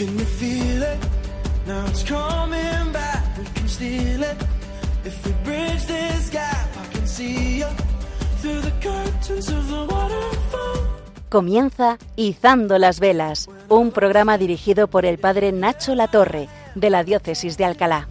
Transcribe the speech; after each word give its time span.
Can 0.00 0.18
you 0.18 0.24
feel 0.24 0.82
it? 0.82 0.98
Now 1.66 1.84
it's 1.88 2.02
coming 2.04 2.90
back. 2.90 3.22
We 3.36 3.44
can 3.52 3.68
steal 3.68 4.22
it. 4.22 4.36
If 5.04 5.26
we 5.26 5.32
bridge 5.44 5.84
this 5.84 6.30
gap, 6.30 6.68
I 6.74 6.86
can 6.90 7.06
see 7.06 7.58
you 7.58 7.66
through 8.40 8.62
the 8.62 8.72
curtains 8.80 9.50
of 9.50 9.68
the 9.68 9.84
waterfall. 9.84 10.86
Comienza 11.28 11.98
Izando 12.16 12.78
las 12.78 12.98
Velas, 12.98 13.50
un 13.68 13.90
programa 13.90 14.38
dirigido 14.38 14.88
por 14.88 15.04
el 15.04 15.18
padre 15.18 15.52
Nacho 15.52 15.94
Latorre, 15.94 16.48
de 16.74 16.88
la 16.88 17.04
Diócesis 17.04 17.58
de 17.58 17.66
Alcalá. 17.66 18.08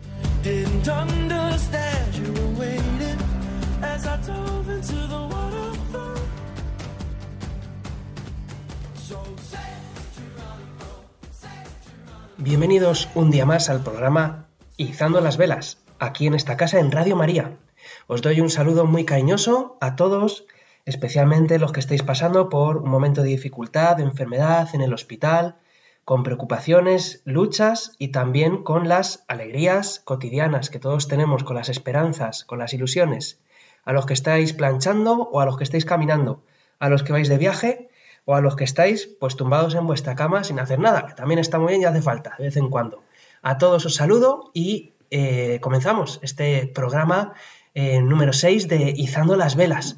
Bienvenidos 12.50 13.10
un 13.14 13.30
día 13.30 13.46
más 13.46 13.70
al 13.70 13.84
programa 13.84 14.48
Izando 14.76 15.21
las 15.21 15.38
Velas, 15.38 15.78
aquí 16.00 16.26
en 16.26 16.34
esta 16.34 16.58
casa 16.58 16.80
en 16.80 16.92
Radio 16.92 17.16
María. 17.16 17.60
Os 18.08 18.24
doy 18.24 18.42
un 18.42 18.50
saludo 18.50 18.88
muy 18.88 19.06
cariñoso 19.06 19.78
a 19.82 19.96
todos, 19.96 20.46
especialmente 20.84 21.60
los 21.60 21.72
que 21.72 21.80
estáis 21.80 22.02
pasando 22.02 22.50
por 22.50 22.78
un 22.78 22.89
momento 22.89 23.22
de 23.22 23.30
dificultad, 23.30 23.98
de 23.98 24.04
enfermedad, 24.04 24.68
en 24.74 24.82
el 24.82 24.96
hospital, 24.96 25.58
con 26.06 26.24
preocupaciones, 26.24 27.22
luchas 27.24 27.92
y 28.00 28.08
también 28.08 28.64
con 28.64 28.89
las 28.89 29.25
alegrías 29.28 30.02
cotidianas 30.04 30.72
que 30.72 30.80
todos 30.80 31.08
tenemos, 31.08 31.44
con 31.44 31.56
las 31.56 31.70
esperanzas, 31.70 32.45
con 32.45 32.58
las 32.58 32.73
ilusiones. 32.73 33.39
A 33.86 33.94
los 33.94 34.08
que 34.08 34.16
estáis 34.16 34.53
planchando 34.53 35.30
o 35.31 35.39
a 35.39 35.45
los 35.45 35.56
que 35.56 35.66
estáis 35.66 35.86
caminando, 35.86 36.42
a 36.80 36.89
los 36.89 37.03
que 37.03 37.11
vais 37.14 37.30
de 37.30 37.38
viaje 37.38 37.89
o 38.30 38.36
a 38.36 38.42
los 38.42 38.56
que 38.56 38.64
estáis 38.64 39.09
pues 39.19 39.35
tumbados 39.35 39.73
en 39.73 39.88
vuestra 39.88 40.13
cama 40.13 40.44
sin 40.44 40.59
hacer 40.59 40.77
nada, 40.77 41.08
que 41.08 41.16
también 41.16 41.39
está 41.39 41.58
muy 41.58 41.69
bien 41.69 41.81
y 41.81 41.85
hace 41.85 42.03
falta 42.03 42.35
de 42.38 42.44
vez 42.44 42.58
en 42.58 42.69
cuando. 42.69 43.02
A 43.41 43.58
todos 43.58 43.88
os 43.88 43.95
saludo 43.95 44.52
y 44.53 44.94
eh, 45.09 45.58
comenzamos 45.61 46.19
este 46.22 46.67
programa 46.67 47.33
eh, 47.73 48.00
número 48.02 48.31
6 48.31 48.67
de 48.67 48.94
Izando 48.95 49.35
las 49.35 49.55
Velas. 49.55 49.97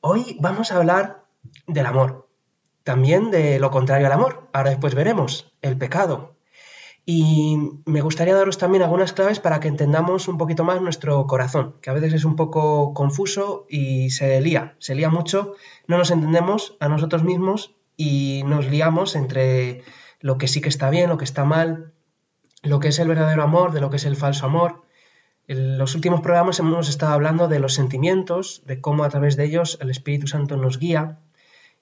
Hoy 0.00 0.38
vamos 0.40 0.72
a 0.72 0.76
hablar 0.76 1.24
del 1.66 1.84
amor, 1.84 2.26
también 2.84 3.30
de 3.30 3.58
lo 3.60 3.70
contrario 3.70 4.06
al 4.06 4.14
amor. 4.14 4.48
Ahora 4.54 4.70
después 4.70 4.94
veremos 4.94 5.52
el 5.60 5.76
pecado. 5.76 6.37
Y 7.04 7.56
me 7.86 8.02
gustaría 8.02 8.34
daros 8.34 8.58
también 8.58 8.82
algunas 8.82 9.14
claves 9.14 9.40
para 9.40 9.60
que 9.60 9.68
entendamos 9.68 10.28
un 10.28 10.36
poquito 10.36 10.64
más 10.64 10.82
nuestro 10.82 11.26
corazón, 11.26 11.76
que 11.80 11.88
a 11.88 11.94
veces 11.94 12.12
es 12.12 12.24
un 12.24 12.36
poco 12.36 12.92
confuso 12.92 13.66
y 13.68 14.10
se 14.10 14.40
lía, 14.42 14.76
se 14.78 14.94
lía 14.94 15.08
mucho, 15.08 15.54
no 15.86 15.96
nos 15.96 16.10
entendemos 16.10 16.76
a 16.80 16.88
nosotros 16.88 17.24
mismos 17.24 17.74
y 17.96 18.42
nos 18.44 18.68
liamos 18.68 19.16
entre 19.16 19.82
lo 20.20 20.36
que 20.36 20.48
sí 20.48 20.60
que 20.60 20.68
está 20.68 20.90
bien, 20.90 21.08
lo 21.08 21.16
que 21.16 21.24
está 21.24 21.44
mal, 21.44 21.94
lo 22.62 22.78
que 22.80 22.88
es 22.88 22.98
el 22.98 23.08
verdadero 23.08 23.42
amor, 23.42 23.72
de 23.72 23.80
lo 23.80 23.88
que 23.90 23.96
es 23.96 24.04
el 24.04 24.16
falso 24.16 24.46
amor. 24.46 24.82
En 25.46 25.78
los 25.78 25.94
últimos 25.94 26.20
programas 26.20 26.58
hemos 26.58 26.88
estado 26.90 27.12
hablando 27.12 27.48
de 27.48 27.58
los 27.58 27.72
sentimientos, 27.72 28.62
de 28.66 28.80
cómo 28.80 29.04
a 29.04 29.08
través 29.08 29.36
de 29.36 29.44
ellos 29.44 29.78
el 29.80 29.90
Espíritu 29.90 30.26
Santo 30.26 30.56
nos 30.56 30.78
guía 30.78 31.20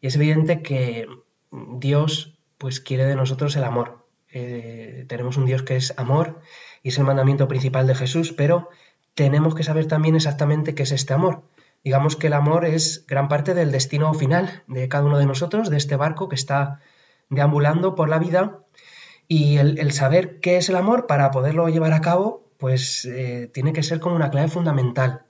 y 0.01 0.07
es 0.07 0.17
evidente 0.17 0.63
que 0.63 1.07
Dios 1.51 2.39
pues 2.59 2.81
quiere 2.81 3.05
de 3.05 3.17
nosotros 3.17 3.57
el 3.57 3.65
amor. 3.65 4.06
Eh, 4.39 5.07
tenemos 5.09 5.39
un 5.39 5.47
Dios 5.47 5.63
que 5.63 5.77
es 5.77 5.95
amor 5.97 6.43
y 6.83 6.91
es 6.91 6.99
el 6.99 7.05
mandamiento 7.05 7.49
principal 7.49 7.87
de 7.87 7.95
Jesús, 7.95 8.35
pero 8.35 8.69
tenemos 9.15 9.55
que 9.55 9.63
saber 9.63 9.87
también 9.87 10.15
exactamente 10.15 10.75
qué 10.75 10.83
es 10.83 10.93
este 10.93 11.15
amor. 11.15 11.43
Digamos 11.83 12.17
que 12.17 12.27
el 12.27 12.35
amor 12.35 12.67
es 12.67 13.07
gran 13.07 13.29
parte 13.29 13.55
del 13.55 13.73
destino 13.73 14.13
final 14.13 14.63
de 14.67 14.89
cada 14.89 15.05
uno 15.05 15.17
de 15.17 15.25
nosotros, 15.25 15.71
de 15.71 15.79
este 15.79 15.97
barco 15.97 16.29
que 16.29 16.35
está 16.35 16.81
deambulando 17.31 17.95
por 17.95 18.11
la 18.11 18.19
vida 18.19 18.59
y 19.27 19.57
el, 19.57 19.91
saber 19.93 20.39
qué 20.41 20.59
es 20.59 20.69
el 20.69 20.77
amor 20.77 21.07
para 21.07 21.31
poderlo 21.31 21.71
llevar 21.71 21.95
a 21.95 22.03
cabo, 22.03 22.45
pues 22.59 23.07
eh, 23.07 23.51
tiene 23.55 23.73
que 23.73 23.83
ser 23.83 24.01
como 24.01 24.17
una 24.17 24.31
clave 24.31 24.49
fundamental. 24.49 25.26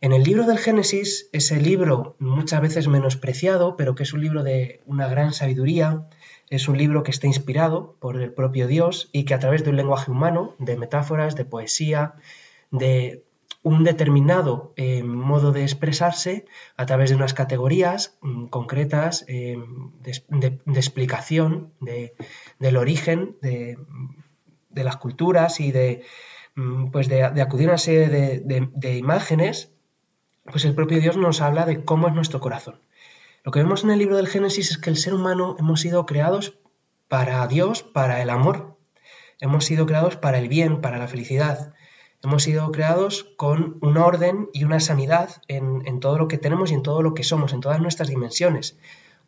En 0.00 0.12
el 0.12 0.22
libro 0.24 0.44
del 0.44 0.58
Génesis, 0.58 1.28
ese 1.32 1.60
libro 1.60 2.16
muchas 2.18 2.60
veces 2.60 2.86
menospreciado, 2.88 3.76
pero 3.76 3.94
que 3.94 4.02
es 4.02 4.12
un 4.12 4.20
libro 4.20 4.42
de 4.42 4.82
una 4.84 5.08
gran 5.08 5.32
sabiduría, 5.32 6.06
es 6.50 6.68
un 6.68 6.76
libro 6.76 7.02
que 7.02 7.10
está 7.10 7.26
inspirado 7.26 7.96
por 7.98 8.20
el 8.20 8.32
propio 8.32 8.66
Dios 8.66 9.08
y 9.12 9.24
que 9.24 9.34
a 9.34 9.38
través 9.38 9.64
de 9.64 9.70
un 9.70 9.76
lenguaje 9.76 10.10
humano, 10.10 10.54
de 10.58 10.76
metáforas, 10.76 11.34
de 11.34 11.44
poesía, 11.44 12.14
de 12.70 13.24
un 13.62 13.82
determinado 13.84 14.72
eh, 14.76 15.02
modo 15.02 15.50
de 15.50 15.62
expresarse 15.62 16.44
a 16.76 16.86
través 16.86 17.10
de 17.10 17.16
unas 17.16 17.34
categorías 17.34 18.16
mm, 18.20 18.46
concretas 18.46 19.24
eh, 19.28 19.56
de, 20.00 20.60
explicación 20.78 21.72
de- 21.80 22.14
del 22.60 22.76
origen 22.76 23.36
de, 23.42 23.76
las 24.70 24.98
culturas 24.98 25.58
y 25.58 25.72
de, 25.72 26.02
mm, 26.54 26.90
pues 26.90 27.08
de, 27.08 27.24
acudir 27.24 27.68
a 27.68 27.72
una 27.72 27.78
serie 27.78 28.08
de 28.08 28.96
imágenes, 28.98 29.72
pues 30.50 30.64
el 30.64 30.74
propio 30.74 31.00
Dios 31.00 31.16
nos 31.16 31.40
habla 31.40 31.66
de 31.66 31.84
cómo 31.84 32.08
es 32.08 32.14
nuestro 32.14 32.40
corazón. 32.40 32.80
Lo 33.44 33.52
que 33.52 33.60
vemos 33.60 33.84
en 33.84 33.90
el 33.90 33.98
libro 33.98 34.16
del 34.16 34.28
Génesis 34.28 34.70
es 34.70 34.78
que 34.78 34.90
el 34.90 34.96
ser 34.96 35.14
humano 35.14 35.56
hemos 35.58 35.80
sido 35.80 36.06
creados 36.06 36.58
para 37.08 37.46
Dios, 37.46 37.82
para 37.82 38.22
el 38.22 38.30
amor. 38.30 38.76
Hemos 39.40 39.64
sido 39.64 39.86
creados 39.86 40.16
para 40.16 40.38
el 40.38 40.48
bien, 40.48 40.80
para 40.80 40.98
la 40.98 41.08
felicidad. 41.08 41.74
Hemos 42.22 42.42
sido 42.42 42.72
creados 42.72 43.24
con 43.36 43.78
un 43.82 43.98
orden 43.98 44.48
y 44.52 44.64
una 44.64 44.80
sanidad 44.80 45.42
en, 45.46 45.82
en 45.86 46.00
todo 46.00 46.18
lo 46.18 46.28
que 46.28 46.38
tenemos 46.38 46.70
y 46.70 46.74
en 46.74 46.82
todo 46.82 47.02
lo 47.02 47.14
que 47.14 47.22
somos, 47.22 47.52
en 47.52 47.60
todas 47.60 47.80
nuestras 47.80 48.08
dimensiones, 48.08 48.78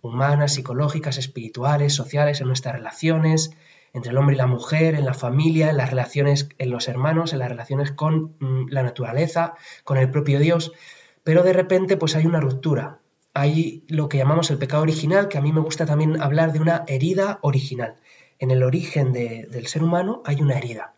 humanas, 0.00 0.54
psicológicas, 0.54 1.18
espirituales, 1.18 1.94
sociales, 1.94 2.40
en 2.40 2.48
nuestras 2.48 2.74
relaciones, 2.74 3.50
entre 3.92 4.10
el 4.10 4.18
hombre 4.18 4.34
y 4.34 4.38
la 4.38 4.46
mujer, 4.46 4.94
en 4.94 5.04
la 5.04 5.14
familia, 5.14 5.70
en 5.70 5.76
las 5.76 5.90
relaciones 5.90 6.48
en 6.58 6.70
los 6.70 6.88
hermanos, 6.88 7.32
en 7.32 7.38
las 7.38 7.48
relaciones 7.48 7.92
con 7.92 8.36
mm, 8.38 8.68
la 8.70 8.82
naturaleza, 8.82 9.54
con 9.84 9.98
el 9.98 10.10
propio 10.10 10.38
Dios. 10.38 10.72
Pero 11.28 11.42
de 11.42 11.52
repente 11.52 11.98
pues 11.98 12.16
hay 12.16 12.24
una 12.24 12.40
ruptura, 12.40 13.00
hay 13.34 13.84
lo 13.88 14.08
que 14.08 14.16
llamamos 14.16 14.50
el 14.50 14.56
pecado 14.56 14.82
original, 14.82 15.28
que 15.28 15.36
a 15.36 15.42
mí 15.42 15.52
me 15.52 15.60
gusta 15.60 15.84
también 15.84 16.22
hablar 16.22 16.54
de 16.54 16.60
una 16.60 16.84
herida 16.88 17.38
original. 17.42 17.96
En 18.38 18.50
el 18.50 18.62
origen 18.62 19.12
de- 19.12 19.46
del 19.50 19.66
ser 19.66 19.82
humano 19.82 20.22
hay 20.24 20.40
una 20.40 20.56
herida. 20.56 20.94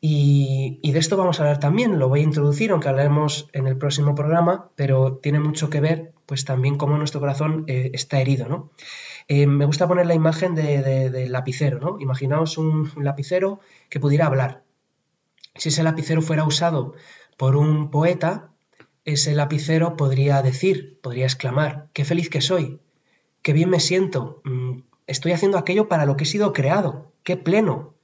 Y, 0.00 0.80
de 0.82 0.98
esto 0.98 1.16
vamos 1.16 1.38
a 1.38 1.44
hablar 1.44 1.60
también, 1.60 2.00
lo 2.00 2.08
voy 2.08 2.20
a 2.20 2.24
introducir, 2.24 2.72
aunque 2.72 2.88
hablaremos 2.88 3.48
en 3.52 3.68
el 3.68 3.76
próximo 3.78 4.16
programa, 4.16 4.70
pero 4.74 5.18
tiene 5.18 5.38
mucho 5.38 5.70
que 5.70 5.80
ver, 5.80 6.12
pues 6.26 6.44
también 6.44 6.76
cómo 6.76 6.98
nuestro 6.98 7.20
corazón 7.20 7.62
eh, 7.68 7.92
está 7.94 8.20
herido, 8.20 8.48
¿no? 8.48 8.72
Eh, 9.28 9.46
me 9.46 9.64
gusta 9.64 9.86
poner 9.86 10.06
la 10.06 10.14
imagen 10.14 10.56
de- 10.56 10.82
de- 10.82 11.10
del 11.10 11.30
lapicero, 11.30 11.78
¿no? 11.78 12.00
Imaginaos 12.00 12.58
un 12.58 12.90
lapicero 12.96 13.60
que 13.90 14.00
pudiera 14.00 14.26
hablar. 14.26 14.64
Si 15.54 15.68
ese 15.68 15.84
lapicero 15.84 16.20
fuera 16.20 16.42
usado 16.44 16.94
por 17.36 17.54
un 17.54 17.92
poeta, 17.92 18.48
ese 19.04 19.34
lapicero 19.34 19.96
podría 19.96 20.42
decir, 20.42 21.00
podría 21.00 21.24
exclamar, 21.24 21.88
qué 21.92 22.04
feliz 22.04 22.28
que 22.28 22.40
soy, 22.40 22.80
qué 23.42 23.52
bien 23.52 23.70
me 23.70 23.80
siento, 23.80 24.42
mm, 24.44 24.80
estoy 25.06 25.32
haciendo 25.32 25.58
aquello 25.58 25.88
para 25.88 26.06
lo 26.06 26.16
que 26.16 26.24
he 26.24 26.26
sido 26.26 26.52
creado, 26.52 27.12
qué 27.24 27.36
pleno, 27.36 27.94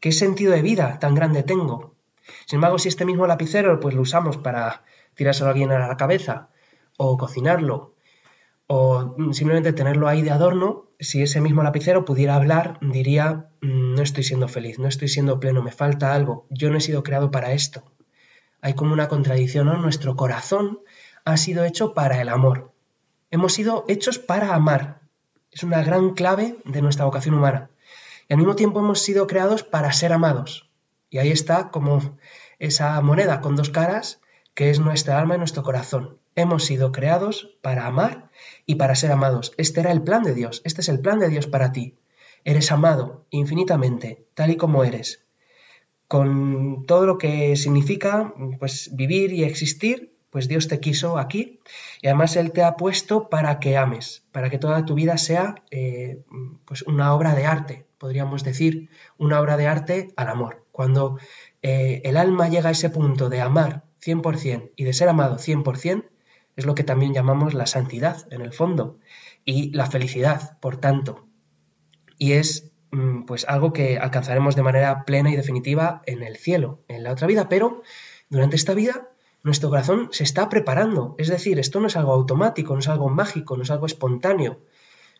qué 0.00 0.12
sentido 0.12 0.52
de 0.52 0.62
vida 0.62 0.98
tan 0.98 1.14
grande 1.14 1.42
tengo. 1.42 1.94
Sin 2.46 2.56
embargo, 2.56 2.78
si 2.78 2.88
este 2.88 3.04
mismo 3.04 3.26
lapicero 3.26 3.80
pues 3.80 3.94
lo 3.94 4.02
usamos 4.02 4.36
para 4.36 4.84
tirárselo 5.14 5.48
a 5.48 5.52
alguien 5.52 5.70
a 5.72 5.88
la 5.88 5.96
cabeza 5.96 6.48
o 6.96 7.16
cocinarlo 7.16 7.94
o 8.66 9.14
mm, 9.18 9.32
simplemente 9.32 9.72
tenerlo 9.72 10.08
ahí 10.08 10.22
de 10.22 10.30
adorno, 10.30 10.88
si 11.00 11.22
ese 11.22 11.40
mismo 11.40 11.62
lapicero 11.62 12.04
pudiera 12.04 12.36
hablar, 12.36 12.78
diría, 12.80 13.50
"Mm, 13.60 13.94
no 13.94 14.02
estoy 14.02 14.24
siendo 14.24 14.48
feliz, 14.48 14.78
no 14.78 14.88
estoy 14.88 15.08
siendo 15.08 15.40
pleno, 15.40 15.62
me 15.62 15.72
falta 15.72 16.14
algo, 16.14 16.46
yo 16.50 16.70
no 16.70 16.78
he 16.78 16.80
sido 16.80 17.02
creado 17.02 17.30
para 17.30 17.52
esto. 17.52 17.82
Hay 18.64 18.74
como 18.74 18.92
una 18.92 19.08
contradicción. 19.08 19.66
Nuestro 19.82 20.14
corazón 20.14 20.78
ha 21.24 21.36
sido 21.36 21.64
hecho 21.64 21.94
para 21.94 22.22
el 22.22 22.28
amor. 22.28 22.72
Hemos 23.32 23.54
sido 23.54 23.84
hechos 23.88 24.20
para 24.20 24.54
amar. 24.54 25.00
Es 25.50 25.64
una 25.64 25.82
gran 25.82 26.14
clave 26.14 26.58
de 26.64 26.80
nuestra 26.80 27.04
vocación 27.04 27.34
humana. 27.34 27.70
Y 28.28 28.32
al 28.32 28.38
mismo 28.38 28.54
tiempo 28.54 28.78
hemos 28.78 29.00
sido 29.00 29.26
creados 29.26 29.64
para 29.64 29.92
ser 29.92 30.12
amados. 30.12 30.70
Y 31.10 31.18
ahí 31.18 31.32
está 31.32 31.70
como 31.70 32.16
esa 32.60 33.00
moneda 33.00 33.40
con 33.40 33.56
dos 33.56 33.68
caras 33.68 34.20
que 34.54 34.70
es 34.70 34.78
nuestra 34.78 35.18
alma 35.18 35.34
y 35.34 35.38
nuestro 35.38 35.64
corazón. 35.64 36.18
Hemos 36.36 36.64
sido 36.64 36.92
creados 36.92 37.50
para 37.62 37.86
amar 37.86 38.30
y 38.64 38.76
para 38.76 38.94
ser 38.94 39.10
amados. 39.10 39.54
Este 39.56 39.80
era 39.80 39.90
el 39.90 40.02
plan 40.02 40.22
de 40.22 40.34
Dios. 40.34 40.62
Este 40.64 40.82
es 40.82 40.88
el 40.88 41.00
plan 41.00 41.18
de 41.18 41.28
Dios 41.28 41.48
para 41.48 41.72
ti. 41.72 41.98
Eres 42.44 42.70
amado 42.70 43.26
infinitamente, 43.30 44.24
tal 44.34 44.52
y 44.52 44.56
como 44.56 44.84
eres 44.84 45.24
con 46.12 46.84
todo 46.84 47.06
lo 47.06 47.16
que 47.16 47.56
significa 47.56 48.34
pues 48.58 48.94
vivir 48.94 49.32
y 49.32 49.44
existir, 49.44 50.12
pues 50.28 50.46
Dios 50.46 50.68
te 50.68 50.78
quiso 50.78 51.16
aquí 51.16 51.60
y 52.02 52.08
además 52.08 52.36
Él 52.36 52.52
te 52.52 52.62
ha 52.62 52.76
puesto 52.76 53.30
para 53.30 53.60
que 53.60 53.78
ames, 53.78 54.22
para 54.30 54.50
que 54.50 54.58
toda 54.58 54.84
tu 54.84 54.94
vida 54.94 55.16
sea 55.16 55.54
eh, 55.70 56.22
pues 56.66 56.82
una 56.82 57.14
obra 57.14 57.34
de 57.34 57.46
arte, 57.46 57.86
podríamos 57.96 58.44
decir, 58.44 58.90
una 59.16 59.40
obra 59.40 59.56
de 59.56 59.66
arte 59.68 60.12
al 60.16 60.28
amor. 60.28 60.66
Cuando 60.70 61.18
eh, 61.62 62.02
el 62.04 62.18
alma 62.18 62.50
llega 62.50 62.68
a 62.68 62.72
ese 62.72 62.90
punto 62.90 63.30
de 63.30 63.40
amar 63.40 63.84
100% 64.04 64.72
y 64.76 64.84
de 64.84 64.92
ser 64.92 65.08
amado 65.08 65.38
100%, 65.38 66.10
es 66.56 66.66
lo 66.66 66.74
que 66.74 66.84
también 66.84 67.14
llamamos 67.14 67.54
la 67.54 67.64
santidad 67.64 68.30
en 68.30 68.42
el 68.42 68.52
fondo 68.52 68.98
y 69.46 69.70
la 69.70 69.86
felicidad, 69.86 70.58
por 70.60 70.76
tanto. 70.76 71.26
Y 72.18 72.32
es 72.32 72.71
pues 73.26 73.46
algo 73.48 73.72
que 73.72 73.98
alcanzaremos 73.98 74.54
de 74.54 74.62
manera 74.62 75.04
plena 75.04 75.30
y 75.30 75.36
definitiva 75.36 76.02
en 76.06 76.22
el 76.22 76.36
cielo, 76.36 76.80
en 76.88 77.02
la 77.02 77.12
otra 77.12 77.26
vida, 77.26 77.48
pero 77.48 77.82
durante 78.28 78.56
esta 78.56 78.74
vida 78.74 79.08
nuestro 79.42 79.70
corazón 79.70 80.10
se 80.12 80.24
está 80.24 80.48
preparando. 80.48 81.14
Es 81.18 81.28
decir, 81.28 81.58
esto 81.58 81.80
no 81.80 81.86
es 81.86 81.96
algo 81.96 82.12
automático, 82.12 82.74
no 82.74 82.80
es 82.80 82.88
algo 82.88 83.08
mágico, 83.08 83.56
no 83.56 83.62
es 83.62 83.70
algo 83.70 83.86
espontáneo, 83.86 84.60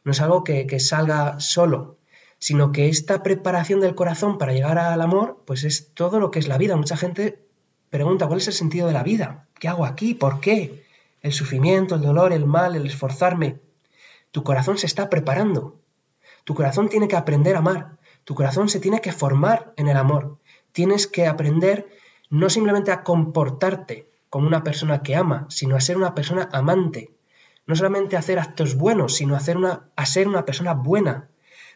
no 0.04 0.12
es 0.12 0.20
algo 0.20 0.44
que, 0.44 0.66
que 0.66 0.80
salga 0.80 1.40
solo, 1.40 1.96
sino 2.38 2.72
que 2.72 2.88
esta 2.88 3.22
preparación 3.22 3.80
del 3.80 3.94
corazón 3.94 4.36
para 4.36 4.52
llegar 4.52 4.78
al 4.78 5.00
amor, 5.00 5.42
pues 5.46 5.64
es 5.64 5.92
todo 5.94 6.20
lo 6.20 6.30
que 6.30 6.38
es 6.38 6.48
la 6.48 6.58
vida. 6.58 6.76
Mucha 6.76 6.96
gente 6.96 7.46
pregunta, 7.88 8.26
¿cuál 8.26 8.40
es 8.40 8.48
el 8.48 8.54
sentido 8.54 8.86
de 8.86 8.92
la 8.92 9.02
vida? 9.02 9.48
¿Qué 9.58 9.68
hago 9.68 9.86
aquí? 9.86 10.14
¿Por 10.14 10.40
qué? 10.40 10.84
El 11.20 11.32
sufrimiento, 11.32 11.94
el 11.94 12.02
dolor, 12.02 12.32
el 12.32 12.46
mal, 12.46 12.76
el 12.76 12.86
esforzarme. 12.86 13.60
Tu 14.30 14.42
corazón 14.42 14.76
se 14.76 14.86
está 14.86 15.08
preparando. 15.08 15.81
Tu 16.44 16.54
corazón 16.54 16.88
tiene 16.88 17.08
que 17.08 17.16
aprender 17.16 17.56
a 17.56 17.60
amar. 17.60 17.98
Tu 18.24 18.34
corazón 18.34 18.68
se 18.68 18.80
tiene 18.80 19.00
que 19.00 19.12
formar 19.12 19.72
en 19.76 19.88
el 19.88 19.96
amor. 19.96 20.38
Tienes 20.72 21.06
que 21.06 21.26
aprender 21.26 21.88
no 22.30 22.48
simplemente 22.50 22.90
a 22.90 23.02
comportarte 23.02 24.08
como 24.30 24.46
una 24.46 24.64
persona 24.64 25.02
que 25.02 25.14
ama, 25.14 25.46
sino 25.50 25.76
a 25.76 25.80
ser 25.80 25.96
una 25.96 26.14
persona 26.14 26.48
amante. 26.52 27.10
No 27.66 27.76
solamente 27.76 28.16
a 28.16 28.20
hacer 28.20 28.38
actos 28.38 28.76
buenos, 28.76 29.14
sino 29.14 29.36
a, 29.36 29.40
una, 29.56 29.90
a 29.94 30.06
ser 30.06 30.28
una 30.28 30.44
persona 30.44 30.74
buena. 30.74 31.28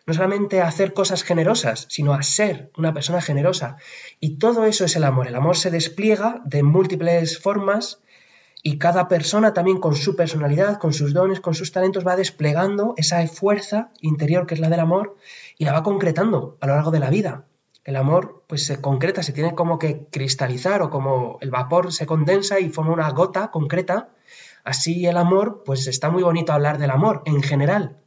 No 0.07 0.15
solamente 0.15 0.61
a 0.61 0.69
hacer 0.69 0.95
cosas 0.95 1.23
generosas, 1.23 1.87
sino 1.91 2.15
a 2.15 2.23
ser 2.23 2.71
una 2.77 2.95
persona 2.95 3.21
generosa. 3.21 3.77
Y 4.21 4.39
todo 4.39 4.65
eso 4.65 4.85
es 4.85 4.97
el 4.97 5.05
amor. 5.05 5.27
El 5.27 5.35
amor 5.35 5.57
se 5.57 5.71
despliega 5.71 6.41
de 6.45 6.63
múltiples 6.63 7.39
formas 7.39 8.01
y 8.67 8.79
cada 8.79 9.07
persona 9.07 9.55
también 9.55 9.79
con 9.79 9.95
su 9.95 10.17
personalidad, 10.17 10.79
con 10.79 10.93
sus 10.93 11.15
dones, 11.15 11.39
con 11.39 11.55
sus 11.55 11.71
talentos 11.71 12.05
va 12.05 12.17
desplegando 12.17 12.95
esa 12.97 13.25
fuerza 13.29 13.93
interior 14.01 14.45
que 14.45 14.55
es 14.55 14.61
la 14.61 14.69
del 14.69 14.81
amor 14.81 15.15
y 15.57 15.67
la 15.67 15.73
va 15.73 15.85
concretando 15.85 16.59
a 16.61 16.67
lo 16.67 16.75
largo 16.75 16.91
de 16.91 16.99
la 16.99 17.09
vida. 17.09 17.45
El 17.85 17.95
amor 17.95 18.43
pues 18.49 18.67
se 18.67 18.81
concreta, 18.81 19.23
se 19.23 19.33
tiene 19.33 19.55
como 19.55 19.79
que 19.79 20.09
cristalizar 20.11 20.83
o 20.83 20.91
como 20.91 21.39
el 21.43 21.51
vapor 21.51 21.93
se 21.93 22.07
condensa 22.07 22.59
y 22.59 22.69
forma 22.69 22.93
una 22.93 23.09
gota 23.11 23.53
concreta. 23.53 24.09
Así 24.65 25.07
el 25.07 25.17
amor, 25.17 25.63
pues 25.65 25.87
está 25.87 26.11
muy 26.11 26.25
bonito 26.25 26.53
hablar 26.53 26.79
del 26.79 26.91
amor 26.91 27.23
en 27.25 27.45
general, 27.45 27.99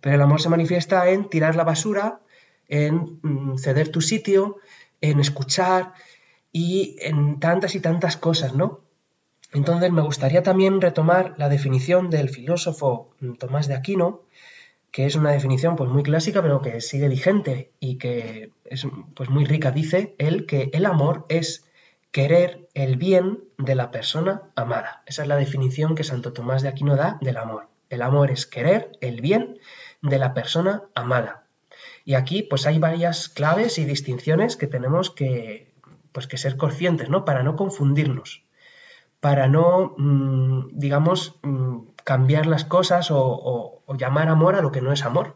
pero 0.00 0.14
el 0.14 0.22
amor 0.22 0.40
se 0.40 0.48
manifiesta 0.48 1.10
en 1.10 1.28
tirar 1.28 1.56
la 1.56 1.64
basura, 1.64 2.22
en 2.68 3.20
mm, 3.20 3.58
ceder 3.58 3.90
tu 3.90 4.00
sitio, 4.00 4.56
en 5.02 5.20
escuchar 5.20 5.92
y 6.52 6.96
en 7.00 7.38
tantas 7.38 7.74
y 7.74 7.80
tantas 7.80 8.16
cosas, 8.16 8.54
¿no? 8.54 8.85
Entonces 9.56 9.90
me 9.90 10.02
gustaría 10.02 10.42
también 10.42 10.82
retomar 10.82 11.34
la 11.38 11.48
definición 11.48 12.10
del 12.10 12.28
filósofo 12.28 13.14
Tomás 13.38 13.68
de 13.68 13.74
Aquino, 13.74 14.20
que 14.90 15.06
es 15.06 15.16
una 15.16 15.32
definición 15.32 15.76
pues 15.76 15.88
muy 15.88 16.02
clásica 16.02 16.42
pero 16.42 16.60
que 16.60 16.82
sigue 16.82 17.08
vigente 17.08 17.72
y 17.80 17.96
que 17.96 18.50
es 18.66 18.86
pues 19.14 19.30
muy 19.30 19.46
rica. 19.46 19.70
Dice 19.70 20.14
él 20.18 20.44
que 20.44 20.68
el 20.74 20.84
amor 20.84 21.24
es 21.30 21.64
querer 22.10 22.68
el 22.74 22.98
bien 22.98 23.44
de 23.56 23.74
la 23.74 23.90
persona 23.90 24.42
amada. 24.56 25.02
Esa 25.06 25.22
es 25.22 25.28
la 25.28 25.36
definición 25.36 25.94
que 25.94 26.04
Santo 26.04 26.34
Tomás 26.34 26.60
de 26.60 26.68
Aquino 26.68 26.94
da 26.94 27.16
del 27.22 27.38
amor. 27.38 27.70
El 27.88 28.02
amor 28.02 28.30
es 28.30 28.44
querer 28.44 28.92
el 29.00 29.22
bien 29.22 29.58
de 30.02 30.18
la 30.18 30.34
persona 30.34 30.82
amada. 30.94 31.46
Y 32.04 32.12
aquí 32.12 32.42
pues 32.42 32.66
hay 32.66 32.78
varias 32.78 33.30
claves 33.30 33.78
y 33.78 33.86
distinciones 33.86 34.58
que 34.58 34.66
tenemos 34.66 35.10
que 35.10 35.72
pues 36.12 36.26
que 36.26 36.36
ser 36.36 36.58
conscientes, 36.58 37.08
¿no? 37.08 37.24
Para 37.24 37.42
no 37.42 37.56
confundirnos 37.56 38.45
para 39.26 39.48
no, 39.48 39.96
mm, 39.98 40.68
digamos, 40.78 41.40
mm, 41.42 41.78
cambiar 42.04 42.46
las 42.46 42.64
cosas 42.64 43.08
o, 43.10 43.82
llamar 43.98 44.28
amor 44.28 44.54
a 44.54 44.62
lo 44.62 44.70
que 44.70 44.80
no 44.80 44.92
es 44.92 45.04
amor. 45.04 45.34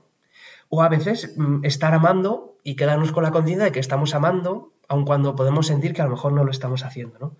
O 0.68 0.84
a 0.84 0.88
veces 0.88 1.34
mm, 1.36 1.64
estar 1.64 1.92
amando 1.92 2.54
y 2.62 2.76
quedarnos 2.76 3.10
con 3.10 3.24
la 3.24 3.32
conciencia 3.32 3.64
de 3.64 3.72
que 3.72 3.80
estamos 3.80 4.14
amando, 4.14 4.72
aun 4.86 5.04
cuando 5.04 5.34
podemos 5.34 5.66
sentir 5.66 5.92
que 5.92 6.02
a 6.02 6.04
lo 6.04 6.12
mejor 6.12 6.32
no 6.32 6.44
lo 6.44 6.52
estamos 6.52 6.84
haciendo. 6.84 7.34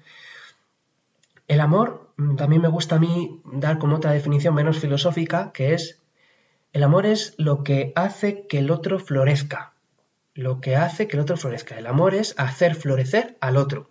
El 1.47 1.61
amor, 1.61 2.11
también 2.37 2.63
me 2.63 2.69
gusta 2.77 2.97
a 2.97 2.99
mí 2.99 3.41
dar 3.45 3.79
como 3.79 3.95
otra 3.95 4.11
definición 4.11 4.53
menos 4.53 4.81
filosófica, 4.81 5.53
que 5.53 5.75
es, 5.75 6.03
el 6.73 6.83
amor 6.83 7.07
es 7.07 7.37
lo 7.39 7.63
que 7.63 7.93
hace 7.95 8.49
que 8.49 8.59
el 8.59 8.73
otro 8.73 8.99
florezca. 8.99 9.75
Lo 10.35 10.61
que 10.61 10.75
hace 10.75 11.07
que 11.07 11.17
el 11.17 11.23
otro 11.23 11.37
florezca. 11.37 11.79
El 11.79 11.87
amor 11.87 12.13
es 12.13 12.35
hacer 12.39 12.75
florecer 12.75 13.39
al 13.41 13.57
otro. 13.57 13.89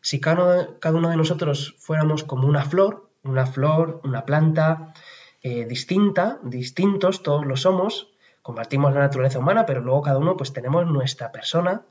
Si 0.00 0.20
cada, 0.20 0.78
uno 0.92 1.10
de 1.10 1.16
nosotros 1.16 1.74
fuéramos 1.78 2.24
como 2.24 2.48
una 2.48 2.64
flor, 2.64 3.10
una 3.22 3.46
flor, 3.46 4.00
una 4.02 4.24
planta 4.24 4.94
eh, 5.42 5.66
distinta, 5.66 6.38
distintos, 6.42 7.22
todos 7.22 7.46
lo 7.46 7.56
somos, 7.56 8.12
compartimos 8.42 8.94
la 8.94 9.00
naturaleza 9.00 9.38
humana, 9.38 9.66
pero 9.66 9.82
luego 9.82 10.02
cada 10.02 10.18
uno 10.18 10.36
pues 10.36 10.52
tenemos 10.52 10.86
nuestra 10.86 11.32
persona. 11.32 11.82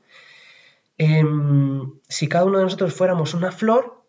Em, 0.98 2.00
si 2.08 2.28
cada 2.28 2.44
uno 2.44 2.58
de 2.58 2.64
nosotros 2.64 2.94
fuéramos 2.94 3.34
una 3.34 3.52
flor, 3.52 4.02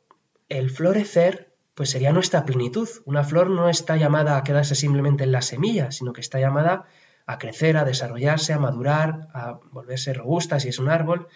el 0.50 0.70
florecer 0.72 1.54
pues 1.76 1.92
sería 1.92 2.12
nuestra 2.12 2.44
plenitud. 2.44 2.90
Una 3.06 3.24
flor 3.24 3.50
no 3.50 3.70
está 3.70 3.98
llamada 3.98 4.36
a 4.36 4.44
quedarse 4.44 4.76
simplemente 4.76 5.24
en 5.24 5.32
la 5.32 5.42
semilla, 5.42 5.92
sino 5.92 6.12
que 6.12 6.22
está 6.22 6.40
llamada 6.40 6.86
a 7.26 7.38
crecer, 7.38 7.78
a 7.78 7.86
desarrollarse, 7.86 8.52
a 8.52 8.60
madurar, 8.60 9.30
a 9.34 9.60
volverse 9.72 10.14
robusta 10.14 10.60
si 10.60 10.70
es 10.70 10.80
un 10.80 10.90
árbol 10.90 11.28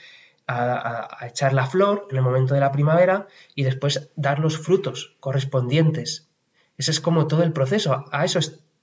a, 0.47 1.17
echar 1.27 1.53
la 1.53 1.67
flor 1.67 2.07
en 2.09 2.17
el 2.17 2.23
momento 2.23 2.53
de 2.53 2.59
la 2.59 2.71
primavera 2.71 3.27
y 3.55 3.63
después 3.63 4.09
dar 4.15 4.39
los 4.39 4.57
frutos 4.57 5.15
correspondientes. 5.19 6.29
Ese 6.77 6.91
es 6.91 6.99
como 6.99 7.27
todo 7.27 7.43
el 7.43 7.53
proceso, 7.53 8.05
a 8.11 8.25
eso 8.25 8.39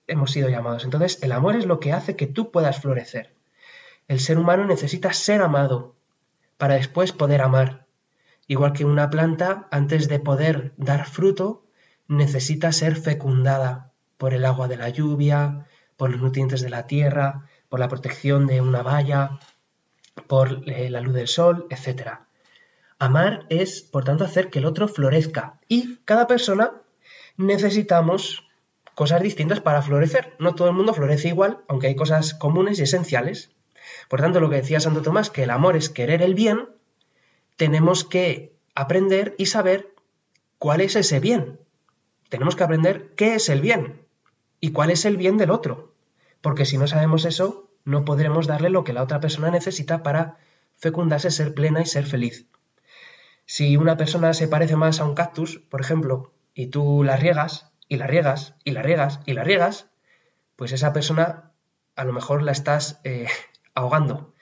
hemos 0.06 0.30
sido 0.30 0.48
llamados. 0.48 0.84
Entonces, 0.84 1.22
el 1.22 1.32
amor 1.32 1.56
es 1.56 1.66
lo 1.66 1.80
que 1.80 1.92
hace 1.92 2.16
que 2.16 2.26
tú 2.26 2.50
puedas 2.50 2.80
florecer. 2.80 3.34
El 4.08 4.20
ser 4.20 4.38
humano 4.38 4.64
necesita 4.64 5.12
ser 5.12 5.42
amado 5.42 5.94
para 6.58 6.74
después 6.74 7.12
poder 7.12 7.42
amar. 7.42 7.86
Igual 8.46 8.72
que 8.72 8.84
una 8.84 9.10
planta, 9.10 9.68
antes 9.70 10.08
de 10.08 10.18
poder 10.18 10.72
dar 10.76 11.06
fruto, 11.06 11.64
necesita 12.08 12.72
ser 12.72 12.96
fecundada 12.96 13.92
por 14.18 14.34
el 14.34 14.44
agua 14.44 14.68
de 14.68 14.76
la 14.76 14.88
lluvia, 14.88 15.66
por 15.96 16.10
los 16.10 16.20
nutrientes 16.20 16.60
de 16.60 16.70
la 16.70 16.86
tierra, 16.86 17.46
por 17.68 17.80
la 17.80 17.88
protección 17.88 18.46
de 18.46 18.60
una 18.60 18.82
valla, 18.82 19.38
por 20.26 20.68
eh, 20.68 20.90
la 20.90 21.00
luz 21.00 21.14
del 21.14 21.28
sol, 21.28 21.66
etc. 21.70 22.20
Amar 22.98 23.46
es, 23.48 23.82
por 23.82 24.04
tanto, 24.04 24.24
hacer 24.24 24.50
que 24.50 24.58
el 24.58 24.66
otro 24.66 24.88
florezca. 24.88 25.58
Y 25.68 25.96
cada 26.04 26.26
persona 26.26 26.72
necesitamos 27.36 28.48
cosas 28.94 29.22
distintas 29.22 29.60
para 29.60 29.82
florecer. 29.82 30.34
No 30.38 30.54
todo 30.54 30.68
el 30.68 30.74
mundo 30.74 30.94
florece 30.94 31.28
igual, 31.28 31.60
aunque 31.68 31.88
hay 31.88 31.96
cosas 31.96 32.34
comunes 32.34 32.78
y 32.78 32.82
esenciales. 32.82 33.50
Por 34.08 34.20
tanto, 34.20 34.40
lo 34.40 34.50
que 34.50 34.56
decía 34.56 34.80
Santo 34.80 35.02
Tomás, 35.02 35.30
que 35.30 35.44
el 35.44 35.50
amor 35.50 35.76
es 35.76 35.90
querer 35.90 36.22
el 36.22 36.34
bien, 36.34 36.68
tenemos 37.56 38.04
que 38.04 38.54
aprender 38.74 39.34
y 39.38 39.46
saber 39.46 39.92
cuál 40.58 40.80
es 40.80 40.96
ese 40.96 41.20
bien. 41.20 41.58
Tenemos 42.28 42.56
que 42.56 42.64
aprender 42.64 43.14
qué 43.16 43.34
es 43.34 43.48
el 43.48 43.60
bien 43.60 44.06
y 44.60 44.72
cuál 44.72 44.90
es 44.90 45.04
el 45.04 45.16
bien 45.16 45.36
del 45.36 45.50
otro. 45.50 45.92
Porque 46.40 46.64
si 46.64 46.78
no 46.78 46.86
sabemos 46.86 47.24
eso, 47.24 47.68
no 47.84 48.04
podremos 48.04 48.46
darle 48.46 48.70
lo 48.70 48.84
que 48.84 48.92
la 48.92 49.02
otra 49.02 49.20
persona 49.20 49.50
necesita 49.50 50.02
para 50.02 50.36
fecundarse, 50.76 51.30
ser 51.30 51.54
plena 51.54 51.82
y 51.82 51.86
ser 51.86 52.06
feliz. 52.06 52.46
Si 53.46 53.76
una 53.76 53.96
persona 53.96 54.34
se 54.34 54.48
parece 54.48 54.76
más 54.76 55.00
a 55.00 55.04
un 55.04 55.14
cactus, 55.14 55.58
por 55.58 55.80
ejemplo, 55.80 56.32
y 56.54 56.68
tú 56.68 57.02
la 57.02 57.16
riegas, 57.16 57.72
y 57.88 57.96
la 57.96 58.06
riegas, 58.06 58.54
y 58.64 58.72
la 58.72 58.82
riegas, 58.82 59.20
y 59.26 59.32
la 59.34 59.44
riegas, 59.44 59.88
pues 60.56 60.72
esa 60.72 60.92
persona 60.92 61.52
a 61.96 62.04
lo 62.04 62.12
mejor 62.12 62.42
la 62.42 62.52
estás 62.52 63.00
eh, 63.04 63.26
ahogando 63.74 64.32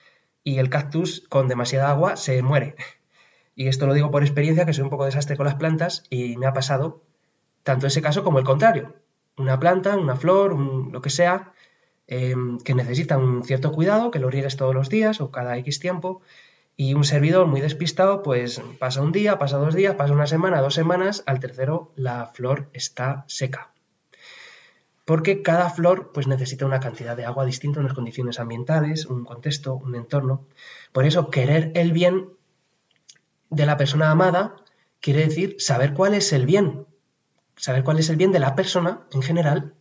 y 0.43 0.57
el 0.57 0.69
cactus 0.69 1.25
con 1.29 1.47
demasiada 1.47 1.89
agua 1.89 2.15
se 2.15 2.41
muere. 2.41 2.75
Y 3.55 3.67
esto 3.67 3.85
lo 3.85 3.93
digo 3.93 4.11
por 4.11 4.23
experiencia, 4.23 4.65
que 4.65 4.73
soy 4.73 4.83
un 4.83 4.89
poco 4.89 5.05
desastre 5.05 5.37
con 5.37 5.45
las 5.45 5.55
plantas 5.55 6.03
y 6.09 6.37
me 6.37 6.47
ha 6.47 6.53
pasado 6.53 7.03
tanto 7.63 7.87
ese 7.87 8.01
caso 8.01 8.23
como 8.23 8.39
el 8.39 8.45
contrario. 8.45 8.95
Una 9.37 9.59
planta, 9.59 9.97
una 9.97 10.15
flor, 10.15 10.57
lo 10.57 11.01
que 11.01 11.09
sea, 11.09 11.53
Em, 12.13 12.59
que 12.59 12.75
necesita 12.75 13.17
un 13.17 13.41
cierto 13.45 13.71
cuidado, 13.71 14.11
que 14.11 14.19
lo 14.19 14.29
riegues 14.29 14.57
todos 14.57 14.75
los 14.75 14.89
días 14.89 15.21
o 15.21 15.31
cada 15.31 15.55
X 15.59 15.79
tiempo, 15.79 16.21
y 16.75 16.93
un 16.93 17.05
servidor 17.05 17.47
muy 17.47 17.61
despistado, 17.61 18.21
pues 18.21 18.61
pasa 18.79 19.01
un 19.01 19.13
día, 19.13 19.39
pasa 19.39 19.55
dos 19.55 19.73
días, 19.73 19.95
pasa 19.95 20.11
una 20.11 20.27
semana, 20.27 20.59
dos 20.59 20.73
semanas, 20.73 21.23
al 21.25 21.39
tercero 21.39 21.93
la 21.95 22.25
flor 22.25 22.69
está 22.73 23.23
seca. 23.27 23.71
Porque 25.05 25.41
cada 25.41 25.69
flor 25.69 26.11
pues 26.13 26.27
necesita 26.27 26.65
una 26.65 26.81
cantidad 26.81 27.15
de 27.15 27.23
agua 27.23 27.45
distinta, 27.45 27.79
unas 27.79 27.93
condiciones 27.93 28.41
ambientales, 28.41 29.05
un 29.05 29.23
contexto, 29.23 29.75
un 29.75 29.95
entorno. 29.95 30.45
Por 30.91 31.05
eso 31.05 31.29
querer 31.29 31.71
el 31.75 31.93
bien 31.93 32.27
de 33.49 33.65
la 33.65 33.77
persona 33.77 34.11
amada 34.11 34.57
quiere 34.99 35.21
decir 35.21 35.55
saber 35.59 35.93
cuál 35.93 36.13
es 36.13 36.33
el 36.33 36.45
bien, 36.45 36.87
saber 37.55 37.85
cuál 37.85 37.99
es 37.99 38.09
el 38.09 38.17
bien 38.17 38.33
de 38.33 38.39
la 38.39 38.53
persona 38.53 39.07
en 39.13 39.21
general 39.21 39.75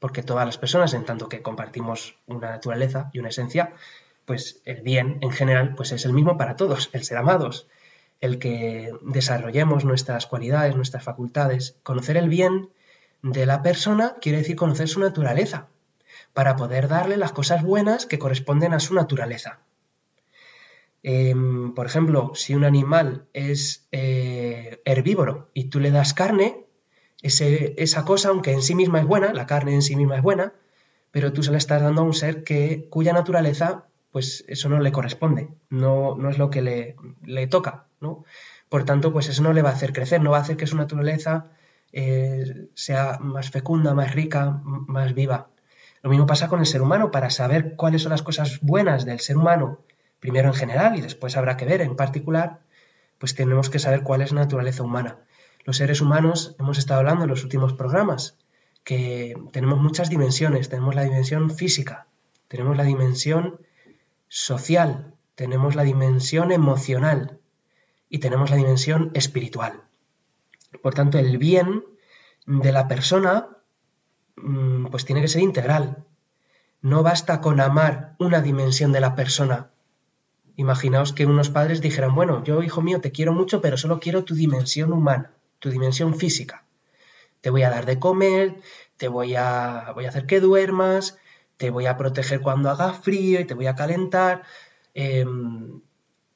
porque 0.00 0.22
todas 0.22 0.46
las 0.46 0.58
personas, 0.58 0.94
en 0.94 1.04
tanto 1.04 1.28
que 1.28 1.42
compartimos 1.42 2.16
una 2.26 2.50
naturaleza 2.50 3.10
y 3.12 3.20
una 3.20 3.28
esencia, 3.28 3.74
pues 4.24 4.60
el 4.64 4.82
bien 4.82 5.18
en 5.20 5.30
general 5.30 5.74
pues 5.76 5.92
es 5.92 6.04
el 6.04 6.12
mismo 6.12 6.36
para 6.36 6.56
todos, 6.56 6.90
el 6.92 7.04
ser 7.04 7.18
amados, 7.18 7.68
el 8.20 8.38
que 8.38 8.92
desarrollemos 9.02 9.84
nuestras 9.84 10.26
cualidades, 10.26 10.74
nuestras 10.74 11.04
facultades. 11.04 11.76
Conocer 11.82 12.16
el 12.16 12.28
bien 12.28 12.70
de 13.22 13.46
la 13.46 13.62
persona 13.62 14.16
quiere 14.20 14.38
decir 14.38 14.56
conocer 14.56 14.88
su 14.88 15.00
naturaleza. 15.00 15.68
para 16.32 16.54
poder 16.54 16.86
darle 16.86 17.16
las 17.16 17.32
cosas 17.32 17.62
buenas 17.62 18.06
que 18.06 18.18
corresponden 18.18 18.72
a 18.72 18.78
su 18.78 18.94
naturaleza. 18.94 19.58
Em, 21.02 21.74
por 21.74 21.86
ejemplo, 21.86 22.32
si 22.34 22.54
un 22.54 22.64
animal 22.64 23.26
es 23.32 23.88
eh, 23.90 24.80
herbívoro 24.84 25.50
y 25.54 25.64
tú 25.64 25.80
le 25.80 25.90
das 25.90 26.14
carne, 26.14 26.66
esa 27.22 28.04
cosa, 28.04 28.30
aunque 28.30 28.52
en 28.52 28.62
sí 28.62 28.74
misma 28.74 29.00
es 29.00 29.06
buena, 29.06 29.32
la 29.32 29.46
carne 29.46 29.74
en 29.74 29.82
sí 29.82 29.96
misma 29.96 30.16
es 30.16 30.22
buena, 30.22 30.52
pero 31.10 31.32
tú 31.32 31.42
se 31.42 31.50
la 31.50 31.58
estás 31.58 31.82
dando 31.82 32.02
a 32.02 32.04
un 32.04 32.14
ser 32.14 32.44
que, 32.44 32.86
cuya 32.88 33.12
naturaleza, 33.12 33.86
pues 34.12 34.44
eso 34.48 34.68
no 34.68 34.80
le 34.80 34.92
corresponde, 34.92 35.50
no, 35.68 36.16
no 36.16 36.30
es 36.30 36.38
lo 36.38 36.50
que 36.50 36.62
le, 36.62 36.96
le, 37.24 37.46
toca, 37.46 37.86
¿no? 38.00 38.24
Por 38.68 38.84
tanto, 38.84 39.12
pues 39.12 39.28
eso 39.28 39.42
no 39.42 39.52
le 39.52 39.62
va 39.62 39.70
a 39.70 39.74
hacer 39.74 39.92
crecer, 39.92 40.22
no 40.22 40.30
va 40.30 40.38
a 40.38 40.42
hacer 40.42 40.56
que 40.56 40.66
su 40.66 40.76
naturaleza 40.76 41.50
eh, 41.92 42.68
sea 42.74 43.18
más 43.20 43.50
fecunda, 43.50 43.94
más 43.94 44.14
rica, 44.14 44.60
más 44.64 45.14
viva. 45.14 45.48
Lo 46.02 46.10
mismo 46.10 46.26
pasa 46.26 46.48
con 46.48 46.60
el 46.60 46.66
ser 46.66 46.82
humano, 46.82 47.10
para 47.10 47.30
saber 47.30 47.74
cuáles 47.76 48.02
son 48.02 48.10
las 48.10 48.22
cosas 48.22 48.60
buenas 48.62 49.04
del 49.04 49.20
ser 49.20 49.36
humano, 49.36 49.80
primero 50.20 50.48
en 50.48 50.54
general 50.54 50.96
y 50.96 51.00
después 51.00 51.36
habrá 51.36 51.56
que 51.56 51.64
ver 51.64 51.80
en 51.80 51.96
particular, 51.96 52.60
pues 53.18 53.34
tenemos 53.34 53.68
que 53.70 53.78
saber 53.78 54.02
cuál 54.02 54.22
es 54.22 54.32
la 54.32 54.42
naturaleza 54.42 54.82
humana. 54.82 55.18
Los 55.64 55.76
seres 55.76 56.00
humanos, 56.00 56.56
hemos 56.58 56.78
estado 56.78 57.00
hablando 57.00 57.24
en 57.24 57.30
los 57.30 57.44
últimos 57.44 57.74
programas, 57.74 58.36
que 58.84 59.36
tenemos 59.52 59.78
muchas 59.78 60.10
dimensiones. 60.10 60.68
Tenemos 60.68 60.94
la 60.94 61.02
dimensión 61.02 61.50
física, 61.50 62.06
tenemos 62.48 62.76
la 62.76 62.84
dimensión 62.84 63.60
social, 64.28 65.14
tenemos 65.34 65.74
la 65.74 65.82
dimensión 65.82 66.52
emocional 66.52 67.38
y 68.08 68.18
tenemos 68.18 68.50
la 68.50 68.56
dimensión 68.56 69.10
espiritual. 69.14 69.82
Por 70.82 70.94
tanto, 70.94 71.18
el 71.18 71.38
bien 71.38 71.84
de 72.46 72.72
la 72.72 72.88
persona 72.88 73.48
mm, 74.36 74.86
pues 74.86 75.04
tiene 75.04 75.20
que 75.20 75.28
ser 75.28 75.42
integral. 75.42 76.04
No 76.80 77.02
basta 77.02 77.40
con 77.40 77.60
amar 77.60 78.14
una 78.18 78.40
dimensión 78.40 78.92
de 78.92 79.00
la 79.00 79.14
persona. 79.14 79.70
Imaginaos 80.56 81.12
que 81.12 81.26
unos 81.26 81.50
padres 81.50 81.80
dijeran, 81.80 82.14
bueno, 82.14 82.42
yo 82.44 82.62
hijo 82.62 82.82
mío 82.82 83.00
te 83.00 83.12
quiero 83.12 83.32
mucho, 83.32 83.60
pero 83.60 83.76
solo 83.76 84.00
quiero 84.00 84.24
tu 84.24 84.34
dimensión 84.34 84.92
humana, 84.92 85.32
tu 85.60 85.70
dimensión 85.70 86.16
física 86.16 86.64
te 87.40 87.50
voy 87.50 87.62
a 87.62 87.70
dar 87.70 87.86
de 87.86 87.98
comer, 87.98 88.60
te 88.96 89.08
voy 89.08 89.34
a, 89.34 89.92
voy 89.94 90.06
a 90.06 90.10
hacer 90.10 90.26
que 90.26 90.40
duermas, 90.40 91.18
te 91.56 91.70
voy 91.70 91.86
a 91.86 91.96
proteger 91.96 92.40
cuando 92.40 92.70
haga 92.70 92.92
frío 92.92 93.40
y 93.40 93.44
te 93.44 93.54
voy 93.54 93.66
a 93.66 93.74
calentar. 93.74 94.42
Em, 94.94 95.80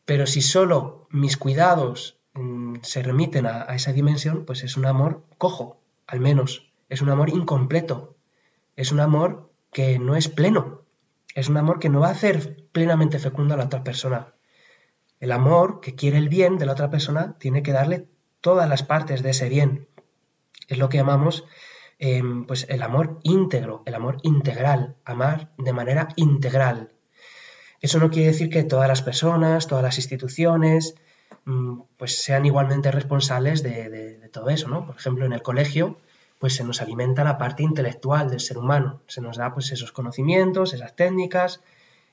pero 0.05 0.27
si 0.27 0.43
solo 0.43 1.07
mis 1.11 1.37
cuidados 1.37 2.19
mm, 2.35 2.77
se 2.83 3.03
remiten 3.03 3.47
a, 3.47 3.65
esa 3.75 3.93
dimensión, 3.93 4.45
pues 4.45 4.65
es 4.65 4.77
un 4.77 4.87
amor 4.87 5.25
cojo, 5.39 5.81
al 6.07 6.21
menos. 6.21 6.71
Es 6.89 7.03
un 7.03 7.11
amor 7.11 7.31
incompleto. 7.31 8.17
Es 8.77 8.93
un 8.93 9.01
amor 9.01 9.51
que 9.73 9.99
no 9.99 10.17
es 10.17 10.29
pleno. 10.29 10.83
Es 11.35 11.49
un 11.49 11.57
amor 11.57 11.81
que 11.81 11.89
no 11.89 12.01
va 12.01 12.09
a 12.09 12.13
hacer 12.13 12.67
plenamente 12.73 13.19
fecundo 13.19 13.55
a 13.55 13.57
la 13.57 13.65
otra 13.65 13.85
persona. 13.85 14.35
El 15.21 15.33
amor 15.33 15.81
que 15.81 15.95
quiere 15.95 16.19
el 16.19 16.29
bien 16.29 16.59
de 16.59 16.67
la 16.67 16.73
otra 16.73 16.91
persona 16.91 17.37
tiene 17.39 17.63
que 17.63 17.73
darle 17.73 18.09
todas 18.45 18.69
las 18.69 18.83
partes 18.83 19.23
de 19.23 19.31
ese 19.31 19.49
bien. 19.49 19.89
Es 20.69 20.77
lo 20.77 20.91
que 20.91 20.99
llamamos 20.99 21.45
em, 21.99 22.45
pues 22.45 22.67
el 22.69 22.83
amor 22.83 23.19
íntegro, 23.23 23.83
el 23.87 23.95
amor 23.95 24.19
integral, 24.23 24.97
amar 25.07 25.51
de 25.57 25.73
manera 25.73 26.09
integral. 26.17 26.93
Eso 27.81 27.99
no 27.99 28.11
quiere 28.11 28.33
decir 28.33 28.51
que 28.51 28.63
todas 28.63 28.87
las 28.87 29.01
personas, 29.01 29.67
todas 29.67 29.83
las 29.83 29.97
instituciones, 29.97 30.95
mm, 31.47 31.81
pues 31.97 32.23
sean 32.23 32.45
igualmente 32.45 32.91
responsables 32.91 33.63
de, 33.63 34.29
todo 34.31 34.51
eso, 34.51 34.69
¿no? 34.69 34.85
Por 34.85 34.97
ejemplo, 34.97 35.25
en 35.25 35.33
el 35.33 35.41
colegio, 35.41 35.97
pues 36.39 36.55
se 36.55 36.65
nos 36.65 36.83
alimenta 36.83 37.25
la 37.25 37.39
parte 37.39 37.63
intelectual 37.63 38.29
del 38.29 38.41
ser 38.41 38.59
humano, 38.59 39.01
se 39.07 39.23
nos 39.23 39.39
da 39.39 39.55
pues 39.55 39.73
esos 39.73 39.91
conocimientos, 39.93 40.75
esas 40.75 40.95
técnicas, 40.95 41.63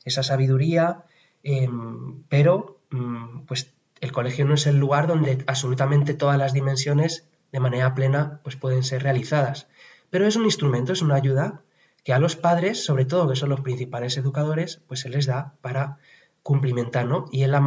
esa 0.05 0.23
sabiduría, 0.23 1.03
em, 1.43 2.23
pero 2.29 2.79
mm, 2.91 3.41
pues 3.47 3.73
el 4.01 4.11
colegio 4.11 4.45
no 4.45 4.55
es 4.55 4.67
el 4.67 4.77
lugar 4.77 5.07
donde 5.07 5.43
absolutamente 5.47 6.13
todas 6.13 6.37
las 6.37 6.53
dimensiones 6.53 7.27
de 7.51 7.59
manera 7.59 7.93
plena 7.93 8.41
pues 8.43 8.55
pueden 8.55 8.83
ser 8.83 9.03
realizadas. 9.03 9.67
Pero 10.09 10.27
es 10.27 10.35
un 10.35 10.45
instrumento, 10.45 10.91
es 10.91 11.01
una 11.01 11.15
ayuda 11.15 11.61
que 12.03 12.13
a 12.13 12.19
los 12.19 12.35
padres, 12.35 12.83
sobre 12.83 13.05
todo 13.05 13.29
que 13.29 13.35
son 13.35 13.49
los 13.49 13.61
principales 13.61 14.17
educadores, 14.17 14.81
pues 14.87 15.01
se 15.01 15.09
les 15.09 15.27
da 15.27 15.53
para 15.61 15.99
cumplimentar, 16.41 17.05
¿no? 17.05 17.25
Y 17.31 17.43
en 17.43 17.51
la, 17.51 17.61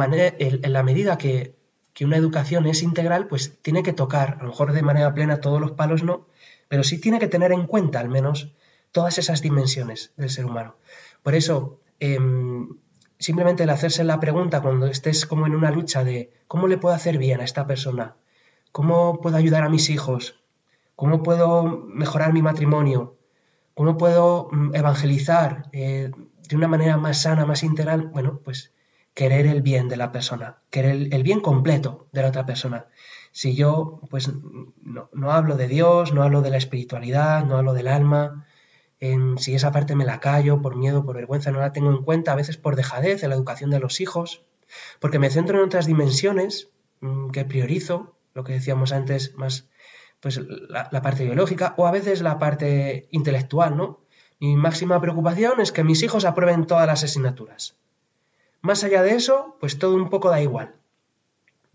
medida 0.83 1.17
que, 1.17 1.55
que, 1.93 2.03
una 2.03 2.17
educación 2.17 2.67
es 2.67 2.83
integral, 2.83 3.27
pues 3.27 3.57
tiene 3.61 3.81
que 3.81 3.93
tocar, 3.93 4.37
a 4.39 4.43
lo 4.43 4.49
mejor 4.49 4.73
de 4.73 4.81
manera 4.81 5.13
plena 5.13 5.39
todos 5.39 5.61
los 5.61 5.71
palos 5.71 6.03
no, 6.03 6.27
pero 6.67 6.83
sí 6.83 6.99
tiene 6.99 7.19
que 7.19 7.29
tener 7.29 7.53
en 7.53 7.65
cuenta 7.65 8.01
al 8.01 8.09
menos 8.09 8.53
todas 8.91 9.17
esas 9.17 9.41
dimensiones 9.41 10.11
del 10.17 10.29
ser 10.29 10.45
humano. 10.45 10.75
Por 11.23 11.35
eso, 11.35 11.79
em, 11.99 12.77
simplemente 13.19 13.63
el 13.63 13.69
hacerse 13.69 14.03
la 14.03 14.19
pregunta 14.19 14.61
cuando 14.61 14.87
estés 14.87 15.25
como 15.25 15.47
en 15.47 15.55
una 15.55 15.71
lucha 15.71 16.03
de 16.03 16.31
cómo 16.47 16.67
le 16.67 16.77
puedo 16.77 16.95
hacer 16.95 17.17
bien 17.17 17.41
a 17.41 17.45
esta 17.45 17.67
persona, 17.67 18.15
¿Cómo 18.75 19.21
puedo 19.21 19.37
ayudar 19.37 19.63
a 19.63 19.69
mis 19.69 19.89
hijos? 19.89 20.43
¿Cómo 20.97 21.23
puedo 21.23 21.63
mejorar 21.87 22.33
mi 22.33 22.41
matrimonio? 22.41 23.15
¿Cómo 23.73 23.95
puedo 23.95 24.49
mm, 24.51 24.75
evangelizar 24.75 25.69
eh, 25.71 26.11
de 26.49 26.55
una 26.57 26.67
manera 26.67 26.97
más 26.97 27.21
sana, 27.21 27.45
más 27.45 27.63
integral? 27.63 28.07
Bueno, 28.07 28.41
pues 28.43 28.73
querer 29.13 29.47
el 29.47 29.61
bien 29.61 29.87
de 29.87 29.95
la 29.95 30.11
persona, 30.11 30.57
querer 30.71 31.07
el, 31.09 31.23
bien 31.23 31.39
completo 31.39 32.09
de 32.11 32.23
la 32.23 32.27
otra 32.27 32.45
persona. 32.45 32.87
Si 33.31 33.55
yo, 33.55 34.01
pues, 34.09 34.29
no, 34.83 35.31
hablo 35.31 35.55
de 35.55 35.69
Dios, 35.69 36.11
no 36.11 36.21
hablo 36.21 36.41
de 36.41 36.49
la 36.49 36.57
espiritualidad, 36.57 37.45
no 37.45 37.55
hablo 37.55 37.71
del 37.71 37.87
alma, 37.87 38.45
si 39.37 39.55
esa 39.55 39.71
parte 39.71 39.95
me 39.95 40.05
la 40.05 40.19
callo 40.19 40.61
por 40.61 40.75
miedo, 40.75 41.05
por 41.05 41.15
vergüenza, 41.15 41.51
no 41.51 41.59
la 41.59 41.73
tengo 41.73 41.91
en 41.91 42.03
cuenta, 42.03 42.31
a 42.31 42.35
veces 42.35 42.57
por 42.57 42.75
dejadez 42.75 43.23
en 43.23 43.29
la 43.29 43.35
educación 43.35 43.69
de 43.69 43.79
los 43.79 44.01
hijos, 44.01 44.43
porque 44.99 45.19
me 45.19 45.29
centro 45.29 45.57
en 45.57 45.65
otras 45.65 45.85
dimensiones 45.85 46.69
mm, 47.01 47.29
que 47.29 47.45
priorizo, 47.45 48.15
lo 48.33 48.43
que 48.43 48.53
decíamos 48.53 48.91
antes, 48.91 49.35
más 49.35 49.67
pues 50.25 50.39
la, 50.39 50.89
parte 51.03 51.23
biológica 51.23 51.75
o 51.77 51.85
a 51.85 51.91
veces 51.91 52.21
la 52.23 52.39
parte 52.39 53.07
intelectual, 53.11 53.77
¿no? 53.77 53.99
Mi 54.39 54.55
máxima 54.55 54.99
preocupación 54.99 55.61
es 55.61 55.71
que 55.71 55.83
mis 55.83 56.01
hijos 56.01 56.25
aprueben 56.25 56.65
todas 56.65 56.87
las 56.87 57.03
asignaturas. 57.03 57.75
Más 58.61 58.83
allá 58.83 59.03
de 59.03 59.11
eso, 59.11 59.55
pues 59.59 59.77
todo 59.77 59.95
un 59.95 60.09
poco 60.09 60.29
da 60.29 60.41
igual. 60.41 60.73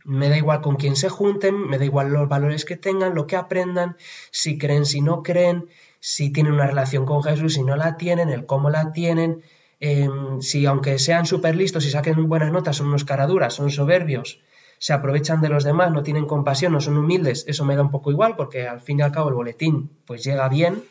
Me 0.04 0.28
da 0.28 0.36
igual 0.36 0.62
con 0.62 0.74
quién 0.74 0.96
se 0.96 1.08
junten, 1.08 1.68
me 1.68 1.78
da 1.78 1.84
igual 1.84 2.10
los 2.10 2.28
valores 2.28 2.64
que 2.64 2.76
tengan, 2.76 3.14
lo 3.14 3.28
que 3.28 3.36
aprendan, 3.36 3.96
si 4.32 4.58
creen, 4.58 4.84
si 4.84 5.00
no 5.00 5.22
creen, 5.22 5.68
si 6.00 6.32
tienen 6.32 6.54
una 6.54 6.66
relación 6.66 7.06
con 7.06 7.22
Jesús, 7.22 7.54
si 7.54 7.62
no 7.62 7.76
la 7.76 7.96
tienen, 7.96 8.30
el 8.30 8.46
cómo 8.46 8.70
la 8.70 8.92
tienen, 8.92 9.42
em, 9.78 10.40
si 10.40 10.66
aunque 10.66 10.98
sean 10.98 11.26
súper 11.26 11.54
listos 11.56 11.84
y 11.86 11.90
saquen 11.90 12.28
buenas 12.28 12.50
notas, 12.52 12.76
son 12.76 12.88
unos 12.88 13.04
caraduras, 13.04 13.54
son 13.54 13.70
soberbios, 13.70 14.40
se 14.78 14.92
aprovechan 14.94 15.42
de 15.42 15.50
los 15.50 15.62
demás, 15.62 15.92
no 15.92 16.02
tienen 16.02 16.26
compasión, 16.26 16.72
no 16.72 16.80
son 16.80 16.96
humildes, 16.96 17.44
eso 17.46 17.64
me 17.64 17.76
da 17.76 17.82
un 17.82 17.90
poco 17.90 18.10
igual 18.10 18.34
porque 18.36 18.66
al 18.66 18.80
fin 18.80 18.98
y 18.98 19.02
al 19.02 19.12
cabo 19.12 19.28
el 19.28 19.34
boletín 19.34 19.90
pues 20.06 20.24
llega 20.24 20.48
bien, 20.48 20.82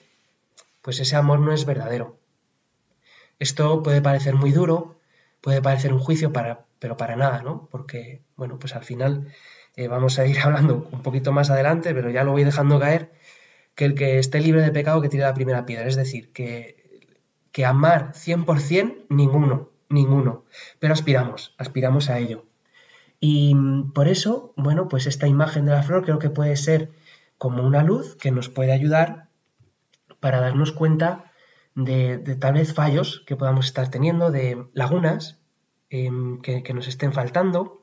pues 0.81 0.99
ese 0.99 1.15
amor 1.15 1.39
no 1.39 1.51
es 1.51 1.65
verdadero. 1.65 2.17
Esto 3.39 3.81
puede 3.83 4.01
parecer 4.01 4.35
muy 4.35 4.51
duro, 4.51 4.99
puede 5.41 5.61
parecer 5.61 5.93
un 5.93 5.99
juicio, 5.99 6.33
para, 6.33 6.65
pero 6.79 6.97
para 6.97 7.15
nada, 7.15 7.41
¿no? 7.41 7.67
Porque, 7.71 8.21
bueno, 8.35 8.59
pues 8.59 8.75
al 8.75 8.83
final 8.83 9.33
eh, 9.75 9.87
vamos 9.87 10.19
a 10.19 10.25
ir 10.25 10.37
hablando 10.43 10.87
un 10.91 11.01
poquito 11.01 11.31
más 11.31 11.49
adelante, 11.49 11.93
pero 11.93 12.09
ya 12.09 12.23
lo 12.23 12.31
voy 12.31 12.43
dejando 12.43 12.79
caer, 12.79 13.11
que 13.79 13.86
el 13.86 13.95
que 13.95 14.19
esté 14.19 14.41
libre 14.41 14.62
de 14.62 14.74
pecado 14.74 15.00
que 15.00 15.07
tire 15.07 15.24
la 15.24 15.33
primera 15.33 15.65
piedra, 15.65 15.88
es 15.88 15.95
decir, 15.95 16.33
que, 16.33 17.00
que 17.53 17.63
amar 17.65 18.12
100% 18.12 19.05
ninguno, 19.07 19.69
ninguno, 19.88 20.43
pero 20.79 20.91
aspiramos, 20.91 21.55
aspiramos 21.57 22.09
a 22.09 22.19
ello. 22.19 22.43
Y 23.21 23.55
por 23.95 24.09
eso, 24.09 24.53
bueno, 24.57 24.89
pues 24.89 25.07
esta 25.07 25.27
imagen 25.27 25.63
de 25.63 25.71
la 25.71 25.81
flor 25.81 26.03
creo 26.03 26.19
que 26.19 26.29
puede 26.29 26.57
ser 26.57 26.91
como 27.38 27.63
una 27.63 27.81
luz 27.81 28.17
que 28.17 28.31
nos 28.31 28.50
puede 28.50 28.74
ayudar 28.74 29.29
para 30.19 30.41
darnos 30.41 30.74
cuenta 30.74 31.31
de, 31.74 32.17
tal 32.38 32.55
vez 32.55 32.74
fallos 32.74 33.24
que 33.25 33.38
podamos 33.38 33.67
estar 33.67 33.89
teniendo, 33.89 34.29
de 34.29 34.67
lagunas 34.74 35.39
em, 35.89 36.41
que, 36.41 36.74
nos 36.74 36.89
estén 36.89 37.13
faltando 37.13 37.81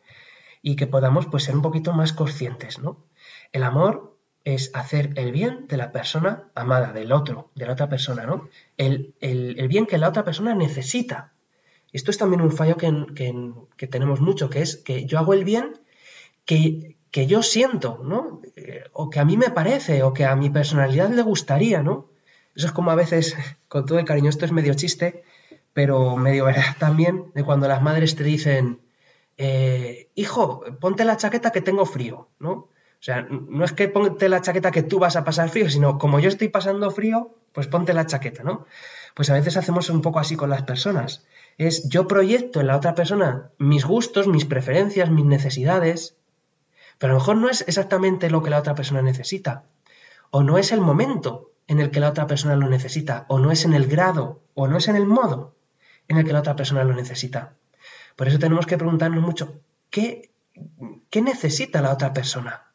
y 0.61 0.77
que 0.77 0.87
podamos 0.87 1.25
pues 1.25 1.45
ser 1.45 1.55
un 1.55 1.63
poquito 1.63 1.95
más 1.95 2.13
conscientes, 2.13 2.81
¿no? 2.81 3.03
El 3.51 3.63
amor 3.63 4.16
es 4.47 4.71
hacer 4.75 5.13
el 5.17 5.33
bien 5.33 5.67
de 5.67 5.77
la 5.77 5.93
persona 5.93 6.45
amada, 6.55 6.93
del 6.95 7.13
otro, 7.13 7.51
de 7.55 7.67
la 7.67 7.73
otra 7.73 7.91
persona, 7.91 8.25
¿no? 8.25 8.49
El, 8.79 9.15
el 9.21 9.69
bien 9.69 9.85
que 9.85 9.99
la 9.99 10.09
otra 10.09 10.25
persona 10.25 10.55
necesita, 10.55 11.35
esto 11.97 12.11
es 12.11 12.19
también 12.19 12.43
un 12.43 12.53
fallo 12.53 12.77
que, 12.77 13.87
tenemos 13.89 14.21
mucho, 14.21 14.51
que 14.51 14.61
es 14.61 14.77
que 14.77 15.07
yo 15.07 15.19
hago 15.19 15.33
el 15.33 15.45
bien 15.45 15.81
que, 16.45 16.99
que 17.11 17.27
yo 17.27 17.43
siento, 17.43 18.01
¿no? 18.05 18.43
Eh, 18.57 18.85
o 18.93 19.09
que 19.09 19.19
a 19.19 19.25
mí 19.25 19.39
me 19.39 19.51
parece, 19.51 20.03
o 20.03 20.13
que 20.13 20.27
a 20.27 20.37
mi 20.37 20.51
personalidad 20.51 21.09
le 21.11 21.23
gustaría, 21.23 21.83
¿no? 21.83 22.11
Eso 22.55 22.67
es 22.67 22.73
como 22.73 22.91
a 22.91 22.97
veces, 22.97 23.35
con 23.69 23.87
todo 23.87 23.99
el 23.99 24.05
cariño, 24.05 24.29
esto 24.29 24.45
es 24.45 24.53
medio 24.53 24.75
chiste, 24.75 25.25
pero 25.73 26.17
medio 26.17 26.45
verdad 26.45 26.77
también, 26.79 27.33
de 27.35 27.45
cuando 27.45 27.67
las 27.67 27.81
madres 27.81 28.15
te 28.15 28.25
dicen, 28.25 28.83
eh, 29.39 30.11
hijo, 30.15 30.65
ponte 30.81 31.05
la 31.05 31.17
chaqueta 31.17 31.51
que 31.51 31.63
tengo 31.63 31.87
frío, 31.87 32.29
¿no? 32.39 32.69
O 33.01 33.03
sea, 33.07 33.27
no 33.31 33.65
es 33.65 33.73
que 33.73 33.89
ponte 33.89 34.29
la 34.29 34.41
chaqueta 34.41 34.71
que 34.71 34.83
tú 34.83 34.99
vas 34.99 35.17
a 35.17 35.25
pasar 35.25 35.49
frío, 35.49 35.71
sino 35.71 35.99
como 35.99 36.19
yo 36.19 36.29
estoy 36.29 36.49
pasando 36.49 36.91
frío, 36.91 37.35
pues 37.53 37.67
ponte 37.67 37.93
la 37.95 38.07
chaqueta, 38.07 38.43
¿no? 38.43 38.67
Pues 39.15 39.31
a 39.31 39.35
veces 39.35 39.57
hacemos 39.57 39.89
un 39.91 40.03
poco 40.03 40.19
así 40.19 40.37
con 40.37 40.51
las 40.51 40.63
personas. 40.63 41.25
Es 41.59 41.89
yo 41.89 42.07
proyecto 42.07 42.61
en 42.61 42.67
la 42.67 42.77
otra 42.77 42.95
persona 42.95 43.51
mis 43.59 43.85
gustos, 43.85 44.27
mis 44.27 44.45
preferencias, 44.45 45.11
mis 45.11 45.25
necesidades, 45.25 46.17
pero 46.99 47.13
a 47.13 47.15
lo 47.15 47.21
mejor 47.21 47.37
no 47.37 47.49
es 47.49 47.63
exactamente 47.67 48.31
lo 48.31 48.43
que 48.43 48.51
la 48.51 48.59
otra 48.59 48.75
persona 48.75 49.03
necesita, 49.03 49.65
o 50.31 50.43
no 50.43 50.59
es 50.59 50.73
el 50.73 50.81
momento 50.81 51.53
en 51.67 51.81
el 51.81 51.91
que 51.91 52.01
la 52.01 52.11
otra 52.11 52.27
persona 52.27 52.57
lo 52.57 52.69
necesita, 52.69 53.27
o 53.29 53.39
no 53.39 53.51
es 53.51 53.65
en 53.65 53.75
el 53.75 53.87
grado, 53.87 54.43
o 54.55 54.69
no 54.69 54.79
es 54.79 54.89
en 54.89 54.97
el 54.97 55.07
modo 55.07 55.55
en 56.09 56.19
el 56.19 56.25
que 56.25 56.33
la 56.33 56.41
otra 56.41 56.57
persona 56.57 56.85
lo 56.85 56.95
necesita. 56.95 57.55
Por 58.17 58.29
eso 58.29 58.39
tenemos 58.39 58.67
que 58.67 58.79
preguntarnos 58.79 59.23
mucho, 59.23 59.61
¿qué, 59.91 60.31
qué 61.11 61.23
necesita 61.23 61.83
la 61.83 61.93
otra 61.93 62.13
persona? 62.13 62.66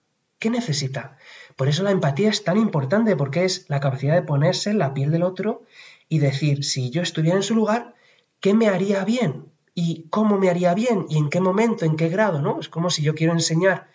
¿Qué 0.42 0.50
necesita? 0.50 1.18
Por 1.56 1.68
eso 1.68 1.84
la 1.84 1.92
empatía 1.92 2.28
es 2.28 2.44
tan 2.44 2.58
importante, 2.58 3.16
porque 3.16 3.46
es 3.46 3.70
la 3.70 3.80
capacidad 3.80 4.16
de 4.16 4.24
ponerse 4.24 4.72
en 4.72 4.80
la 4.80 4.96
piel 4.96 5.12
del 5.12 5.22
otro 5.22 5.62
y 6.10 6.18
decir, 6.18 6.64
si 6.64 6.90
yo 6.90 7.04
estuviera 7.04 7.38
en 7.38 7.44
su 7.44 7.54
lugar, 7.54 7.94
¿qué 8.40 8.56
me 8.56 8.68
haría 8.68 9.06
bien? 9.06 9.52
¿Y 9.76 10.08
cómo 10.10 10.40
me 10.40 10.50
haría 10.50 10.74
bien? 10.74 11.06
¿Y 11.10 11.20
en 11.20 11.30
qué 11.30 11.40
momento? 11.42 11.86
¿En 11.86 11.96
qué 11.96 12.10
grado? 12.10 12.42
¿no? 12.42 12.60
Es 12.60 12.70
como 12.70 12.90
si 12.90 13.04
yo 13.04 13.14
quiero 13.14 13.34
enseñar 13.34 13.90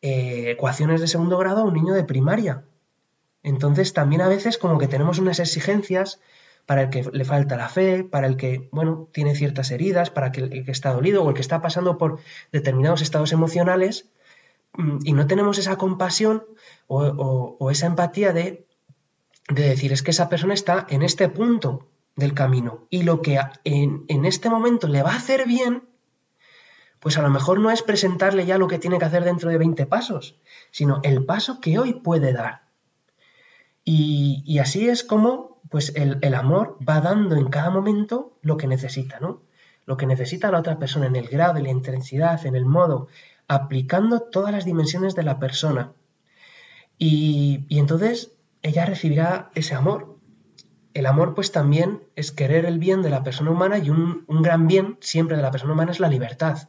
eh, 0.00 0.52
ecuaciones 0.52 1.02
de 1.02 1.06
segundo 1.06 1.36
grado 1.36 1.60
a 1.60 1.64
un 1.64 1.74
niño 1.74 1.92
de 1.92 2.04
primaria. 2.04 2.64
Entonces 3.42 3.92
también 3.92 4.22
a 4.22 4.28
veces 4.28 4.56
como 4.56 4.78
que 4.78 4.88
tenemos 4.88 5.18
unas 5.18 5.38
exigencias 5.38 6.18
para 6.64 6.80
el 6.80 6.88
que 6.88 7.02
le 7.12 7.26
falta 7.26 7.58
la 7.58 7.68
fe, 7.68 8.04
para 8.04 8.26
el 8.26 8.38
que, 8.38 8.70
bueno, 8.72 9.10
tiene 9.12 9.34
ciertas 9.34 9.70
heridas, 9.70 10.08
para 10.08 10.28
el 10.28 10.64
que 10.64 10.72
está 10.72 10.94
dolido 10.94 11.22
o 11.22 11.28
el 11.28 11.34
que 11.34 11.42
está 11.42 11.60
pasando 11.60 11.98
por 11.98 12.20
determinados 12.52 13.02
estados 13.02 13.32
emocionales 13.32 14.08
y 15.04 15.12
no 15.12 15.26
tenemos 15.26 15.58
esa 15.58 15.76
compasión 15.76 16.44
o, 16.86 17.70
esa 17.70 17.86
empatía 17.86 18.32
de, 18.32 18.66
de, 19.48 19.62
decir 19.62 19.92
es 19.92 20.02
que 20.02 20.12
esa 20.12 20.28
persona 20.28 20.54
está 20.54 20.86
en 20.88 21.02
este 21.02 21.28
punto 21.28 21.88
del 22.16 22.34
camino 22.34 22.86
y 22.90 23.02
lo 23.02 23.22
que 23.22 23.40
en, 23.64 24.04
en 24.08 24.24
este 24.24 24.48
momento 24.48 24.88
le 24.88 25.02
va 25.02 25.12
a 25.12 25.16
hacer 25.16 25.46
bien, 25.46 25.84
pues 27.00 27.16
a 27.16 27.22
lo 27.22 27.30
mejor 27.30 27.58
no 27.60 27.70
es 27.70 27.82
presentarle 27.82 28.46
ya 28.46 28.58
lo 28.58 28.68
que 28.68 28.78
tiene 28.78 28.98
que 28.98 29.06
hacer 29.06 29.24
dentro 29.24 29.50
de 29.50 29.58
20 29.58 29.86
pasos, 29.86 30.36
sino 30.70 31.00
el 31.02 31.24
paso 31.24 31.60
que 31.60 31.78
hoy 31.78 31.94
puede 31.94 32.32
dar. 32.32 32.62
Y, 33.84 34.58
así 34.58 34.88
es 34.88 35.02
como 35.02 35.60
pues 35.70 35.92
el, 35.96 36.34
amor 36.34 36.78
va 36.86 37.00
dando 37.00 37.36
en 37.36 37.48
cada 37.48 37.70
momento 37.70 38.36
lo 38.42 38.56
que 38.56 38.66
necesita, 38.66 39.20
¿no? 39.20 39.42
Lo 39.84 39.96
que 39.96 40.06
necesita 40.06 40.50
la 40.50 40.58
otra 40.58 40.78
persona 40.78 41.06
en 41.06 41.16
el 41.16 41.28
grado, 41.28 41.56
en 41.56 41.64
la 41.64 41.70
intensidad, 41.70 42.44
en 42.46 42.54
el 42.54 42.66
modo, 42.66 43.08
aplicando 43.50 44.20
todas 44.20 44.52
las 44.52 44.64
dimensiones 44.64 45.16
de 45.16 45.24
la 45.24 45.40
persona. 45.40 45.92
Y, 46.98 47.66
entonces 47.68 48.30
ella 48.62 48.86
recibirá 48.86 49.50
ese 49.56 49.74
amor. 49.74 50.16
El 50.94 51.06
amor 51.06 51.34
pues 51.34 51.50
también 51.50 52.04
es 52.14 52.30
querer 52.30 52.64
el 52.64 52.78
bien 52.78 53.02
de 53.02 53.10
la 53.10 53.24
persona 53.24 53.50
humana 53.50 53.78
y 53.78 53.90
un, 53.90 54.24
gran 54.28 54.68
bien 54.68 54.98
siempre 55.00 55.36
de 55.36 55.42
la 55.42 55.50
persona 55.50 55.72
humana 55.72 55.90
es 55.90 55.98
la 55.98 56.08
libertad. 56.08 56.68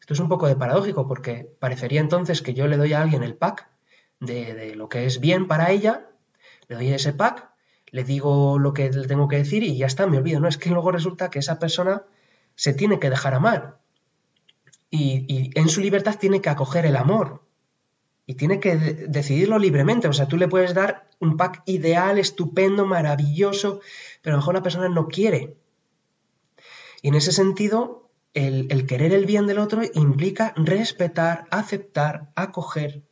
Esto 0.00 0.14
es 0.14 0.20
un 0.20 0.28
poco 0.28 0.48
de 0.48 0.56
paradójico 0.56 1.06
porque 1.06 1.48
parecería 1.60 2.00
entonces 2.00 2.42
que 2.42 2.54
yo 2.54 2.66
le 2.66 2.76
doy 2.76 2.92
a 2.92 3.02
alguien 3.02 3.22
el 3.22 3.36
pack 3.36 3.68
de, 4.18 4.54
de 4.54 4.74
lo 4.74 4.88
que 4.88 5.06
es 5.06 5.20
bien 5.20 5.46
para 5.46 5.70
ella 5.70 6.08
le 6.66 6.74
doy 6.74 6.92
ese 6.92 7.12
pack, 7.12 7.50
le 7.92 8.02
digo 8.02 8.58
lo 8.58 8.72
que 8.72 8.90
le 8.90 9.06
tengo 9.06 9.28
que 9.28 9.36
decir 9.36 9.62
y 9.62 9.76
ya 9.76 9.86
está, 9.86 10.08
me 10.08 10.18
olvido. 10.18 10.40
No, 10.40 10.48
es 10.48 10.58
que 10.58 10.70
luego 10.70 10.90
resulta 10.90 11.30
que 11.30 11.38
esa 11.38 11.60
persona 11.60 12.02
se 12.56 12.72
tiene 12.74 12.98
que 12.98 13.10
dejar 13.10 13.34
amar. 13.34 13.78
Y, 14.90 15.50
en 15.54 15.68
su 15.68 15.80
libertad 15.80 16.16
tiene 16.18 16.40
que 16.40 16.50
acoger 16.50 16.86
el 16.86 16.96
amor. 16.96 17.42
Y 18.26 18.34
tiene 18.34 18.58
que 18.60 18.76
decidirlo 18.76 19.58
libremente. 19.58 20.08
O 20.08 20.12
sea, 20.12 20.26
tú 20.26 20.36
le 20.36 20.48
puedes 20.48 20.74
dar 20.74 21.08
un 21.20 21.36
pack 21.36 21.62
ideal, 21.66 22.18
estupendo, 22.18 22.86
maravilloso, 22.86 23.80
pero 24.22 24.34
a 24.34 24.36
lo 24.36 24.42
mejor 24.42 24.54
la 24.54 24.62
persona 24.62 24.88
no 24.88 25.08
quiere. 25.08 25.56
Y 27.02 27.08
en 27.08 27.14
ese 27.14 27.32
sentido, 27.32 28.10
el, 28.34 28.86
querer 28.86 29.12
el 29.12 29.26
bien 29.26 29.46
del 29.46 29.58
otro 29.58 29.82
implica 29.94 30.52
respetar, 30.56 31.46
aceptar, 31.50 32.30
acoger 32.34 33.02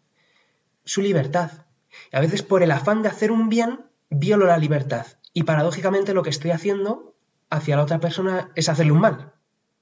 su 0.84 1.00
libertad. 1.00 1.66
A 2.12 2.20
veces 2.20 2.42
por 2.42 2.62
el 2.62 2.72
afán 2.72 3.02
de 3.02 3.08
hacer 3.08 3.30
un 3.30 3.48
bien, 3.48 3.86
violo 4.10 4.46
la 4.46 4.58
libertad. 4.58 5.06
Y 5.32 5.44
paradójicamente 5.44 6.12
lo 6.12 6.22
que 6.22 6.30
estoy 6.30 6.50
haciendo 6.50 7.14
hacia 7.50 7.76
la 7.76 7.84
otra 7.84 8.00
persona 8.00 8.50
es 8.54 8.68
hacerle 8.68 8.92
un 8.92 9.00
mal. 9.00 9.32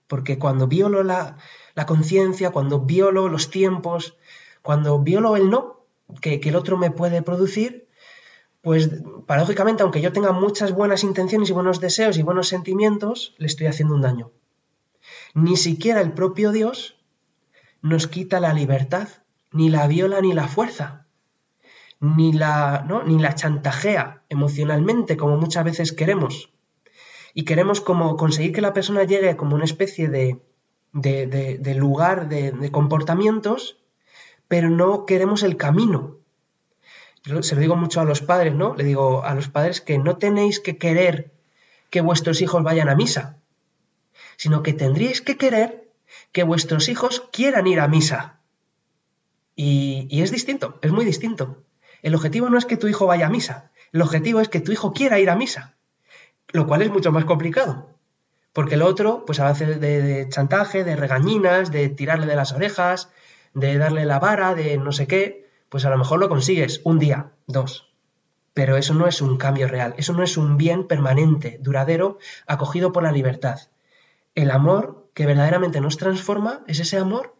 Porque 0.07 0.38
cuando 0.38 0.68
violo 0.68 1.02
la, 1.02 1.38
conciencia, 1.87 2.50
cuando 2.50 2.80
violo 2.80 3.28
los 3.28 3.50
tiempos, 3.50 4.16
cuando 4.62 4.98
violo 5.00 5.37
el 5.37 5.50
no 5.50 5.87
que, 6.20 6.40
que 6.40 6.50
el 6.50 6.56
otro 6.56 6.76
me 6.76 6.90
puede 6.90 7.22
producir, 7.22 7.88
pues 8.61 8.90
paradójicamente, 9.26 9.82
aunque 9.82 10.00
yo 10.00 10.12
tenga 10.12 10.32
muchas 10.32 10.72
buenas 10.72 11.02
intenciones 11.02 11.50
y 11.50 11.52
buenos 11.52 11.80
deseos 11.80 12.16
y 12.16 12.22
buenos 12.22 12.48
sentimientos, 12.48 13.35
le 13.38 13.46
estoy 13.46 13.66
haciendo 13.66 13.94
un 13.94 14.02
daño. 14.02 14.30
Ni 15.35 15.56
siquiera 15.56 16.00
el 16.00 16.12
propio 16.12 16.52
Dios 16.52 16.96
nos 17.80 18.06
quita 18.06 18.38
la 18.38 18.52
libertad, 18.52 19.08
ni 19.50 19.68
la 19.68 19.87
viola 19.88 20.20
ni 20.20 20.32
la 20.32 20.46
fuerza 20.46 21.02
ni 22.02 22.32
la, 22.32 22.85
¿no? 22.87 23.04
ni 23.04 23.16
la 23.20 23.37
chantajea 23.37 24.24
emocionalmente 24.28 25.16
como 25.16 25.37
muchas 25.37 25.64
veces 25.64 25.92
queremos. 25.92 26.52
Y 27.32 27.44
queremos 27.44 27.80
como 27.80 28.16
conseguir 28.16 28.52
que 28.52 28.61
la 28.61 28.72
persona 28.72 29.04
llegue 29.04 29.37
como 29.37 29.54
una 29.54 29.64
especie 29.64 30.08
de, 30.08 30.42
de, 30.92 31.74
lugar 31.76 32.28
de, 32.28 32.70
comportamientos, 32.70 33.78
pero 34.48 34.70
no 34.70 35.07
queremos 35.07 35.42
el 35.42 35.57
camino. 35.57 36.16
Yo 37.24 37.42
se 37.42 37.55
lo 37.55 37.61
digo 37.61 37.76
mucho 37.76 38.00
a 38.00 38.05
los 38.05 38.20
padres, 38.20 38.55
¿no? 38.55 38.74
Le 38.74 38.85
digo 38.85 39.24
a 39.24 39.35
los 39.35 39.48
padres 39.48 39.81
que 39.81 39.98
no 39.98 40.16
tenéis 40.16 40.61
que 40.61 40.76
querer 40.76 41.33
que 41.90 42.00
vuestros 42.00 42.42
hijos 42.42 42.62
vayan 42.62 42.88
a 42.88 42.96
misa, 42.96 43.37
sino 44.37 44.62
que 44.62 44.72
tendríais 44.72 45.20
que 45.20 45.37
querer 45.37 45.88
que 46.33 46.42
vuestros 46.42 46.88
hijos 46.88 47.28
quieran 47.33 47.66
ir 47.66 47.81
a 47.81 47.88
misa. 47.88 48.40
Y, 49.55 50.07
y 50.11 50.22
es 50.22 50.33
distinto, 50.33 50.78
es 50.83 50.90
muy 50.90 51.05
distinto. 51.05 51.62
El 52.02 52.14
objetivo 52.14 52.48
no 52.48 52.59
es 52.59 52.66
que 52.66 52.76
tu 52.76 52.88
hijo 52.88 53.07
vaya 53.07 53.26
a 53.26 53.31
misa, 53.31 53.70
el 53.92 54.02
objetivo 54.02 54.40
es 54.40 54.48
que 54.48 54.61
tu 54.61 54.72
hijo 54.72 54.92
quiera 54.92 55.20
ir 55.20 55.31
a 55.31 55.37
misa, 55.37 55.76
lo 56.48 56.66
cual 56.66 56.83
es 56.83 56.90
mucho 56.90 57.12
más 57.12 57.24
complicado. 57.24 57.91
Porque 58.53 58.75
el 58.75 58.83
otro, 58.83 59.25
pues 59.25 59.41
a 59.41 59.45
base 59.45 59.67
de, 59.67 60.29
chantaje, 60.29 60.85
de 60.85 60.97
regañinas, 60.97 61.71
de 61.71 61.88
tirarle 61.88 62.27
de 62.27 62.37
las 62.37 62.53
orejas, 62.53 63.11
de 63.55 63.79
darle 63.79 64.05
la 64.05 64.19
vara, 64.19 64.55
de 64.55 64.77
no 64.77 64.93
sé 64.93 65.07
qué, 65.07 65.49
pues 65.69 65.85
a 65.85 65.91
lo 65.91 65.99
mejor 65.99 66.21
lo 66.21 66.29
consigues 66.29 66.81
un 66.85 66.99
día, 66.99 67.33
dos. 67.47 67.93
Pero 68.55 68.77
eso 68.77 68.93
no 68.93 69.07
es 69.07 69.23
un 69.23 69.38
cambio 69.38 69.69
real, 69.69 69.95
eso 69.97 70.12
no 70.12 70.23
es 70.23 70.37
un 70.37 70.59
bien 70.59 70.87
permanente, 70.87 71.59
duradero, 71.62 72.19
acogido 72.47 72.93
por 72.93 73.03
la 73.03 73.12
libertad. 73.12 73.59
El 74.35 74.51
amor 74.51 75.09
que 75.15 75.27
verdaderamente 75.27 75.81
nos 75.81 75.97
transforma 75.97 76.62
es 76.67 76.81
ese 76.81 76.99
amor 76.99 77.35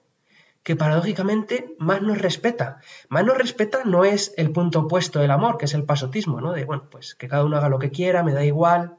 que 0.62 0.77
paradójicamente 0.77 1.75
más 1.79 2.03
nos 2.03 2.18
respeta. 2.18 2.81
Más 3.09 3.25
nos 3.25 3.37
respeta 3.37 3.85
no 3.85 4.05
es 4.05 4.33
el 4.37 4.53
punto 4.53 4.81
opuesto 4.81 5.18
del 5.18 5.31
amor, 5.31 5.59
que 5.59 5.64
es 5.64 5.75
el 5.75 5.85
pasotismo, 5.85 6.40
¿no? 6.40 6.53
De, 6.53 6.64
bueno, 6.64 6.88
pues 6.90 7.14
que 7.14 7.29
cada 7.29 7.44
uno 7.44 7.57
haga 7.57 7.68
lo 7.68 7.79
que 7.79 7.90
quiera, 7.90 8.22
me 8.22 8.33
da 8.33 8.44
igual. 8.44 8.96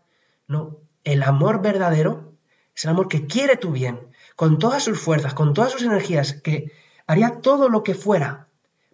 No, 0.48 0.82
el 1.04 1.24
amor 1.24 1.62
verdadero 1.62 2.34
es 2.76 2.86
el 2.86 2.92
amor 2.92 3.08
que 3.08 3.28
quiere 3.28 3.58
tu 3.58 3.72
bien, 3.72 4.00
con 4.36 4.58
todas 4.58 4.84
sus 4.84 5.00
fuerzas, 5.00 5.34
con 5.34 5.54
todas 5.54 5.72
sus 5.72 5.84
energías, 5.84 6.34
que 6.34 6.72
haría 7.06 7.42
todo 7.42 7.70
lo 7.70 7.84
que 7.84 7.94
fuera 7.94 8.48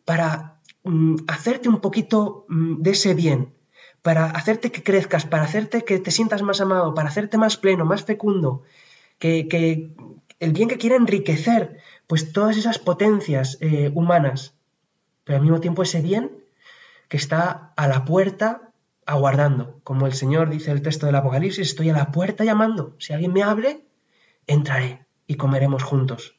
para 0.06 0.60
mm, 0.84 1.16
hacerte 1.28 1.70
un 1.70 1.80
poquito 1.80 2.46
mm, 2.50 2.82
de 2.82 2.92
ese 2.92 3.14
bien, 3.14 3.54
para 4.02 4.26
hacerte 4.26 4.72
que 4.72 4.84
crezcas, 4.84 5.26
para 5.26 5.44
hacerte 5.44 5.84
que 5.84 6.00
te 6.00 6.12
sientas 6.12 6.42
más 6.42 6.62
amado, 6.62 6.94
para 6.94 7.10
hacerte 7.10 7.38
más 7.38 7.58
pleno, 7.58 7.86
más 7.86 8.04
fecundo, 8.04 8.64
que, 9.18 9.48
que 9.48 9.92
el 10.40 10.54
bien 10.54 10.70
que 10.70 10.78
quiere 10.78 10.96
enriquecer 10.96 11.78
pues 12.08 12.32
todas 12.34 12.58
esas 12.58 12.80
potencias 12.80 13.58
eh, 13.62 13.92
humanas, 13.94 14.56
pero 15.24 15.38
al 15.38 15.44
mismo 15.44 15.60
tiempo 15.60 15.84
ese 15.84 16.02
bien 16.02 16.44
que 17.08 17.18
está 17.18 17.74
a 17.76 17.88
la 17.88 18.06
puerta 18.06 18.69
aguardando. 19.10 19.82
Como 19.84 20.06
el 20.06 20.14
Señor 20.14 20.50
dice 20.50 20.72
el 20.72 20.84
texto 20.84 21.08
del 21.08 21.16
Apocalipsis, 21.16 21.70
estoy 21.70 21.90
a 21.90 21.94
la 21.94 22.12
puerta 22.12 22.44
llamando. 22.44 22.96
Si 23.00 23.12
alguien 23.12 23.34
me 23.34 23.42
abre, 23.42 23.88
entraré 24.46 25.08
y 25.26 25.36
comeremos 25.36 25.84
juntos. 25.84 26.36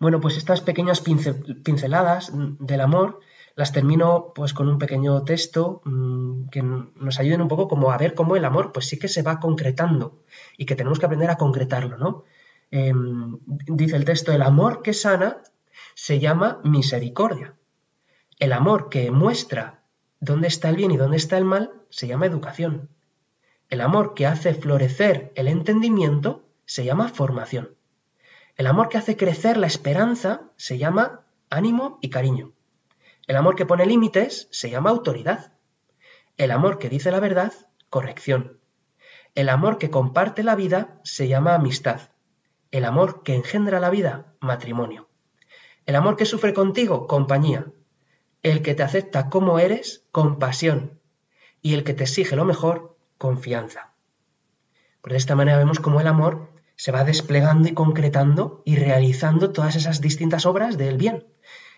Bueno, 0.00 0.20
pues 0.20 0.36
estas 0.36 0.60
pequeñas 0.60 1.00
pinceladas 1.00 2.32
del 2.34 2.80
amor 2.80 3.20
las 3.54 3.72
termino 3.72 4.32
pues 4.34 4.54
con 4.54 4.68
un 4.68 4.78
pequeño 4.78 5.22
texto 5.22 5.82
mm, 5.84 6.48
que 6.48 6.62
nos 6.62 7.20
ayuden 7.20 7.42
un 7.42 7.48
poco 7.48 7.68
como 7.68 7.92
a 7.92 7.98
ver 7.98 8.14
cómo 8.14 8.34
el 8.34 8.44
amor 8.44 8.72
pues 8.72 8.88
sí 8.88 8.98
que 8.98 9.08
se 9.08 9.22
va 9.22 9.38
concretando 9.38 10.24
y 10.56 10.64
que 10.64 10.74
tenemos 10.74 10.98
que 10.98 11.06
aprender 11.06 11.30
a 11.30 11.36
concretarlo, 11.36 11.96
¿no? 11.96 12.24
Em, 12.72 13.38
dice 13.46 13.96
el 13.96 14.04
texto, 14.04 14.32
el 14.32 14.42
amor 14.42 14.82
que 14.82 14.94
sana 14.94 15.42
se 15.94 16.18
llama 16.18 16.60
misericordia. 16.64 17.54
El 18.38 18.52
amor 18.52 18.88
que 18.88 19.10
muestra 19.10 19.79
dónde 20.20 20.48
está 20.48 20.68
el 20.68 20.76
bien 20.76 20.90
y 20.90 20.96
dónde 20.96 21.16
está 21.16 21.36
el 21.38 21.44
mal 21.44 21.72
se 21.88 22.06
llama 22.06 22.26
educación. 22.26 22.88
El 23.68 23.80
amor 23.80 24.14
que 24.14 24.26
hace 24.26 24.54
florecer 24.54 25.32
el 25.34 25.48
entendimiento 25.48 26.44
se 26.66 26.84
llama 26.84 27.08
formación. 27.08 27.74
El 28.56 28.66
amor 28.66 28.88
que 28.88 28.98
hace 28.98 29.16
crecer 29.16 29.56
la 29.56 29.66
esperanza 29.66 30.42
se 30.56 30.76
llama 30.78 31.22
ánimo 31.48 31.98
y 32.02 32.10
cariño. 32.10 32.52
El 33.26 33.36
amor 33.36 33.56
que 33.56 33.66
pone 33.66 33.86
límites 33.86 34.48
se 34.50 34.70
llama 34.70 34.90
autoridad. 34.90 35.52
El 36.36 36.50
amor 36.50 36.78
que 36.78 36.88
dice 36.88 37.10
la 37.10 37.20
verdad 37.20 37.52
corrección. 37.88 38.60
El 39.34 39.48
amor 39.48 39.78
que 39.78 39.90
comparte 39.90 40.42
la 40.42 40.56
vida 40.56 41.00
se 41.04 41.28
llama 41.28 41.54
amistad. 41.54 42.00
El 42.70 42.84
amor 42.84 43.22
que 43.22 43.34
engendra 43.34 43.80
la 43.80 43.90
vida, 43.90 44.34
matrimonio. 44.40 45.08
El 45.86 45.96
amor 45.96 46.16
que 46.16 46.26
sufre 46.26 46.52
contigo, 46.52 47.06
compañía. 47.06 47.66
El 48.42 48.62
que 48.62 48.74
te 48.74 48.82
acepta 48.82 49.28
como 49.28 49.58
eres, 49.58 50.04
compasión. 50.12 50.98
Y 51.60 51.74
el 51.74 51.84
que 51.84 51.92
te 51.92 52.04
exige 52.04 52.36
lo 52.36 52.46
mejor, 52.46 52.96
confianza. 53.18 53.92
Pues 55.02 55.12
de 55.12 55.18
esta 55.18 55.36
manera 55.36 55.58
vemos 55.58 55.78
cómo 55.78 56.00
el 56.00 56.06
amor 56.06 56.48
se 56.74 56.90
va 56.90 57.04
desplegando 57.04 57.68
y 57.68 57.74
concretando 57.74 58.62
y 58.64 58.76
realizando 58.76 59.52
todas 59.52 59.76
esas 59.76 60.00
distintas 60.00 60.46
obras 60.46 60.78
del 60.78 60.96
bien. 60.96 61.26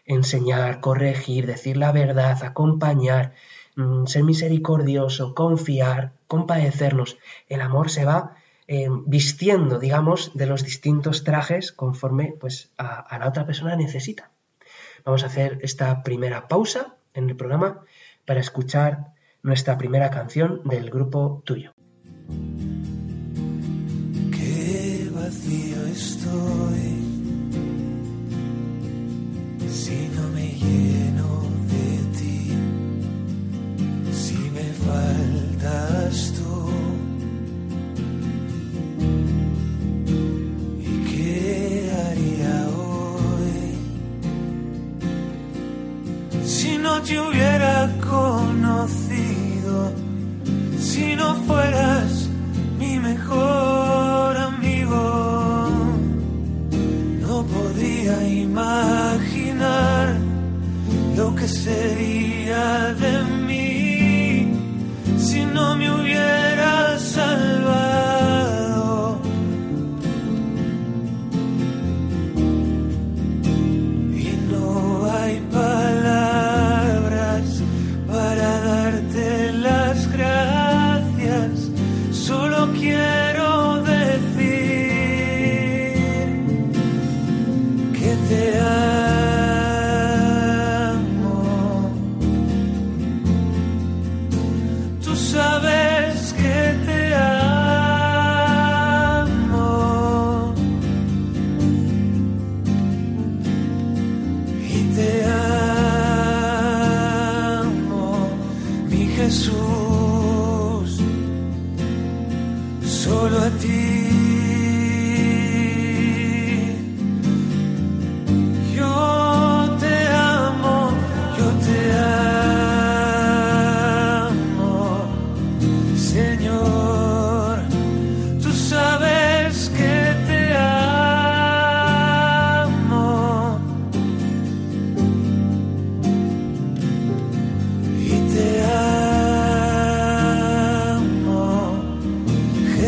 Enseñar, 0.05 0.79
corregir, 0.79 1.47
decir 1.47 1.77
la 1.77 1.91
verdad, 1.91 2.45
acompañar, 2.45 3.35
mm, 3.75 4.07
ser 4.07 4.23
misericordioso, 4.23 5.35
confiar, 5.35 6.13
compadecernos. 6.29 7.19
El 7.49 7.61
amor 7.61 7.91
se 7.91 8.05
va 8.05 8.37
eh, 8.69 8.87
vistiendo, 9.07 9.81
digamos, 9.81 10.31
de 10.35 10.47
los 10.47 10.63
distintos 10.63 11.25
trajes 11.25 11.73
conforme 11.73 12.35
pues, 12.39 12.71
a 12.79 13.19
la 13.19 13.29
otra 13.29 13.45
persona 13.45 13.75
necesita. 13.75 14.31
Vamos 15.05 15.23
a 15.23 15.27
hacer 15.27 15.59
esta 15.63 16.03
primera 16.03 16.49
pausa 16.49 16.97
en 17.15 17.29
el 17.29 17.37
programa 17.37 17.85
para 18.25 18.41
escuchar 18.41 19.13
nuestra 19.43 19.77
primera 19.79 20.11
canción 20.11 20.63
del 20.65 20.91
grupo 20.91 21.43
tuyo. 21.45 21.73
Qué 24.31 25.11
vacío 25.13 25.87
estoy 25.87 27.03
si 29.69 30.09
no 30.15 30.29
me 30.29 30.49
lleno 30.53 31.43
de 31.73 32.19
ti, 32.19 32.51
si 34.13 34.37
me 34.51 34.69
faltas 34.85 36.33
tú. 36.35 36.42
Te 47.05 47.19
hubiera 47.19 47.91
conocido? 48.01 49.93
Si 50.79 51.17
no 51.17 51.35
fueras 51.47 52.02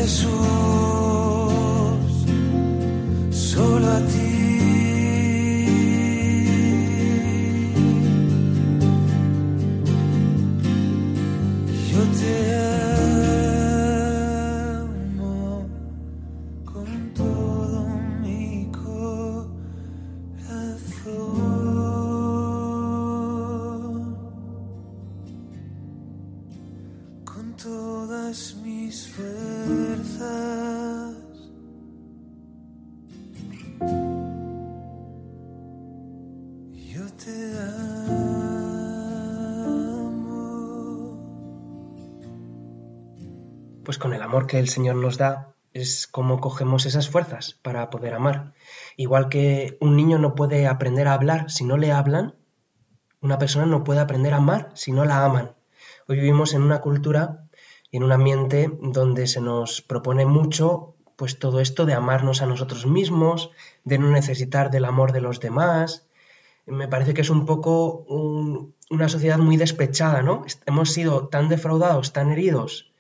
Jesús, 0.05 0.63
que 44.47 44.59
el 44.59 44.68
Señor 44.68 44.97
nos 44.97 45.16
da 45.18 45.55
es 45.73 46.07
como 46.07 46.40
cogemos 46.40 46.87
esas 46.87 47.09
fuerzas 47.09 47.44
para 47.62 47.90
poder 47.90 48.14
amar. 48.14 48.53
Igual 48.97 49.29
que 49.29 49.77
un 49.81 49.97
niño 49.97 50.18
no 50.18 50.35
puede 50.35 50.66
aprender 50.66 51.09
a 51.09 51.14
hablar 51.14 51.51
si 51.51 51.64
no 51.64 51.77
le 51.77 51.90
hablan, 51.92 52.35
una 53.20 53.38
persona 53.38 53.66
no 53.66 53.85
puede 53.85 54.01
aprender 54.01 54.35
a 54.35 54.38
amar 54.38 54.70
si 54.75 54.92
no 54.92 55.05
la 55.05 55.25
aman. 55.25 55.53
Hoy 56.09 56.16
vivimos 56.16 56.53
en 56.55 56.62
una 56.62 56.81
cultura 56.81 57.47
y 57.90 57.97
en 57.97 58.05
un 58.05 58.12
ambiente 58.12 58.70
donde 58.83 59.27
se 59.27 59.40
nos 59.40 59.81
propone 59.81 60.27
mucho 60.27 60.94
pues 61.16 61.38
todo 61.38 61.61
esto 61.61 61.87
de 61.87 61.94
amarnos 61.94 62.42
a 62.42 62.47
nosotros 62.47 62.87
mismos, 62.87 63.51
de 63.85 63.99
no 63.99 64.11
necesitar 64.11 64.70
del 64.70 64.85
amor 64.85 65.12
de 65.12 65.20
los 65.20 65.38
demás. 65.40 66.07
Me 66.66 66.88
parece 66.88 67.14
que 67.14 67.20
es 67.23 67.31
un 67.31 67.47
poco 67.47 68.05
un- 68.09 68.75
una 68.90 69.09
sociedad 69.09 69.38
muy 69.38 69.57
despechada, 69.57 70.23
¿no? 70.23 70.44
Hemos 70.66 70.90
sido 70.92 71.29
tan 71.29 71.49
defraudados, 71.49 72.12
tan 72.12 72.31
heridos, 72.33 72.92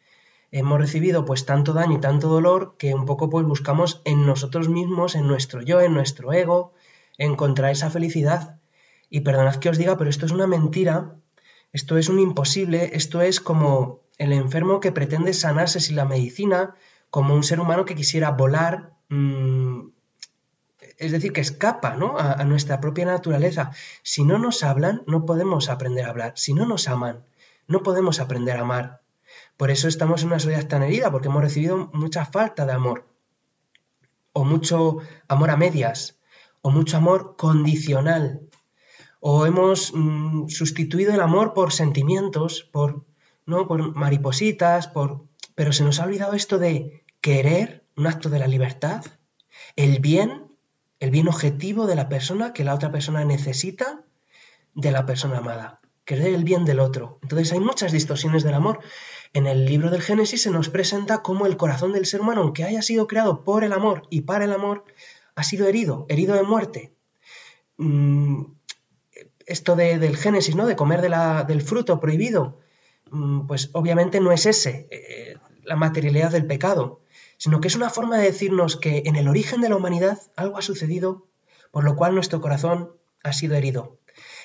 hemos 0.54 0.78
recibido 0.78 1.24
pues 1.24 1.46
tanto 1.46 1.72
daño 1.72 1.96
y 1.96 2.00
tanto 2.00 2.28
dolor 2.28 2.76
que 2.78 2.94
un 2.94 3.06
poco 3.06 3.28
pues 3.28 3.44
buscamos 3.44 4.00
en 4.04 4.24
nosotros 4.24 4.68
mismos, 4.68 5.16
en 5.16 5.26
nuestro 5.26 5.62
yo, 5.62 5.80
en 5.80 5.94
nuestro 5.94 6.32
ego, 6.32 6.72
encontrar 7.18 7.72
esa 7.72 7.90
felicidad. 7.90 8.60
Y 9.10 9.20
perdonad 9.20 9.56
que 9.56 9.68
os 9.68 9.78
diga, 9.78 9.98
pero 9.98 10.08
esto 10.08 10.26
es 10.26 10.32
una 10.32 10.46
mentira, 10.46 11.16
esto 11.72 11.98
es 11.98 12.08
un 12.08 12.20
imposible, 12.20 12.90
esto 12.92 13.20
es 13.20 13.40
como 13.40 14.02
el 14.16 14.32
enfermo 14.32 14.78
que 14.78 14.92
pretende 14.92 15.32
sanarse 15.32 15.80
sin 15.80 15.96
la 15.96 16.04
medicina, 16.04 16.76
como 17.10 17.34
un 17.34 17.42
ser 17.42 17.58
humano 17.58 17.84
que 17.84 17.96
quisiera 17.96 18.30
volar, 18.30 18.92
mm, 19.08 19.88
es 20.98 21.10
decir, 21.10 21.32
que 21.32 21.40
escapa 21.40 21.96
¿no? 21.96 22.16
a, 22.16 22.32
a 22.32 22.44
nuestra 22.44 22.80
propia 22.80 23.06
naturaleza. 23.06 23.72
Si 24.04 24.22
no 24.22 24.38
nos 24.38 24.62
hablan, 24.62 25.02
no 25.08 25.26
podemos 25.26 25.68
aprender 25.68 26.04
a 26.04 26.10
hablar. 26.10 26.32
Si 26.36 26.54
no 26.54 26.64
nos 26.64 26.86
aman, 26.86 27.24
no 27.66 27.82
podemos 27.82 28.20
aprender 28.20 28.56
a 28.56 28.60
amar. 28.60 29.03
Por 29.56 29.70
eso 29.70 29.88
estamos 29.88 30.22
en 30.22 30.28
una 30.28 30.40
sociedad 30.40 30.66
tan 30.66 30.82
herida, 30.82 31.10
porque 31.10 31.28
hemos 31.28 31.42
recibido 31.42 31.90
mucha 31.92 32.24
falta 32.24 32.66
de 32.66 32.72
amor, 32.72 33.06
o 34.32 34.44
mucho 34.44 34.98
amor 35.28 35.50
a 35.50 35.56
medias, 35.56 36.18
o 36.60 36.70
mucho 36.70 36.96
amor 36.96 37.36
condicional, 37.36 38.40
o 39.20 39.46
hemos 39.46 39.92
mm, 39.94 40.48
sustituido 40.48 41.14
el 41.14 41.20
amor 41.20 41.54
por 41.54 41.72
sentimientos, 41.72 42.68
por, 42.72 43.04
¿no? 43.46 43.66
por 43.66 43.94
maripositas, 43.94 44.88
por... 44.88 45.24
pero 45.54 45.72
se 45.72 45.84
nos 45.84 46.00
ha 46.00 46.04
olvidado 46.04 46.34
esto 46.34 46.58
de 46.58 47.04
querer, 47.20 47.86
un 47.96 48.06
acto 48.06 48.28
de 48.28 48.38
la 48.38 48.48
libertad, 48.48 49.04
el 49.76 50.00
bien, 50.00 50.48
el 51.00 51.10
bien 51.10 51.28
objetivo 51.28 51.86
de 51.86 51.94
la 51.94 52.08
persona 52.08 52.52
que 52.52 52.64
la 52.64 52.74
otra 52.74 52.90
persona 52.90 53.24
necesita 53.24 54.04
de 54.74 54.90
la 54.90 55.06
persona 55.06 55.38
amada. 55.38 55.80
querer 56.04 56.34
el 56.34 56.44
bien 56.44 56.64
del 56.64 56.80
otro. 56.80 57.18
Entonces 57.22 57.52
hay 57.52 57.60
muchas 57.60 57.92
distorsiones 57.92 58.42
del 58.42 58.54
amor. 58.54 58.80
En 59.34 59.48
el 59.48 59.66
libro 59.66 59.90
del 59.90 60.00
Génesis 60.00 60.42
se 60.42 60.50
nos 60.52 60.68
presenta 60.68 61.20
cómo 61.20 61.46
el 61.46 61.56
corazón 61.56 61.92
del 61.92 62.06
ser 62.06 62.20
humano, 62.20 62.42
aunque 62.42 62.62
haya 62.62 62.82
sido 62.82 63.08
creado 63.08 63.42
por 63.42 63.64
el 63.64 63.72
amor 63.72 64.04
y 64.08 64.20
para 64.20 64.44
el 64.44 64.52
amor, 64.52 64.84
ha 65.34 65.42
sido 65.42 65.66
herido, 65.66 66.06
herido 66.08 66.36
de 66.36 66.44
muerte. 66.44 66.94
Mm, 67.76 68.44
esto 69.44 69.74
del 69.74 70.16
Génesis, 70.16 70.54
¿no? 70.54 70.66
De 70.66 70.76
comer 70.76 71.00
del 71.00 71.62
fruto 71.62 71.98
prohibido, 71.98 72.60
mm, 73.10 73.48
pues 73.48 73.70
obviamente 73.72 74.20
no 74.20 74.30
es 74.30 74.46
ese, 74.46 74.86
eh, 74.92 75.36
la 75.64 75.74
materialidad 75.74 76.30
del 76.30 76.46
pecado, 76.46 77.00
sino 77.36 77.60
que 77.60 77.66
es 77.66 77.74
una 77.74 77.90
forma 77.90 78.18
de 78.18 78.26
decirnos 78.26 78.76
que 78.76 79.02
en 79.04 79.16
el 79.16 79.26
origen 79.26 79.60
de 79.60 79.68
la 79.68 79.76
humanidad 79.76 80.20
algo 80.36 80.58
ha 80.58 80.62
sucedido, 80.62 81.26
por 81.72 81.82
lo 81.82 81.96
cual 81.96 82.14
nuestro 82.14 82.40
corazón 82.40 82.92
ha 83.24 83.32
sido 83.32 83.56
herido. 83.56 83.98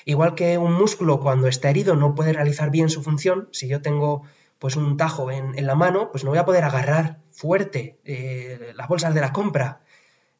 Igual 0.06 0.34
que 0.34 0.58
un 0.58 0.74
músculo 0.74 1.20
cuando 1.20 1.48
está 1.48 1.70
herido 1.70 1.96
no 1.96 2.16
puede 2.16 2.34
realizar 2.34 2.72
bien 2.72 2.90
su 2.90 3.04
función, 3.04 3.50
si 3.52 3.68
yo 3.68 3.84
tengo 3.84 4.24
pues 4.60 4.76
un 4.76 4.98
tajo 4.98 5.32
en, 5.32 5.66
la 5.66 5.76
mano, 5.76 6.12
pues 6.12 6.24
no 6.24 6.32
voy 6.32 6.40
a 6.40 6.46
poder 6.46 6.66
agarrar 6.66 7.22
fuerte 7.32 7.98
eh, 8.04 8.74
las 8.76 8.88
bolsas 8.88 9.14
de 9.14 9.22
la 9.22 9.32
compra. 9.32 9.82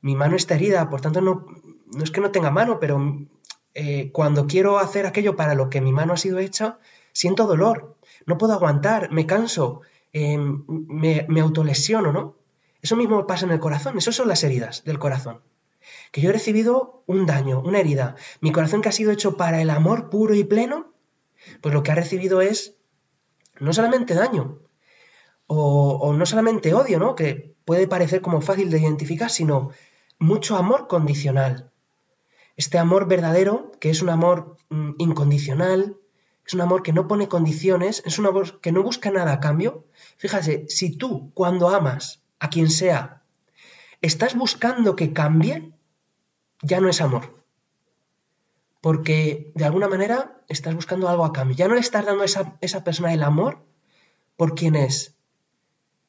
Mi 0.02 0.16
mano 0.16 0.36
está 0.36 0.56
herida, 0.56 0.90
por 0.90 1.02
tanto 1.02 1.22
no, 1.22 1.48
no 1.94 2.04
es 2.04 2.12
que 2.12 2.22
no 2.22 2.32
tenga 2.32 2.52
mano, 2.52 2.80
pero 2.80 3.00
eh, 3.74 4.12
cuando 4.12 4.46
quiero 4.46 4.78
hacer 4.78 5.06
aquello 5.06 5.38
para 5.38 5.56
lo 5.56 5.70
que 5.70 5.80
mi 5.80 5.94
mano 5.94 6.14
ha 6.14 6.18
sido 6.18 6.40
hecha, 6.40 6.80
siento 7.14 7.48
dolor, 7.48 7.96
no 8.26 8.38
puedo 8.38 8.54
aguantar, 8.54 9.10
me 9.12 9.26
canso, 9.26 9.82
em, 10.12 10.66
me, 10.68 11.26
me 11.30 11.40
autolesiono, 11.40 12.12
¿no? 12.12 12.36
Eso 12.82 12.96
mismo 12.98 13.26
pasa 13.26 13.46
en 13.46 13.52
el 13.52 13.60
corazón, 13.60 13.98
esas 13.98 14.16
son 14.16 14.28
las 14.28 14.44
heridas 14.44 14.84
del 14.84 15.00
corazón. 15.00 15.42
Que 16.12 16.22
yo 16.22 16.30
he 16.30 16.34
recibido 16.34 17.04
un 17.08 17.26
daño, 17.26 17.62
una 17.62 17.80
herida, 17.80 18.16
mi 18.42 18.52
corazón 18.52 18.82
que 18.82 18.90
ha 18.90 18.94
sido 18.94 19.12
hecho 19.12 19.38
para 19.38 19.62
el 19.62 19.70
amor 19.70 20.10
puro 20.10 20.34
y 20.34 20.44
pleno, 20.44 20.92
pues 21.62 21.74
lo 21.74 21.84
que 21.84 21.92
ha 21.92 21.96
recibido 21.96 22.42
es 22.42 22.79
no 23.60 23.74
solamente 23.74 24.14
daño, 24.14 24.60
o, 25.48 26.14
no 26.14 26.26
solamente 26.26 26.74
odio, 26.74 27.00
¿no? 27.00 27.16
Que 27.16 27.56
puede 27.66 27.88
parecer 27.88 28.22
como 28.22 28.42
fácil 28.42 28.70
de 28.70 28.80
identificar, 28.80 29.32
sino 29.32 29.72
mucho 30.20 30.58
amor 30.58 30.88
condicional, 30.88 31.72
este 32.56 32.78
amor 32.78 33.08
verdadero, 33.08 33.72
que 33.80 33.90
es 33.90 34.02
un 34.02 34.10
amor 34.10 34.58
mm, 34.70 34.92
incondicional, 34.98 35.98
es 36.46 36.54
un 36.54 36.62
amor 36.62 36.84
que 36.84 36.94
no 36.94 37.08
pone 37.08 37.28
condiciones, 37.28 38.04
es 38.06 38.20
un 38.20 38.26
amor 38.26 38.60
que 38.60 38.72
no 38.72 38.84
busca 38.84 39.12
nada 39.12 39.34
a 39.34 39.40
cambio. 39.40 39.86
Fíjate, 40.18 40.66
si 40.68 40.98
tú 40.98 41.32
cuando 41.34 41.70
amas 41.70 42.22
a 42.40 42.50
quien 42.50 42.70
sea, 42.70 43.24
estás 44.02 44.36
buscando 44.36 44.96
que 44.96 45.14
cambie, 45.14 45.72
ya 46.62 46.80
no 46.80 46.90
es 46.90 47.02
amor. 47.02 47.39
Porque 48.82 49.52
de 49.56 49.66
alguna 49.66 49.88
manera 49.88 50.42
estás 50.48 50.74
buscando 50.76 51.10
algo 51.10 51.26
a 51.26 51.34
cambio. 51.34 51.56
Ya 51.56 51.68
no 51.68 51.76
le 51.76 51.82
estás 51.82 52.06
dando 52.06 52.22
a 52.22 52.26
esa, 52.26 52.58
esa 52.62 52.84
persona 52.84 53.14
el 53.14 53.24
amor 53.24 53.66
por 54.38 54.56
quien 54.56 54.76
es, 54.76 55.16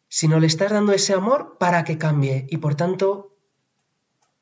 sino 0.09 0.38
le 0.40 0.46
estás 0.46 0.70
dando 0.70 0.92
ese 0.92 1.14
amor 1.14 1.56
para 1.59 1.85
que 1.85 1.98
cambie 1.98 2.46
y 2.48 2.59
por 2.59 2.74
tanto 2.74 3.30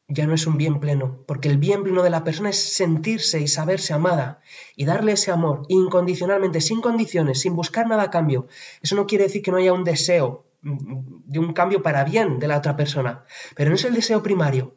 ya 0.09 0.27
no 0.27 0.33
es 0.33 0.47
un 0.47 0.57
bien 0.57 0.81
pleno, 0.81 1.23
porque 1.27 1.49
el 1.49 1.59
bien 1.59 1.83
pleno 1.83 2.03
de 2.03 2.09
la 2.09 2.25
persona 2.25 2.49
es 2.49 2.73
sentirse 2.75 3.41
y 3.41 3.47
saberse 3.47 3.93
amada 3.93 4.41
y 4.75 4.87
darle 4.87 5.13
ese 5.13 5.31
amor 5.31 5.67
incondicionalmente, 5.69 6.63
sin 6.63 6.81
condiciones, 6.81 7.41
sin 7.41 7.55
buscar 7.55 7.87
nada 7.87 8.05
a 8.05 8.11
cambio. 8.11 8.49
Eso 8.81 8.97
no 8.97 9.07
quiere 9.07 9.25
decir 9.25 9.43
que 9.43 9.51
no 9.51 9.59
haya 9.59 9.75
un 9.75 9.85
deseo 9.85 10.47
de 10.63 11.39
un 11.39 11.53
cambio 11.53 11.83
para 11.83 12.05
bien 12.05 12.39
de 12.39 12.49
la 12.49 12.57
otra 12.57 12.75
persona, 12.75 13.25
pero 13.55 13.69
no 13.69 13.77
es 13.77 13.85
el 13.85 13.95
deseo 13.95 14.23
primario, 14.23 14.75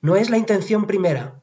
no 0.00 0.16
es 0.16 0.30
la 0.30 0.38
intención 0.38 0.86
primera. 0.86 1.42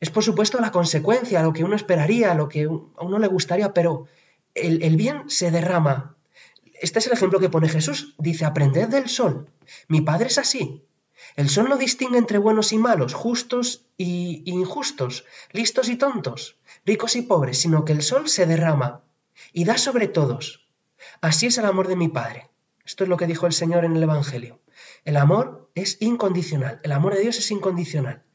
Es 0.00 0.10
por 0.10 0.22
supuesto 0.22 0.60
la 0.60 0.70
consecuencia, 0.70 1.42
lo 1.42 1.52
que 1.52 1.64
uno 1.64 1.74
esperaría, 1.74 2.34
lo 2.34 2.48
que 2.48 2.64
a 2.64 3.04
uno 3.04 3.18
le 3.18 3.28
gustaría, 3.28 3.72
pero 3.72 4.06
el, 4.54 4.96
bien 4.96 5.28
se 5.28 5.50
derrama. 5.50 6.16
Este 6.80 6.98
es 6.98 7.06
el 7.06 7.14
ejemplo 7.14 7.40
que 7.40 7.48
pone 7.48 7.68
Jesús. 7.68 8.14
Dice, 8.18 8.44
aprended 8.44 8.88
del 8.88 9.08
sol. 9.08 9.50
Mi 9.88 10.02
Padre 10.02 10.26
es 10.26 10.38
así. 10.38 10.84
El 11.34 11.48
sol 11.48 11.68
no 11.68 11.78
distingue 11.78 12.18
entre 12.18 12.38
buenos 12.38 12.72
y 12.72 12.78
malos, 12.78 13.14
justos 13.14 13.86
y 13.96 14.42
injustos, 14.44 15.24
listos 15.52 15.88
y 15.88 15.96
tontos, 15.96 16.58
ricos 16.84 17.16
y 17.16 17.22
pobres, 17.22 17.58
sino 17.58 17.84
que 17.84 17.92
el 17.92 18.02
sol 18.02 18.28
se 18.28 18.44
derrama 18.44 19.02
y 19.52 19.64
da 19.64 19.78
sobre 19.78 20.08
todos. 20.08 20.66
Así 21.22 21.46
es 21.46 21.56
el 21.56 21.64
amor 21.64 21.88
de 21.88 21.96
mi 21.96 22.08
Padre. 22.08 22.50
Esto 22.84 23.04
es 23.04 23.10
lo 23.10 23.16
que 23.16 23.26
dijo 23.26 23.46
el 23.46 23.52
Señor 23.52 23.84
en 23.84 23.96
el 23.96 24.02
Evangelio. 24.02 24.60
El 25.04 25.16
amor 25.16 25.70
es 25.74 25.96
incondicional, 26.00 26.80
el 26.82 26.92
amor 26.92 27.14
de 27.14 27.22
Dios 27.22 27.38
es 27.38 27.50
incondicional. 27.50 28.25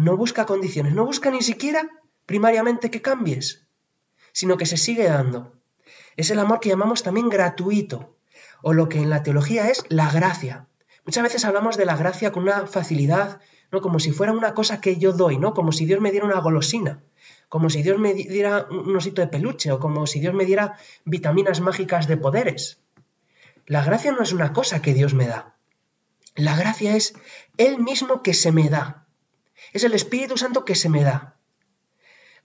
No 0.00 0.16
busca 0.16 0.46
condiciones, 0.46 0.94
no 0.94 1.04
busca 1.04 1.30
ni 1.30 1.42
siquiera 1.42 1.86
primariamente 2.24 2.90
que 2.90 3.02
cambies, 3.02 3.66
sino 4.32 4.56
que 4.56 4.64
se 4.64 4.78
sigue 4.78 5.04
dando. 5.04 5.52
Es 6.16 6.30
el 6.30 6.38
amor 6.38 6.60
que 6.60 6.70
llamamos 6.70 7.02
también 7.02 7.28
gratuito, 7.28 8.16
o 8.62 8.72
lo 8.72 8.88
que 8.88 8.96
en 8.96 9.10
la 9.10 9.22
teología 9.22 9.68
es 9.68 9.84
la 9.90 10.10
gracia. 10.10 10.66
Muchas 11.04 11.22
veces 11.22 11.44
hablamos 11.44 11.76
de 11.76 11.84
la 11.84 11.98
gracia 11.98 12.32
con 12.32 12.44
una 12.44 12.66
facilidad, 12.66 13.42
¿no? 13.70 13.82
Como 13.82 14.00
si 14.00 14.10
fuera 14.10 14.32
una 14.32 14.54
cosa 14.54 14.80
que 14.80 14.96
yo 14.96 15.12
doy, 15.12 15.36
¿no? 15.36 15.52
Como 15.52 15.70
si 15.70 15.84
Dios 15.84 16.00
me 16.00 16.12
diera 16.12 16.24
una 16.24 16.40
golosina, 16.40 17.02
como 17.50 17.68
si 17.68 17.82
Dios 17.82 17.98
me 17.98 18.14
diera 18.14 18.68
un 18.70 18.96
osito 18.96 19.20
de 19.20 19.28
peluche 19.28 19.70
o 19.70 19.80
como 19.80 20.06
si 20.06 20.18
Dios 20.18 20.32
me 20.32 20.46
diera 20.46 20.78
vitaminas 21.04 21.60
mágicas 21.60 22.08
de 22.08 22.16
poderes. 22.16 22.80
La 23.66 23.84
gracia 23.84 24.12
no 24.12 24.22
es 24.22 24.32
una 24.32 24.54
cosa 24.54 24.80
que 24.80 24.94
Dios 24.94 25.12
me 25.12 25.26
da. 25.26 25.56
La 26.36 26.56
gracia 26.56 26.96
es 26.96 27.12
Él 27.58 27.80
mismo 27.80 28.22
que 28.22 28.32
se 28.32 28.50
me 28.50 28.70
da. 28.70 28.99
Es 29.72 29.84
el 29.84 29.94
Espíritu 29.94 30.36
Santo 30.36 30.64
que 30.64 30.74
se 30.74 30.88
me 30.88 31.02
da. 31.02 31.36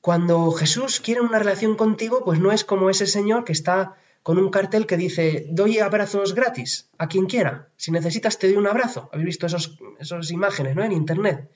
Cuando 0.01 0.51
Jesús 0.51 0.99
quiere 0.99 1.21
una 1.21 1.39
relación 1.39 1.75
contigo, 1.75 2.23
pues 2.23 2.39
no 2.39 2.51
es 2.51 2.63
como 2.63 2.89
ese 2.89 3.07
Señor 3.07 3.43
que 3.43 3.53
está 3.53 3.95
con 4.21 4.37
un 4.37 4.49
cartel 4.49 4.85
que 4.87 4.97
dice, 4.97 5.47
doy 5.49 5.79
abrazos 5.79 6.33
gratis 6.33 6.89
a 6.97 7.07
quien 7.07 7.25
quiera. 7.25 7.69
Si 7.75 7.91
necesitas, 7.91 8.37
te 8.37 8.47
doy 8.47 8.57
un 8.57 8.67
abrazo. 8.67 9.09
Habéis 9.11 9.25
visto 9.25 9.45
esos, 9.45 9.77
esas 9.99 10.31
imágenes 10.31 10.75
¿no? 10.75 10.83
en 10.83 10.91
Internet. 10.91 11.49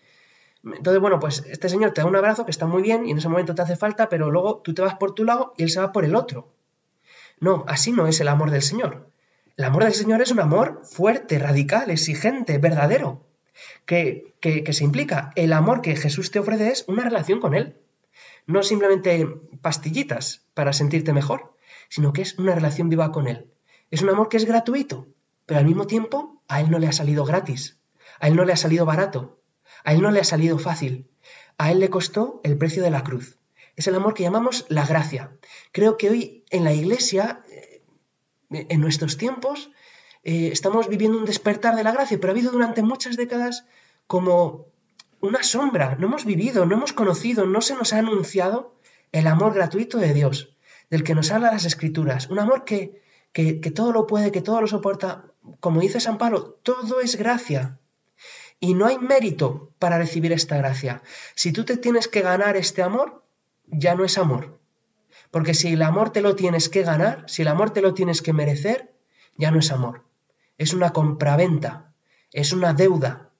Entonces, 0.63 0.99
bueno, 0.99 1.19
pues 1.19 1.43
este 1.47 1.69
señor 1.69 1.91
te 1.91 2.01
da 2.01 2.07
un 2.07 2.15
abrazo 2.15 2.45
que 2.45 2.51
está 2.51 2.65
muy 2.65 2.81
bien 2.81 3.05
y 3.05 3.11
en 3.11 3.17
ese 3.17 3.29
momento 3.29 3.55
te 3.55 3.61
hace 3.61 3.75
falta, 3.75 4.09
pero 4.09 4.29
luego 4.29 4.61
tú 4.63 4.73
te 4.73 4.81
vas 4.81 4.95
por 4.95 5.15
tu 5.15 5.23
lado 5.23 5.53
y 5.57 5.63
él 5.63 5.69
se 5.69 5.79
va 5.79 5.91
por 5.91 6.05
el 6.05 6.15
otro. 6.15 6.53
No, 7.39 7.63
así 7.67 7.91
no 7.91 8.07
es 8.07 8.19
el 8.19 8.27
amor 8.27 8.51
del 8.51 8.61
Señor. 8.61 9.09
El 9.57 9.65
amor 9.65 9.85
del 9.85 9.93
Señor 9.93 10.21
es 10.21 10.31
un 10.31 10.39
amor 10.39 10.81
fuerte, 10.83 11.39
radical, 11.39 11.89
exigente, 11.89 12.57
verdadero, 12.57 13.25
que, 13.85 14.33
que, 14.39 14.73
se 14.73 14.83
implica. 14.83 15.31
El 15.35 15.53
amor 15.53 15.81
que 15.81 15.95
Jesús 15.95 16.31
te 16.31 16.39
ofrece 16.39 16.69
es 16.69 16.85
una 16.87 17.03
relación 17.03 17.39
con 17.39 17.55
Él. 17.55 17.77
No 18.45 18.63
simplemente 18.63 19.27
pastillitas 19.61 20.45
para 20.53 20.73
sentirte 20.73 21.13
mejor, 21.13 21.55
sino 21.89 22.13
que 22.13 22.21
es 22.21 22.37
una 22.37 22.55
relación 22.55 22.89
viva 22.89 23.11
con 23.11 23.27
Él. 23.27 23.51
Es 23.91 24.01
un 24.01 24.09
amor 24.09 24.29
que 24.29 24.37
es 24.37 24.45
gratuito, 24.45 25.07
pero 25.45 25.59
al 25.59 25.65
mismo 25.65 25.87
tiempo 25.87 26.41
a 26.47 26.61
Él 26.61 26.69
no 26.69 26.79
le 26.79 26.87
ha 26.87 26.91
salido 26.91 27.25
gratis, 27.25 27.79
a 28.19 28.27
Él 28.27 28.35
no 28.35 28.45
le 28.45 28.53
ha 28.53 28.57
salido 28.57 28.85
barato, 28.85 29.41
a 29.83 29.93
Él 29.93 30.01
no 30.01 30.11
le 30.11 30.19
ha 30.19 30.23
salido 30.23 30.59
fácil, 30.59 31.09
a 31.57 31.71
Él 31.71 31.79
le 31.79 31.89
costó 31.89 32.41
el 32.43 32.57
precio 32.57 32.83
de 32.83 32.91
la 32.91 33.03
cruz. 33.03 33.37
Es 33.75 33.87
el 33.87 33.95
amor 33.95 34.13
que 34.13 34.23
llamamos 34.23 34.65
la 34.69 34.85
gracia. 34.85 35.31
Creo 35.71 35.97
que 35.97 36.09
hoy 36.09 36.43
en 36.49 36.63
la 36.63 36.73
Iglesia, 36.73 37.43
eh, 37.49 37.81
en 38.49 38.81
nuestros 38.81 39.17
tiempos, 39.17 39.71
eh, 40.23 40.49
estamos 40.51 40.87
viviendo 40.89 41.17
un 41.17 41.25
despertar 41.25 41.75
de 41.75 41.83
la 41.83 41.91
gracia, 41.91 42.17
pero 42.19 42.31
ha 42.31 42.35
habido 42.35 42.51
durante 42.51 42.83
muchas 42.83 43.17
décadas 43.17 43.65
como 44.07 44.67
una 45.21 45.43
sombra. 45.43 45.95
No 45.99 46.07
hemos 46.07 46.25
vivido, 46.25 46.65
no 46.65 46.75
hemos 46.75 46.93
conocido, 46.93 47.45
no 47.45 47.61
se 47.61 47.75
nos 47.75 47.93
ha 47.93 47.99
anunciado 47.99 48.75
el 49.11 49.27
amor 49.27 49.53
gratuito 49.53 49.97
de 49.97 50.13
Dios 50.13 50.55
del 50.89 51.03
que 51.03 51.15
nos 51.15 51.31
habla 51.31 51.51
las 51.51 51.65
escrituras, 51.65 52.29
un 52.29 52.39
amor 52.39 52.65
que, 52.65 53.01
que, 53.31 53.71
todo 53.71 53.91
lo 53.91 54.07
puede, 54.07 54.31
que 54.31 54.41
todo 54.41 54.61
lo 54.61 54.67
soporta. 54.67 55.25
Como 55.59 55.81
dice 55.81 55.99
San 55.99 56.17
Pablo, 56.17 56.59
todo 56.63 56.99
es 56.99 57.15
gracia. 57.15 57.79
Y 58.59 58.73
no 58.73 58.87
hay 58.87 58.97
mérito 58.97 59.71
para 59.79 59.97
recibir 59.97 60.33
esta 60.33 60.57
gracia. 60.57 61.01
Si 61.35 61.51
tú 61.51 61.63
te 61.63 61.77
tienes 61.77 62.07
que 62.07 62.21
ganar 62.21 62.57
este 62.57 62.81
amor, 62.81 63.23
ya 63.67 63.95
no 63.95 64.03
es 64.03 64.17
amor. 64.17 64.59
Porque 65.31 65.53
si 65.53 65.73
el 65.73 65.81
amor 65.81 66.09
te 66.09 66.21
lo 66.21 66.35
tienes 66.35 66.69
que 66.69 66.83
ganar, 66.83 67.23
si 67.27 67.43
el 67.43 67.47
amor 67.47 67.69
te 67.69 67.81
lo 67.81 67.93
tienes 67.93 68.21
que 68.21 68.33
merecer, 68.33 68.93
ya 69.37 69.51
no 69.51 69.59
es 69.59 69.71
amor. 69.71 70.03
Es 70.59 70.73
una 70.73 70.91
compraventa, 70.91 71.95
es 72.31 72.53
una 72.53 72.73
deuda, 72.73 73.31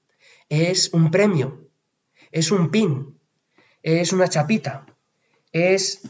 es 0.48 0.92
un 0.92 1.12
premio, 1.12 1.68
es 2.32 2.50
un 2.50 2.70
pin, 2.70 3.20
es 3.82 4.12
una 4.12 4.26
chapita, 4.26 4.86
es 5.52 6.02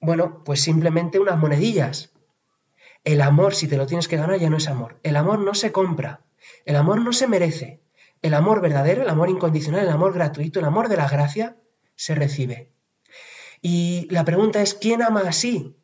bueno, 0.00 0.44
pues 0.44 0.60
simplemente 0.60 1.18
unas 1.18 1.38
monedillas. 1.38 2.12
El 3.02 3.22
amor, 3.22 3.54
si 3.54 3.66
te 3.66 3.76
lo 3.76 3.86
tienes 3.86 4.08
que 4.08 4.18
ganar, 4.18 4.38
ya 4.38 4.50
no 4.50 4.58
es 4.58 4.68
amor. 4.68 5.00
El 5.02 5.16
amor 5.16 5.38
no 5.40 5.54
se 5.54 5.72
compra. 5.72 6.20
El 6.64 6.76
amor 6.76 7.00
no 7.00 7.12
se 7.12 7.26
merece. 7.26 7.80
El 8.20 8.34
amor 8.34 8.60
verdadero, 8.60 9.02
el 9.02 9.08
amor 9.08 9.30
incondicional, 9.30 9.84
el 9.84 9.90
amor 9.90 10.12
gratuito, 10.12 10.58
el 10.58 10.66
amor 10.66 10.88
de 10.88 10.96
la 10.96 11.08
gracia, 11.08 11.56
se 11.96 12.14
recibe. 12.14 12.72
Y 13.62 14.06
la 14.10 14.24
pregunta 14.24 14.60
es, 14.60 14.74
¿quién 14.74 15.02
ama 15.02 15.22
así? 15.26 15.76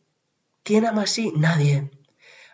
¿Quién 0.62 0.86
ama 0.86 1.02
así? 1.02 1.32
Nadie. 1.36 1.90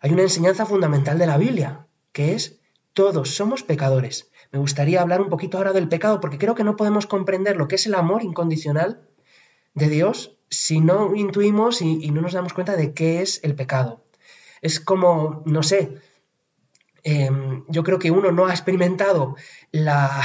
Hay 0.01 0.13
una 0.13 0.23
enseñanza 0.23 0.65
fundamental 0.65 1.19
de 1.19 1.27
la 1.27 1.37
Biblia, 1.37 1.87
que 2.13 2.35
es, 2.35 2.61
todos 2.93 3.31
somos 3.31 3.63
pecadores. 3.63 4.31
Me 4.53 4.59
gustaría 4.59 5.01
hablar 5.01 5.21
un 5.21 5.29
poquito 5.29 5.59
ahora 5.59 5.73
del 5.73 5.89
pecado, 5.89 6.21
porque 6.21 6.39
creo 6.39 6.55
que 6.55 6.65
no 6.65 6.77
podemos 6.77 7.07
comprender 7.07 7.57
lo 7.57 7.69
que 7.69 7.77
es 7.77 7.87
el 7.87 7.95
amor 7.95 8.23
incondicional 8.23 9.01
de 9.75 9.89
Dios 9.89 10.37
si 10.51 10.81
no 10.81 11.15
intuimos 11.15 11.81
y, 11.81 12.11
no 12.11 12.21
nos 12.21 12.33
damos 12.33 12.53
cuenta 12.53 12.77
de 12.77 12.93
qué 12.93 13.23
es 13.23 13.41
el 13.45 13.55
pecado. 13.55 14.05
Es 14.61 14.81
como, 14.81 15.43
no 15.47 15.63
sé, 15.63 16.01
em, 17.05 17.65
yo 17.69 17.85
creo 17.85 17.99
que 17.99 18.11
uno 18.11 18.33
no 18.33 18.47
ha 18.47 18.51
experimentado 18.51 19.37
la, 19.71 20.23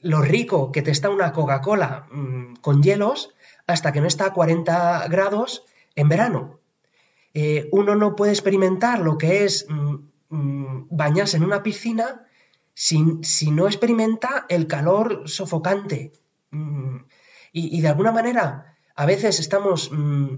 lo 0.00 0.22
rico 0.22 0.72
que 0.72 0.82
te 0.82 0.92
está 0.92 1.10
una 1.10 1.32
Coca-Cola 1.32 2.06
mm, 2.10 2.54
con 2.60 2.82
hielos 2.82 3.34
hasta 3.66 3.92
que 3.92 4.00
no 4.00 4.06
está 4.06 4.26
a 4.26 4.32
40 4.32 5.08
grados 5.08 5.64
en 5.96 6.08
verano. 6.08 6.60
Eh, 7.34 7.68
uno 7.72 7.94
no 7.94 8.16
puede 8.16 8.32
experimentar 8.32 9.00
lo 9.00 9.18
que 9.18 9.44
es 9.44 9.66
mm, 9.68 9.96
mm, 10.30 10.86
bañarse 10.90 11.36
en 11.36 11.44
una 11.44 11.62
piscina 11.62 12.26
si, 12.74 13.50
no 13.50 13.66
experimenta 13.66 14.46
el 14.48 14.66
calor 14.66 15.28
sofocante. 15.28 16.12
y, 17.52 17.80
de 17.80 17.88
alguna 17.88 18.12
manera, 18.12 18.76
a 18.94 19.06
veces 19.06 19.38
estamos 19.40 19.90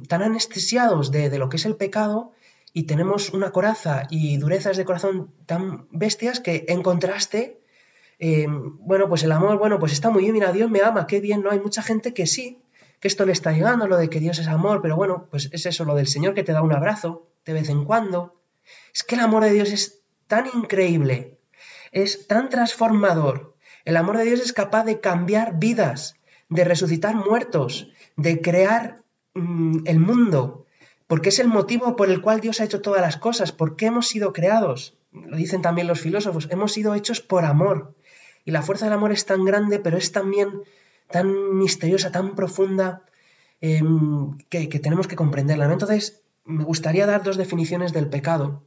tan 0.09 0.23
anestesiados 0.23 1.11
de, 1.11 1.31
de 1.31 1.39
lo 1.39 1.49
que 1.49 1.57
es 1.57 1.67
el 1.67 1.77
pecado 1.77 2.33
y 2.73 2.85
tenemos 2.85 3.31
una 3.31 3.53
coraza 3.53 4.07
y 4.11 4.39
durezas 4.39 4.77
de 4.77 4.85
corazón 4.85 5.33
tan 5.47 5.87
bestias 5.91 6.41
que 6.41 6.65
en 6.69 6.83
contraste 6.83 7.63
eh, 8.25 8.47
bueno, 8.49 9.09
pues 9.09 9.25
el 9.25 9.33
amor, 9.33 9.59
bueno, 9.59 9.81
pues 9.81 9.91
está 9.91 10.09
muy 10.09 10.23
bien, 10.23 10.35
mira, 10.35 10.53
Dios 10.53 10.71
me 10.71 10.81
ama, 10.81 11.09
qué 11.09 11.19
bien, 11.19 11.43
¿no? 11.43 11.51
Hay 11.51 11.59
mucha 11.59 11.83
gente 11.83 12.15
que 12.15 12.29
sí, 12.29 12.63
que 13.01 13.09
esto 13.09 13.27
le 13.27 13.33
está 13.33 13.51
llegando, 13.51 13.89
lo 13.89 13.97
de 13.97 14.09
que 14.09 14.21
Dios 14.21 14.39
es 14.39 14.47
amor, 14.47 14.81
pero 14.81 14.95
bueno, 14.95 15.27
pues 15.29 15.51
es 15.53 15.67
eso, 15.67 15.85
lo 15.85 15.97
del 15.97 16.07
Señor 16.07 16.33
que 16.33 16.45
te 16.45 16.53
da 16.53 16.63
un 16.63 16.73
abrazo 16.73 17.27
de 17.45 17.53
vez 17.53 17.69
en 17.69 17.85
cuando. 17.85 18.41
Es 18.95 19.03
que 19.03 19.15
el 19.15 19.21
amor 19.21 19.45
de 19.45 19.53
Dios 19.53 19.71
es 19.71 20.03
tan 20.27 20.47
increíble, 20.55 21.39
es 21.91 22.27
tan 22.27 22.49
transformador. 22.49 23.55
El 23.85 23.97
amor 23.97 24.17
de 24.17 24.25
Dios 24.25 24.41
es 24.41 24.53
capaz 24.53 24.85
de 24.85 25.01
cambiar 25.01 25.59
vidas, 25.59 26.17
de 26.49 26.65
resucitar 26.65 27.15
muertos, 27.15 27.91
de 28.17 28.41
crear 28.41 29.03
mm, 29.35 29.87
el 29.87 29.99
mundo, 29.99 30.67
porque 31.07 31.31
es 31.31 31.39
el 31.39 31.49
motivo 31.49 31.97
por 31.97 32.11
el 32.11 32.21
cual 32.21 32.41
Dios 32.41 32.61
ha 32.61 32.65
hecho 32.65 32.81
todas 32.81 33.01
las 33.01 33.17
cosas, 33.17 33.53
porque 33.53 33.87
hemos 33.87 34.09
sido 34.09 34.33
creados. 34.33 34.97
Lo 35.13 35.37
dicen 35.37 35.63
también 35.63 35.87
los 35.87 36.01
filósofos, 36.01 36.49
hemos 36.51 36.73
sido 36.73 36.95
hechos 36.95 37.21
por 37.21 37.45
amor. 37.45 37.95
Y 38.45 38.51
la 38.51 38.63
fuerza 38.63 38.87
del 38.87 38.95
amor 38.95 39.13
es 39.13 39.27
tan 39.27 39.45
grande, 39.45 39.79
pero 39.79 39.99
es 39.99 40.13
también 40.13 40.63
tan 41.11 41.57
misteriosa, 41.57 42.11
tan 42.11 42.35
profunda, 42.35 43.05
em, 43.61 44.39
que, 44.49 44.67
tenemos 44.67 45.07
que 45.07 45.17
comprenderla. 45.17 45.71
Entonces, 45.71 46.23
me 46.45 46.65
gustaría 46.65 47.07
dar 47.07 47.23
dos 47.23 47.37
definiciones 47.37 47.93
del 47.93 48.09
pecado. 48.09 48.65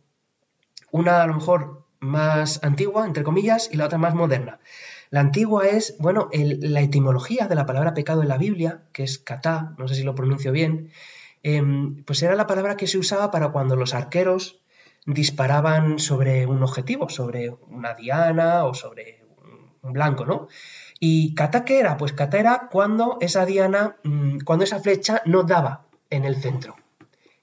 Una 0.91 1.21
a 1.21 1.27
lo 1.27 1.33
mejor 1.33 1.85
más 1.99 2.63
antigua, 2.63 3.05
entre 3.05 3.23
comillas, 3.23 3.69
y 3.71 3.77
la 3.77 3.85
otra 3.85 3.97
más 3.97 4.15
moderna. 4.15 4.59
La 5.09 5.19
antigua 5.19 5.67
es, 5.67 5.95
bueno, 5.99 6.29
la 6.33 6.81
etimología 6.81 7.47
de 7.47 7.55
la 7.55 7.65
palabra 7.65 7.93
pecado 7.93 8.21
en 8.21 8.27
la 8.27 8.37
Biblia, 8.37 8.83
que 8.91 9.03
es 9.03 9.19
katá, 9.19 9.75
no 9.77 9.87
sé 9.87 9.95
si 9.95 10.03
lo 10.03 10.15
pronuncio 10.15 10.51
bien, 10.51 10.91
em, 11.43 12.03
pues 12.03 12.23
era 12.23 12.35
la 12.35 12.47
palabra 12.47 12.77
que 12.77 12.87
se 12.87 12.97
usaba 12.97 13.31
para 13.31 13.49
cuando 13.49 13.75
los 13.75 13.93
arqueros 13.93 14.61
disparaban 15.05 15.99
sobre 15.99 16.47
un 16.47 16.63
objetivo, 16.63 17.09
sobre 17.09 17.51
una 17.69 17.93
diana 17.93 18.65
o 18.65 18.73
sobre 18.73 19.23
blanco, 19.81 20.25
¿no? 20.25 20.47
¿Y 20.99 21.35
kata 21.35 21.65
qué 21.65 21.79
era? 21.79 21.97
Pues 21.97 22.13
kata 22.13 22.39
era 22.39 22.69
cuando 22.71 23.17
esa 23.21 23.45
diana, 23.45 23.97
mm, 24.03 24.39
cuando 24.39 24.63
esa 24.63 24.79
flecha 24.79 25.21
no 25.25 25.43
daba 25.43 25.85
en 26.09 26.25
el 26.25 26.41
centro. 26.41 26.75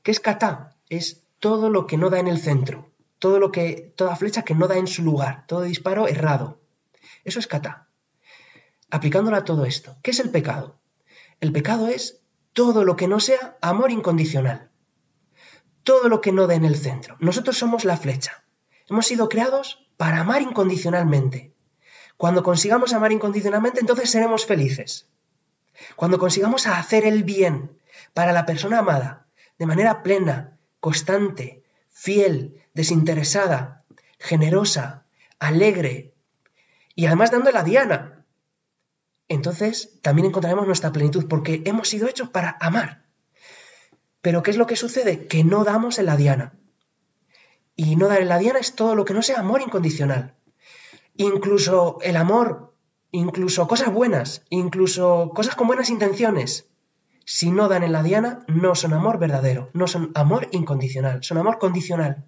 ¿Qué 0.02 0.10
es 0.10 0.20
kata? 0.20 0.76
Es 0.88 1.22
todo 1.38 1.70
lo 1.70 1.86
que 1.86 1.96
no 1.96 2.10
da 2.10 2.18
en 2.18 2.28
el 2.28 2.40
centro, 2.40 2.90
todo 3.18 3.38
lo 3.38 3.52
que, 3.52 3.92
toda 3.96 4.16
flecha 4.16 4.42
que 4.42 4.54
no 4.54 4.66
da 4.66 4.76
en 4.76 4.88
su 4.88 5.02
lugar, 5.02 5.44
todo 5.46 5.62
disparo 5.62 6.08
errado. 6.08 6.60
Eso 7.24 7.38
es 7.38 7.46
kata. 7.46 7.88
Aplicándola 8.90 9.38
a 9.38 9.44
todo 9.44 9.64
esto, 9.64 9.96
¿qué 10.02 10.10
es 10.10 10.20
el 10.20 10.30
pecado? 10.30 10.80
El 11.40 11.52
pecado 11.52 11.88
es 11.88 12.20
todo 12.52 12.84
lo 12.84 12.96
que 12.96 13.08
no 13.08 13.20
sea 13.20 13.56
amor 13.62 13.90
incondicional. 13.90 14.70
Todo 15.84 16.08
lo 16.08 16.20
que 16.20 16.32
no 16.32 16.46
da 16.46 16.54
en 16.54 16.64
el 16.64 16.76
centro. 16.76 17.16
Nosotros 17.20 17.56
somos 17.56 17.84
la 17.84 17.96
flecha. 17.96 18.44
Hemos 18.88 19.06
sido 19.06 19.28
creados 19.28 19.86
para 19.96 20.20
amar 20.20 20.42
incondicionalmente. 20.42 21.54
Cuando 22.16 22.42
consigamos 22.42 22.92
amar 22.92 23.12
incondicionalmente, 23.12 23.80
entonces 23.80 24.10
seremos 24.10 24.46
felices. 24.46 25.08
Cuando 25.96 26.18
consigamos 26.18 26.66
hacer 26.66 27.04
el 27.06 27.24
bien 27.24 27.78
para 28.14 28.32
la 28.32 28.46
persona 28.46 28.78
amada, 28.80 29.26
de 29.58 29.66
manera 29.66 30.02
plena, 30.02 30.58
constante, 30.80 31.64
fiel, 31.90 32.62
desinteresada, 32.74 33.84
generosa, 34.18 35.06
alegre, 35.38 36.14
y 36.94 37.06
además 37.06 37.30
dando 37.30 37.50
la 37.50 37.64
diana, 37.64 38.24
entonces 39.28 39.98
también 40.02 40.26
encontraremos 40.26 40.66
nuestra 40.66 40.92
plenitud, 40.92 41.26
porque 41.28 41.62
hemos 41.64 41.88
sido 41.88 42.08
hechos 42.08 42.28
para 42.28 42.56
amar. 42.60 43.06
Pero 44.20 44.42
¿qué 44.42 44.50
es 44.50 44.56
lo 44.56 44.66
que 44.66 44.76
sucede? 44.76 45.26
Que 45.26 45.42
no 45.42 45.64
damos 45.64 45.98
en 45.98 46.06
la 46.06 46.16
diana. 46.16 46.54
Y 47.74 47.96
no 47.96 48.08
dar 48.08 48.20
en 48.20 48.28
la 48.28 48.38
diana 48.38 48.58
es 48.58 48.74
todo 48.74 48.94
lo 48.94 49.04
que 49.04 49.14
no 49.14 49.22
sea 49.22 49.40
amor 49.40 49.62
incondicional 49.62 50.36
incluso 51.16 51.98
el 52.02 52.16
amor, 52.16 52.74
incluso 53.10 53.66
cosas 53.66 53.92
buenas, 53.92 54.44
incluso 54.50 55.32
cosas 55.34 55.54
con 55.54 55.66
buenas 55.66 55.90
intenciones, 55.90 56.68
si 57.24 57.50
no 57.50 57.68
dan 57.68 57.82
en 57.82 57.92
la 57.92 58.02
diana, 58.02 58.44
no 58.48 58.74
son 58.74 58.92
amor 58.92 59.18
verdadero, 59.18 59.70
no 59.72 59.86
son 59.86 60.10
amor 60.14 60.48
incondicional, 60.52 61.22
son 61.22 61.38
amor 61.38 61.58
condicional. 61.58 62.24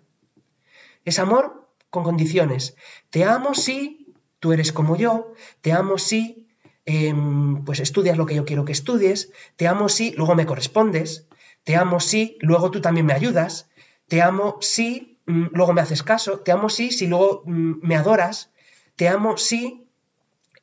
Es 1.05 1.19
amor 1.19 1.69
con 1.91 2.05
condiciones. 2.05 2.77
Te 3.11 3.25
amo 3.25 3.55
si 3.55 4.15
tú 4.41 4.53
eres 4.53 4.73
como 4.73 4.97
yo, 4.97 5.33
te 5.61 5.73
amo 5.73 5.99
si 5.99 6.49
em, 6.85 7.65
pues 7.65 7.81
estudias 7.81 8.19
lo 8.19 8.27
que 8.27 8.35
yo 8.35 8.45
quiero 8.45 8.65
que 8.65 8.73
estudies, 8.73 9.33
te 9.57 9.69
amo 9.69 9.89
si 9.89 10.13
luego 10.13 10.35
me 10.35 10.47
correspondes, 10.47 11.27
te 11.63 11.77
amo 11.77 12.01
si 12.01 12.37
luego 12.41 12.71
tú 12.71 12.81
también 12.81 13.07
me 13.07 13.15
ayudas, 13.15 13.71
te 14.07 14.23
amo 14.23 14.59
si 14.61 15.19
mm, 15.27 15.47
luego 15.53 15.73
me 15.73 15.81
haces 15.81 16.03
caso, 16.03 16.41
te 16.41 16.53
amo 16.53 16.69
si 16.69 16.91
si 16.91 17.07
luego 17.07 17.43
mm, 17.47 17.75
me 17.83 17.97
adoras, 17.97 18.51
te 18.97 19.09
amo 19.09 19.37
si 19.37 19.87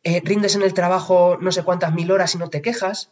eh, 0.03 0.21
rindes 0.23 0.55
en 0.55 0.63
el 0.63 0.73
trabajo 0.73 1.37
no 1.39 1.51
sé 1.51 1.63
cuántas 1.63 1.93
mil 1.93 2.11
horas 2.11 2.35
y 2.35 2.37
no 2.37 2.49
te 2.49 2.61
quejas. 2.61 3.11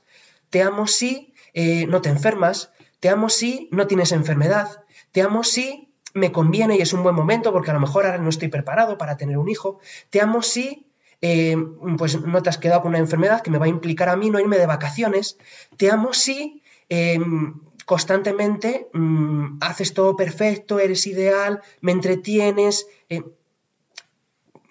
Te 0.49 0.61
amo 0.63 0.87
si 0.87 1.33
eh, 1.53 1.85
no 1.87 2.01
te 2.01 2.09
enfermas. 2.09 2.71
Te 2.99 3.09
amo 3.09 3.29
si 3.29 3.69
no 3.71 3.87
tienes 3.87 4.11
enfermedad. 4.11 4.83
Te 5.11 5.21
amo 5.21 5.43
si 5.43 5.93
me 6.13 6.31
conviene 6.31 6.77
y 6.77 6.81
es 6.81 6.93
un 6.93 7.03
buen 7.03 7.15
momento 7.15 7.51
porque 7.53 7.71
a 7.71 7.73
lo 7.73 7.79
mejor 7.79 8.05
ahora 8.05 8.17
no 8.17 8.29
estoy 8.29 8.47
preparado 8.47 8.97
para 8.97 9.17
tener 9.17 9.37
un 9.37 9.49
hijo. 9.49 9.79
Te 10.09 10.21
amo 10.21 10.41
si 10.41 10.91
eh, 11.21 11.55
pues 11.97 12.21
no 12.21 12.41
te 12.41 12.49
has 12.49 12.57
quedado 12.57 12.81
con 12.81 12.89
una 12.89 12.99
enfermedad 12.99 13.41
que 13.41 13.51
me 13.51 13.57
va 13.57 13.65
a 13.65 13.69
implicar 13.69 14.09
a 14.09 14.15
mí 14.15 14.29
no 14.29 14.39
irme 14.39 14.57
de 14.57 14.65
vacaciones. 14.65 15.37
Te 15.77 15.91
amo 15.91 16.13
si 16.13 16.63
em, 16.89 17.59
constantemente 17.85 18.89
mm, 18.93 19.57
haces 19.61 19.93
todo 19.93 20.15
perfecto, 20.15 20.79
eres 20.79 21.05
ideal, 21.07 21.61
me 21.81 21.91
entretienes. 21.91 22.87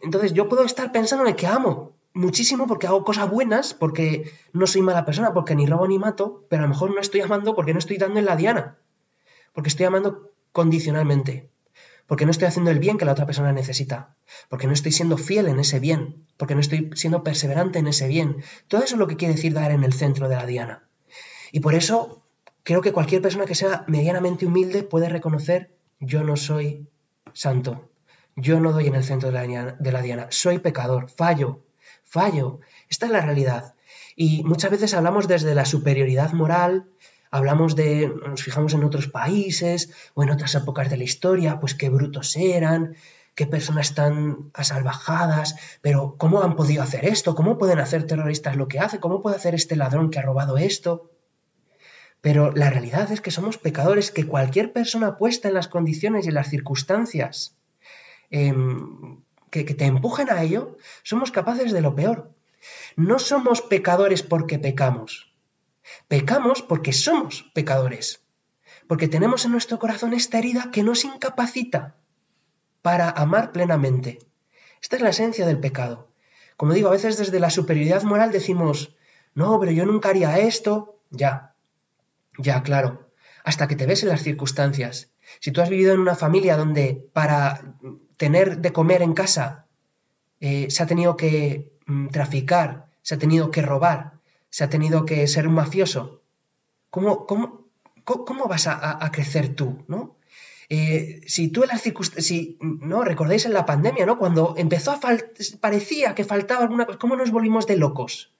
Entonces 0.03 0.33
yo 0.33 0.49
puedo 0.49 0.65
estar 0.65 0.93
pensando 0.93 1.27
en 1.27 1.37
que 1.37 1.47
amo 1.47 1.98
muchísimo 2.15 2.67
porque 2.67 2.87
hago 2.87 3.05
cosas 3.05 3.31
buenas, 3.31 3.75
porque 3.75 4.31
no 4.53 4.67
soy 4.67 4.83
mala 4.83 5.05
persona, 5.05 5.33
porque 5.33 5.55
ni 5.55 5.67
robo 5.67 5.87
ni 5.87 5.99
mato, 5.99 6.47
pero 6.49 6.63
a 6.63 6.67
lo 6.67 6.71
mejor 6.71 6.95
no 6.95 7.01
estoy 7.01 7.21
amando 7.21 7.55
porque 7.55 7.73
no 7.73 7.79
estoy 7.79 7.97
dando 7.97 8.19
en 8.19 8.25
la 8.25 8.37
diana, 8.37 8.79
porque 9.53 9.69
estoy 9.69 9.87
amando 9.87 10.33
condicionalmente, 10.53 11.51
porque 12.07 12.25
no 12.25 12.31
estoy 12.31 12.49
haciendo 12.49 12.71
el 12.71 12.79
bien 12.79 12.99
que 12.99 13.05
la 13.05 13.13
otra 13.13 13.27
persona 13.27 13.53
necesita, 13.53 14.17
porque 14.49 14.67
no 14.67 14.73
estoy 14.73 14.93
siendo 14.93 15.19
fiel 15.19 15.47
en 15.49 15.61
ese 15.61 15.79
bien, 15.81 16.27
porque 16.37 16.55
no 16.55 16.61
estoy 16.61 16.91
siendo 16.95 17.23
perseverante 17.23 17.79
en 17.79 17.87
ese 17.87 18.09
bien. 18.09 18.43
Todo 18.69 18.83
eso 18.83 18.95
es 18.95 18.99
lo 18.99 19.07
que 19.07 19.17
quiere 19.17 19.35
decir 19.35 19.53
dar 19.53 19.71
en 19.71 19.85
el 19.85 19.93
centro 19.93 20.29
de 20.29 20.37
la 20.37 20.47
diana. 20.47 20.89
Y 21.53 21.61
por 21.61 21.75
eso 21.75 22.23
creo 22.63 22.81
que 22.81 22.93
cualquier 22.93 23.23
persona 23.23 23.47
que 23.47 23.55
sea 23.55 23.85
medianamente 23.89 24.47
humilde 24.47 24.83
puede 24.83 25.09
reconocer 25.09 25.77
yo 26.01 26.23
no 26.23 26.37
soy 26.37 26.89
santo, 27.33 27.91
yo 28.37 28.61
no 28.61 28.73
doy 28.73 28.87
en 28.87 28.95
el 28.95 29.05
centro 29.05 29.31
de 29.31 29.91
la, 29.93 30.03
diana, 30.03 30.29
soy 30.31 30.59
pecador, 30.59 31.11
fallo, 31.11 31.65
fallo. 32.09 32.61
Esta 32.89 33.07
es 33.07 33.13
la 33.13 33.21
realidad. 33.21 33.75
Y 34.17 34.43
muchas 34.45 34.71
veces 34.71 34.95
hablamos 34.95 35.29
desde 35.29 35.55
la 35.55 35.65
superioridad 35.65 36.33
moral, 36.33 36.89
hablamos 37.31 37.77
de, 37.77 38.13
nos 38.27 38.43
fijamos 38.43 38.75
en 38.75 38.85
otros 38.85 39.09
países 39.09 39.93
o 40.15 40.23
en 40.23 40.31
otras 40.31 40.55
épocas 40.55 40.91
de 40.91 40.97
la 40.97 41.05
historia, 41.05 41.61
pues 41.61 41.75
qué 41.75 41.89
brutos 41.89 42.37
eran, 42.37 42.97
qué 43.35 43.47
personas 43.47 43.95
tan 43.95 44.51
asalvajadas, 44.55 45.57
pero 45.81 46.17
¿cómo 46.19 46.43
han 46.43 46.57
podido 46.57 46.83
hacer 46.83 47.05
esto? 47.05 47.35
¿Cómo 47.35 47.59
pueden 47.59 47.79
hacer 47.79 48.07
terroristas 48.07 48.57
lo 48.57 48.67
que 48.67 48.81
hacen? 48.81 49.01
¿Cómo 49.01 49.23
puede 49.23 49.37
hacer 49.37 49.55
este 49.55 49.77
ladrón 49.77 50.11
que 50.11 50.19
ha 50.19 50.23
robado 50.23 50.59
esto? 50.59 51.13
Pero 52.21 52.51
la 52.51 52.71
realidad 52.71 53.13
es 53.13 53.21
que 53.21 53.31
somos 53.31 53.59
pecadores, 53.59 54.11
que 54.11 54.27
cualquier 54.27 54.73
persona 54.73 55.17
puesta 55.17 55.47
en 55.47 55.55
las 55.55 55.69
condiciones 55.69 56.25
y 56.25 56.31
en 56.31 56.35
las 56.35 56.51
circunstancias 56.51 57.59
Em, 58.31 59.23
que, 59.51 59.65
te 59.65 59.85
empujen 59.85 60.31
a 60.31 60.43
ello, 60.43 60.77
somos 61.03 61.31
capaces 61.31 61.73
de 61.73 61.81
lo 61.81 61.95
peor. 61.95 62.35
No 62.97 63.19
somos 63.19 63.63
pecadores 63.63 64.23
porque 64.23 64.59
pecamos. 64.59 65.33
Pecamos 66.09 66.63
porque 66.63 66.93
somos 66.93 67.51
pecadores. 67.55 68.23
Porque 68.87 69.09
tenemos 69.09 69.45
en 69.45 69.53
nuestro 69.53 69.79
corazón 69.79 70.13
esta 70.15 70.39
herida 70.39 70.71
que 70.73 70.83
nos 70.83 71.05
incapacita 71.05 71.97
para 72.83 73.11
amar 73.11 73.53
plenamente. 73.53 74.19
Esta 74.81 74.97
es 74.97 75.03
la 75.03 75.11
esencia 75.11 75.47
del 75.47 75.61
pecado. 75.61 76.09
Como 76.57 76.73
digo, 76.73 76.89
a 76.89 76.93
veces 76.93 77.17
desde 77.17 77.41
la 77.41 77.51
superioridad 77.51 78.03
moral 78.03 78.33
decimos, 78.33 78.97
no, 79.35 79.59
pero 79.61 79.73
yo 79.73 79.87
nunca 79.87 80.09
haría 80.09 80.39
esto. 80.39 81.01
Ya, 81.11 81.55
Ya, 82.39 82.63
claro, 82.63 83.11
hasta 83.45 83.67
que 83.67 83.77
te 83.77 83.87
ves 83.87 84.03
en 84.03 84.11
las 84.11 84.23
circunstancias. 84.23 85.11
Si 85.41 85.53
tú 85.53 85.61
has 85.61 85.71
vivido 85.71 85.93
en 85.95 86.01
una 86.01 86.15
familia 86.15 86.57
donde 86.57 87.09
para 87.13 87.77
tener 88.19 88.59
de 88.59 88.73
comer 88.73 89.01
en 89.01 89.15
casa 89.15 89.65
eh, 90.41 90.67
se 90.71 90.83
ha 90.83 90.87
tenido 90.87 91.17
que 91.17 91.73
mm, 91.87 92.09
traficar, 92.09 92.87
se 93.03 93.15
ha 93.15 93.19
tenido 93.19 93.51
que 93.51 93.63
robar, 93.63 94.13
se 94.51 94.65
ha 94.65 94.69
tenido 94.69 95.07
que 95.07 95.27
ser 95.27 95.49
un 95.49 95.55
mafioso, 95.55 96.21
¿cómo, 96.91 97.27
cómo, 97.27 97.65
cómo 98.05 98.47
vas 98.47 98.67
a, 98.67 99.11
crecer 99.13 99.55
tú? 99.55 99.85
¿no? 99.89 100.17
Eh, 100.69 101.23
si 101.27 101.49
tú 101.49 101.63
en 101.63 101.69
las 101.69 101.83
circunstancias, 101.83 102.27
si, 102.27 102.59
¿no? 102.61 103.03
Recordáis 103.03 103.47
en 103.47 103.55
la 103.55 103.65
pandemia, 103.65 104.05
¿no? 104.05 104.19
Cuando 104.19 104.55
empezó 104.59 104.93
a 104.93 105.01
parecía 105.61 106.15
que 106.15 106.25
faltaba 106.25 106.63
alguna 106.63 106.85
cosa, 106.85 106.99
¿cómo 106.99 107.17
nos 107.17 107.31
volvimos 107.31 107.67
de 107.67 107.77
locos? 107.77 108.33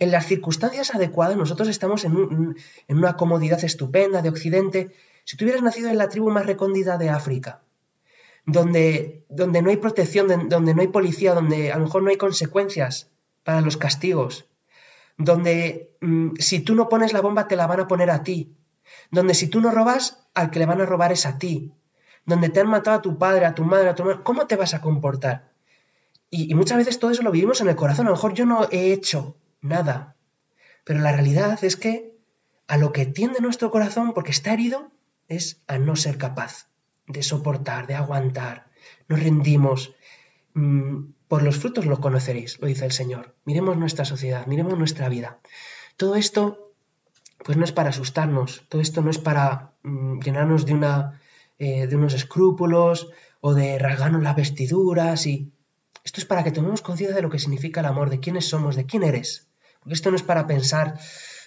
En 0.00 0.10
las 0.10 0.26
circunstancias 0.26 0.94
adecuadas, 0.94 1.36
nosotros 1.36 1.68
estamos 1.68 2.04
en, 2.04 2.56
en 2.88 2.98
una 2.98 3.16
comodidad 3.16 3.62
estupenda 3.62 4.20
de 4.20 4.28
Occidente. 4.30 4.90
Si 5.24 5.36
tú 5.36 5.44
hubieras 5.44 5.62
nacido 5.62 5.90
en 5.90 5.98
la 5.98 6.08
tribu 6.08 6.30
más 6.30 6.46
recóndita 6.46 6.98
de 6.98 7.10
África, 7.10 7.62
donde, 8.46 9.24
donde 9.28 9.62
no 9.62 9.70
hay 9.70 9.76
protección, 9.78 10.48
donde 10.48 10.74
no 10.74 10.82
hay 10.82 10.88
policía, 10.88 11.34
donde 11.34 11.72
a 11.72 11.78
lo 11.78 11.84
mejor 11.84 12.02
no 12.02 12.10
hay 12.10 12.16
consecuencias 12.16 13.10
para 13.42 13.60
los 13.60 13.76
castigos, 13.76 14.46
donde 15.16 15.96
mm, 16.00 16.36
si 16.38 16.60
tú 16.60 16.74
no 16.74 16.88
pones 16.88 17.12
la 17.12 17.20
bomba 17.20 17.48
te 17.48 17.56
la 17.56 17.66
van 17.66 17.80
a 17.80 17.88
poner 17.88 18.10
a 18.10 18.22
ti, 18.22 18.54
donde 19.10 19.34
si 19.34 19.48
tú 19.48 19.60
no 19.60 19.70
robas, 19.70 20.26
al 20.34 20.50
que 20.50 20.58
le 20.58 20.66
van 20.66 20.80
a 20.80 20.86
robar 20.86 21.12
es 21.12 21.26
a 21.26 21.38
ti, 21.38 21.72
donde 22.26 22.48
te 22.48 22.60
han 22.60 22.68
matado 22.68 22.98
a 22.98 23.02
tu 23.02 23.18
padre, 23.18 23.46
a 23.46 23.54
tu 23.54 23.64
madre, 23.64 23.88
a 23.88 23.94
tu 23.94 24.02
hermano, 24.02 24.24
¿cómo 24.24 24.46
te 24.46 24.56
vas 24.56 24.74
a 24.74 24.80
comportar? 24.80 25.52
Y, 26.30 26.50
y 26.50 26.54
muchas 26.54 26.78
veces 26.78 26.98
todo 26.98 27.10
eso 27.10 27.22
lo 27.22 27.30
vivimos 27.30 27.60
en 27.60 27.68
el 27.68 27.76
corazón, 27.76 28.06
a 28.06 28.10
lo 28.10 28.16
mejor 28.16 28.34
yo 28.34 28.44
no 28.44 28.68
he 28.70 28.92
hecho 28.92 29.36
nada, 29.60 30.16
pero 30.84 31.00
la 31.00 31.12
realidad 31.12 31.62
es 31.64 31.76
que 31.76 32.14
a 32.66 32.76
lo 32.76 32.92
que 32.92 33.06
tiende 33.06 33.40
nuestro 33.40 33.70
corazón, 33.70 34.12
porque 34.14 34.30
está 34.30 34.52
herido, 34.52 34.90
es 35.28 35.62
a 35.66 35.78
no 35.78 35.96
ser 35.96 36.18
capaz 36.18 36.68
de 37.06 37.22
soportar, 37.22 37.86
de 37.86 37.94
aguantar. 37.94 38.66
Nos 39.08 39.22
rendimos. 39.22 39.94
Mm, 40.54 41.12
por 41.28 41.42
los 41.42 41.58
frutos 41.58 41.86
lo 41.86 42.00
conoceréis, 42.00 42.60
lo 42.60 42.66
dice 42.66 42.84
el 42.84 42.92
Señor. 42.92 43.34
Miremos 43.44 43.76
nuestra 43.76 44.04
sociedad, 44.04 44.46
miremos 44.46 44.78
nuestra 44.78 45.08
vida. 45.08 45.38
Todo 45.96 46.16
esto, 46.16 46.72
pues 47.44 47.58
no 47.58 47.64
es 47.64 47.72
para 47.72 47.90
asustarnos, 47.90 48.64
todo 48.68 48.80
esto 48.80 49.02
no 49.02 49.10
es 49.10 49.18
para 49.18 49.72
mm, 49.82 50.20
llenarnos 50.20 50.66
de, 50.66 50.74
una, 50.74 51.20
eh, 51.58 51.86
de 51.86 51.96
unos 51.96 52.14
escrúpulos 52.14 53.10
o 53.40 53.54
de 53.54 53.78
rasgarnos 53.78 54.22
las 54.22 54.36
vestiduras 54.36 55.26
y... 55.26 55.50
Esto 56.04 56.20
es 56.20 56.26
para 56.26 56.44
que 56.44 56.52
tomemos 56.52 56.82
conciencia 56.82 57.16
de 57.16 57.22
lo 57.22 57.30
que 57.30 57.38
significa 57.38 57.80
el 57.80 57.86
amor, 57.86 58.10
de 58.10 58.20
quiénes 58.20 58.44
somos, 58.44 58.76
de 58.76 58.84
quién 58.84 59.02
eres. 59.04 59.48
Porque 59.80 59.94
esto 59.94 60.10
no 60.10 60.16
es 60.16 60.22
para 60.22 60.46
pensar 60.46 60.98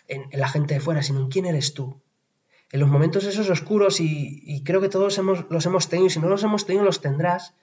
en, 0.08 0.24
en 0.32 0.40
la 0.40 0.48
gente 0.48 0.74
de 0.74 0.80
fuera, 0.80 1.04
sino 1.04 1.20
en 1.20 1.28
quién 1.28 1.46
eres 1.46 1.76
tú 1.76 2.02
en 2.72 2.80
los 2.80 2.90
momentos 2.90 3.24
esos 3.26 3.50
oscuros, 3.50 4.00
y, 4.02 4.62
creo 4.66 4.82
que 4.82 4.90
todos 4.90 5.18
hemos, 5.18 5.46
los 5.50 5.66
hemos 5.66 5.88
tenido, 5.88 6.08
y 6.08 6.10
si 6.10 6.20
no 6.20 6.28
los 6.28 6.44
hemos 6.44 6.66
tenido, 6.66 6.84
los 6.84 7.02
tendrás, 7.02 7.54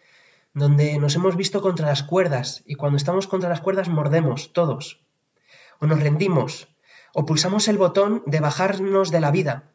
donde 0.55 0.99
nos 0.99 1.15
hemos 1.17 1.37
visto 1.37 1.61
contra 1.61 1.87
las 1.87 2.03
cuerdas, 2.03 2.63
y 2.67 2.75
cuando 2.77 2.97
estamos 2.97 3.27
contra 3.27 3.49
las 3.49 3.61
cuerdas 3.61 3.89
mordemos, 3.89 4.53
todos, 4.53 5.03
o 5.81 5.87
nos 5.87 6.01
rendimos, 6.01 6.69
o 7.13 7.27
pulsamos 7.27 7.69
el 7.69 7.77
botón 7.77 8.23
de 8.27 8.41
bajarnos 8.41 9.11
de 9.11 9.21
la 9.21 9.31
vida, 9.31 9.71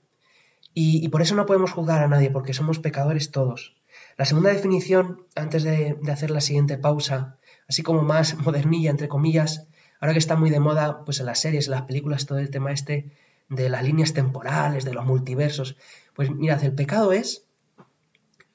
y, 0.73 1.07
por 1.09 1.21
eso 1.21 1.35
no 1.35 1.45
podemos 1.45 1.71
juzgar 1.71 2.01
a 2.01 2.07
nadie, 2.07 2.31
porque 2.31 2.53
somos 2.53 2.79
pecadores 2.79 3.31
todos. 3.31 3.75
La 4.17 4.25
segunda 4.25 4.49
definición, 4.51 5.25
antes 5.35 5.63
de, 5.63 5.97
de 6.01 6.11
hacer 6.11 6.31
la 6.31 6.41
siguiente 6.41 6.77
pausa, 6.77 7.37
así 7.67 7.83
como 7.83 8.01
más 8.01 8.37
modernilla, 8.37 8.89
entre 8.89 9.09
comillas, 9.09 9.67
ahora 9.99 10.13
que 10.13 10.19
está 10.19 10.35
muy 10.35 10.49
de 10.49 10.59
moda, 10.59 11.03
pues 11.05 11.19
en 11.19 11.25
las 11.25 11.39
series, 11.39 11.65
en 11.65 11.71
las 11.71 11.81
películas, 11.83 12.25
todo 12.25 12.39
el 12.39 12.49
tema 12.49 12.71
este, 12.71 13.11
de 13.49 13.69
las 13.69 13.83
líneas 13.83 14.13
temporales, 14.13 14.85
de 14.85 14.93
los 14.93 15.05
multiversos. 15.05 15.75
Pues 16.13 16.29
mirad, 16.31 16.63
el 16.63 16.73
pecado 16.73 17.11
es 17.11 17.45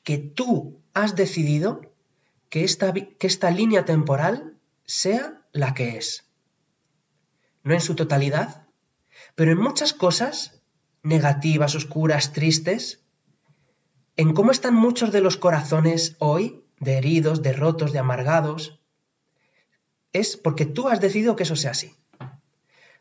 que 0.03 0.19
tú 0.19 0.81
has 0.95 1.17
decidido 1.17 1.93
que 2.49 2.65
esta, 2.65 2.93
que 2.93 3.27
esta 3.27 3.51
línea 3.51 3.85
temporal 3.85 4.57
sea 4.85 5.43
la 5.53 5.75
que 5.75 5.97
es. 5.97 6.29
No 7.63 7.75
en 7.75 7.81
su 7.81 7.95
totalidad, 7.95 8.69
pero 9.35 9.53
en 9.53 9.59
muchas 9.59 9.93
cosas 9.93 10.63
negativas, 11.03 11.75
oscuras, 11.75 12.33
tristes, 12.33 13.03
en 14.17 14.33
cómo 14.35 14.53
están 14.53 14.75
muchos 14.75 15.11
de 15.11 15.21
los 15.21 15.37
corazones 15.37 16.17
hoy, 16.19 16.65
de 16.79 16.99
heridos, 16.99 17.43
de 17.43 17.53
rotos, 17.53 17.93
de 17.93 17.99
amargados, 17.99 18.81
es 20.13 20.37
porque 20.37 20.67
tú 20.67 20.89
has 20.89 21.01
decidido 21.01 21.35
que 21.35 21.43
eso 21.43 21.57
sea 21.57 21.73
así. 21.73 21.97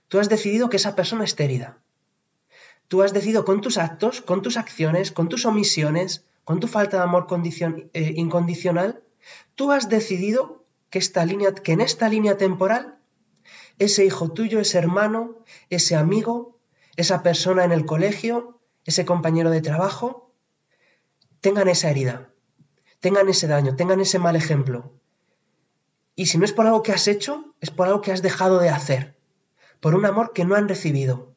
Tú 0.08 0.20
has 0.20 0.30
decidido 0.30 0.70
que 0.70 0.78
esa 0.78 0.96
persona 0.96 1.24
esté 1.24 1.46
herida. 1.46 1.83
Tú 2.88 3.02
has 3.02 3.14
decidido 3.14 3.46
con 3.46 3.62
tus 3.62 3.78
actos, 3.78 4.22
con 4.22 4.42
tus 4.42 4.58
acciones, 4.58 5.12
con 5.12 5.30
tus 5.30 5.46
omisiones, 5.46 6.26
con 6.44 6.60
tu 6.60 6.68
falta 6.68 6.98
de 6.98 7.04
amor 7.04 7.28
eh, 7.94 8.14
incondicional, 8.16 9.04
tú 9.56 9.72
has 9.72 9.90
decidido 9.90 10.66
que, 10.90 11.00
esta 11.00 11.26
línea, 11.26 11.54
que 11.54 11.72
en 11.72 11.82
esta 11.82 12.10
línea 12.10 12.38
temporal, 12.38 12.98
ese 13.80 14.06
hijo 14.06 14.32
tuyo, 14.32 14.60
ese 14.60 14.78
hermano, 14.78 15.38
ese 15.70 15.96
amigo, 15.96 16.60
esa 16.96 17.24
persona 17.24 17.64
en 17.64 17.72
el 17.72 17.86
colegio, 17.86 18.60
ese 18.86 19.06
compañero 19.06 19.50
de 19.50 19.62
trabajo, 19.62 20.32
tengan 21.42 21.68
esa 21.68 21.90
herida, 21.90 22.30
tengan 23.00 23.30
ese 23.30 23.48
daño, 23.48 23.76
tengan 23.76 24.02
ese 24.02 24.20
mal 24.20 24.36
ejemplo. 24.36 24.94
Y 26.16 26.28
si 26.28 26.38
no 26.38 26.46
es 26.46 26.54
por 26.54 26.68
algo 26.68 26.84
que 26.84 26.92
has 26.92 27.08
hecho, 27.08 27.56
es 27.60 27.72
por 27.72 27.88
algo 27.88 28.02
que 28.02 28.12
has 28.12 28.22
dejado 28.22 28.60
de 28.60 28.70
hacer, 28.70 29.18
por 29.80 29.96
un 29.96 30.06
amor 30.06 30.34
que 30.34 30.46
no 30.46 30.56
han 30.56 30.70
recibido. 30.70 31.33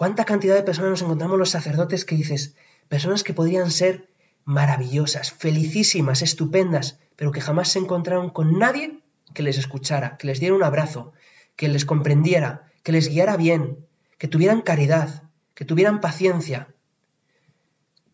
¿Cuánta 0.00 0.24
cantidad 0.24 0.54
de 0.54 0.62
personas 0.62 0.92
nos 0.92 1.02
encontramos 1.02 1.38
los 1.38 1.50
sacerdotes 1.50 2.06
que 2.06 2.14
dices, 2.14 2.56
personas 2.88 3.22
que 3.22 3.34
podrían 3.34 3.70
ser 3.70 4.08
maravillosas, 4.46 5.30
felicísimas, 5.30 6.22
estupendas, 6.22 6.98
pero 7.16 7.32
que 7.32 7.42
jamás 7.42 7.68
se 7.68 7.80
encontraron 7.80 8.30
con 8.30 8.58
nadie 8.58 9.02
que 9.34 9.42
les 9.42 9.58
escuchara, 9.58 10.16
que 10.16 10.26
les 10.26 10.40
diera 10.40 10.54
un 10.54 10.62
abrazo, 10.62 11.12
que 11.54 11.68
les 11.68 11.84
comprendiera, 11.84 12.72
que 12.82 12.92
les 12.92 13.10
guiara 13.10 13.36
bien, 13.36 13.86
que 14.16 14.26
tuvieran 14.26 14.62
caridad, 14.62 15.24
que 15.52 15.66
tuvieran 15.66 16.00
paciencia. 16.00 16.74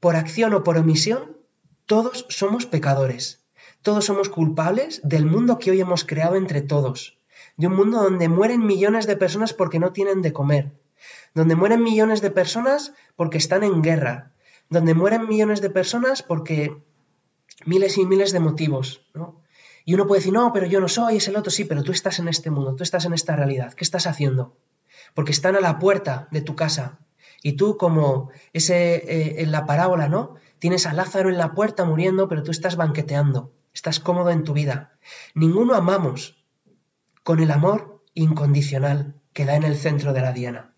Por 0.01 0.17
acción 0.17 0.55
o 0.55 0.65
por 0.65 0.79
omisión, 0.79 1.37
todos 1.87 2.27
somos 2.31 2.67
pecadores, 2.67 3.45
todos 3.83 4.05
somos 4.05 4.29
culpables 4.29 5.01
del 5.05 5.25
mundo 5.25 5.61
que 5.61 5.71
hoy 5.71 5.81
hemos 5.81 6.05
creado 6.05 6.35
entre 6.35 6.63
todos, 6.63 7.21
de 7.57 7.69
un 7.69 7.77
mundo 7.77 8.03
donde 8.03 8.29
mueren 8.29 8.67
millones 8.67 9.07
de 9.07 9.17
personas 9.17 9.53
porque 9.53 9.79
no 9.79 9.93
tienen 9.93 10.21
de 10.21 10.33
comer, 10.33 10.73
donde 11.37 11.55
mueren 11.55 11.83
millones 11.83 12.23
de 12.23 12.31
personas 12.31 12.95
porque 13.15 13.37
están 13.37 13.63
en 13.63 13.83
guerra, 13.83 14.33
donde 14.71 14.95
mueren 14.95 15.29
millones 15.29 15.61
de 15.61 15.69
personas 15.69 16.23
porque 16.23 16.75
miles 17.67 17.99
y 17.99 18.07
miles 18.07 18.33
de 18.33 18.41
motivos, 18.41 19.03
¿no? 19.13 19.43
Y 19.85 19.93
uno 19.93 20.07
puede 20.07 20.21
decir, 20.21 20.33
no, 20.33 20.51
pero 20.55 20.65
yo 20.65 20.81
no 20.81 20.89
soy, 20.89 21.19
es 21.19 21.29
el 21.29 21.37
otro, 21.37 21.51
sí, 21.51 21.65
pero 21.67 21.83
tú 21.83 21.93
estás 21.93 22.21
en 22.21 22.29
este 22.29 22.51
mundo, 22.51 22.75
tú 22.75 22.83
estás 22.83 23.05
en 23.05 23.13
esta 23.13 23.37
realidad, 23.37 23.75
¿qué 23.75 23.85
estás 23.85 24.07
haciendo? 24.07 24.57
Porque 25.13 25.31
están 25.31 25.57
a 25.57 25.61
la 25.61 25.79
puerta 25.79 26.27
de 26.31 26.41
tu 26.41 26.57
casa 26.57 27.01
y 27.43 27.53
tú 27.53 27.77
como 27.77 28.31
ese 28.55 28.95
eh, 28.95 29.43
en 29.43 29.53
la 29.53 29.67
parábola, 29.67 30.09
¿no? 30.09 30.37
Tienes 30.59 30.87
a 30.87 30.95
Lázaro 30.95 31.29
en 31.29 31.37
la 31.37 31.53
puerta 31.53 31.85
muriendo, 31.85 32.29
pero 32.29 32.45
tú 32.45 32.51
estás 32.51 32.77
banqueteando, 32.77 33.53
estás 33.75 34.01
cómodo 34.01 34.31
en 34.31 34.43
tu 34.43 34.55
vida. 34.55 34.97
Ninguno 35.35 35.75
amamos 35.75 36.43
con 37.25 37.41
el 37.41 37.51
amor 37.51 38.03
incondicional 38.15 39.21
que 39.35 39.45
da 39.45 39.55
en 39.55 39.65
el 39.65 39.77
centro 39.77 40.15
de 40.15 40.23
la 40.23 40.33
diana. 40.33 40.76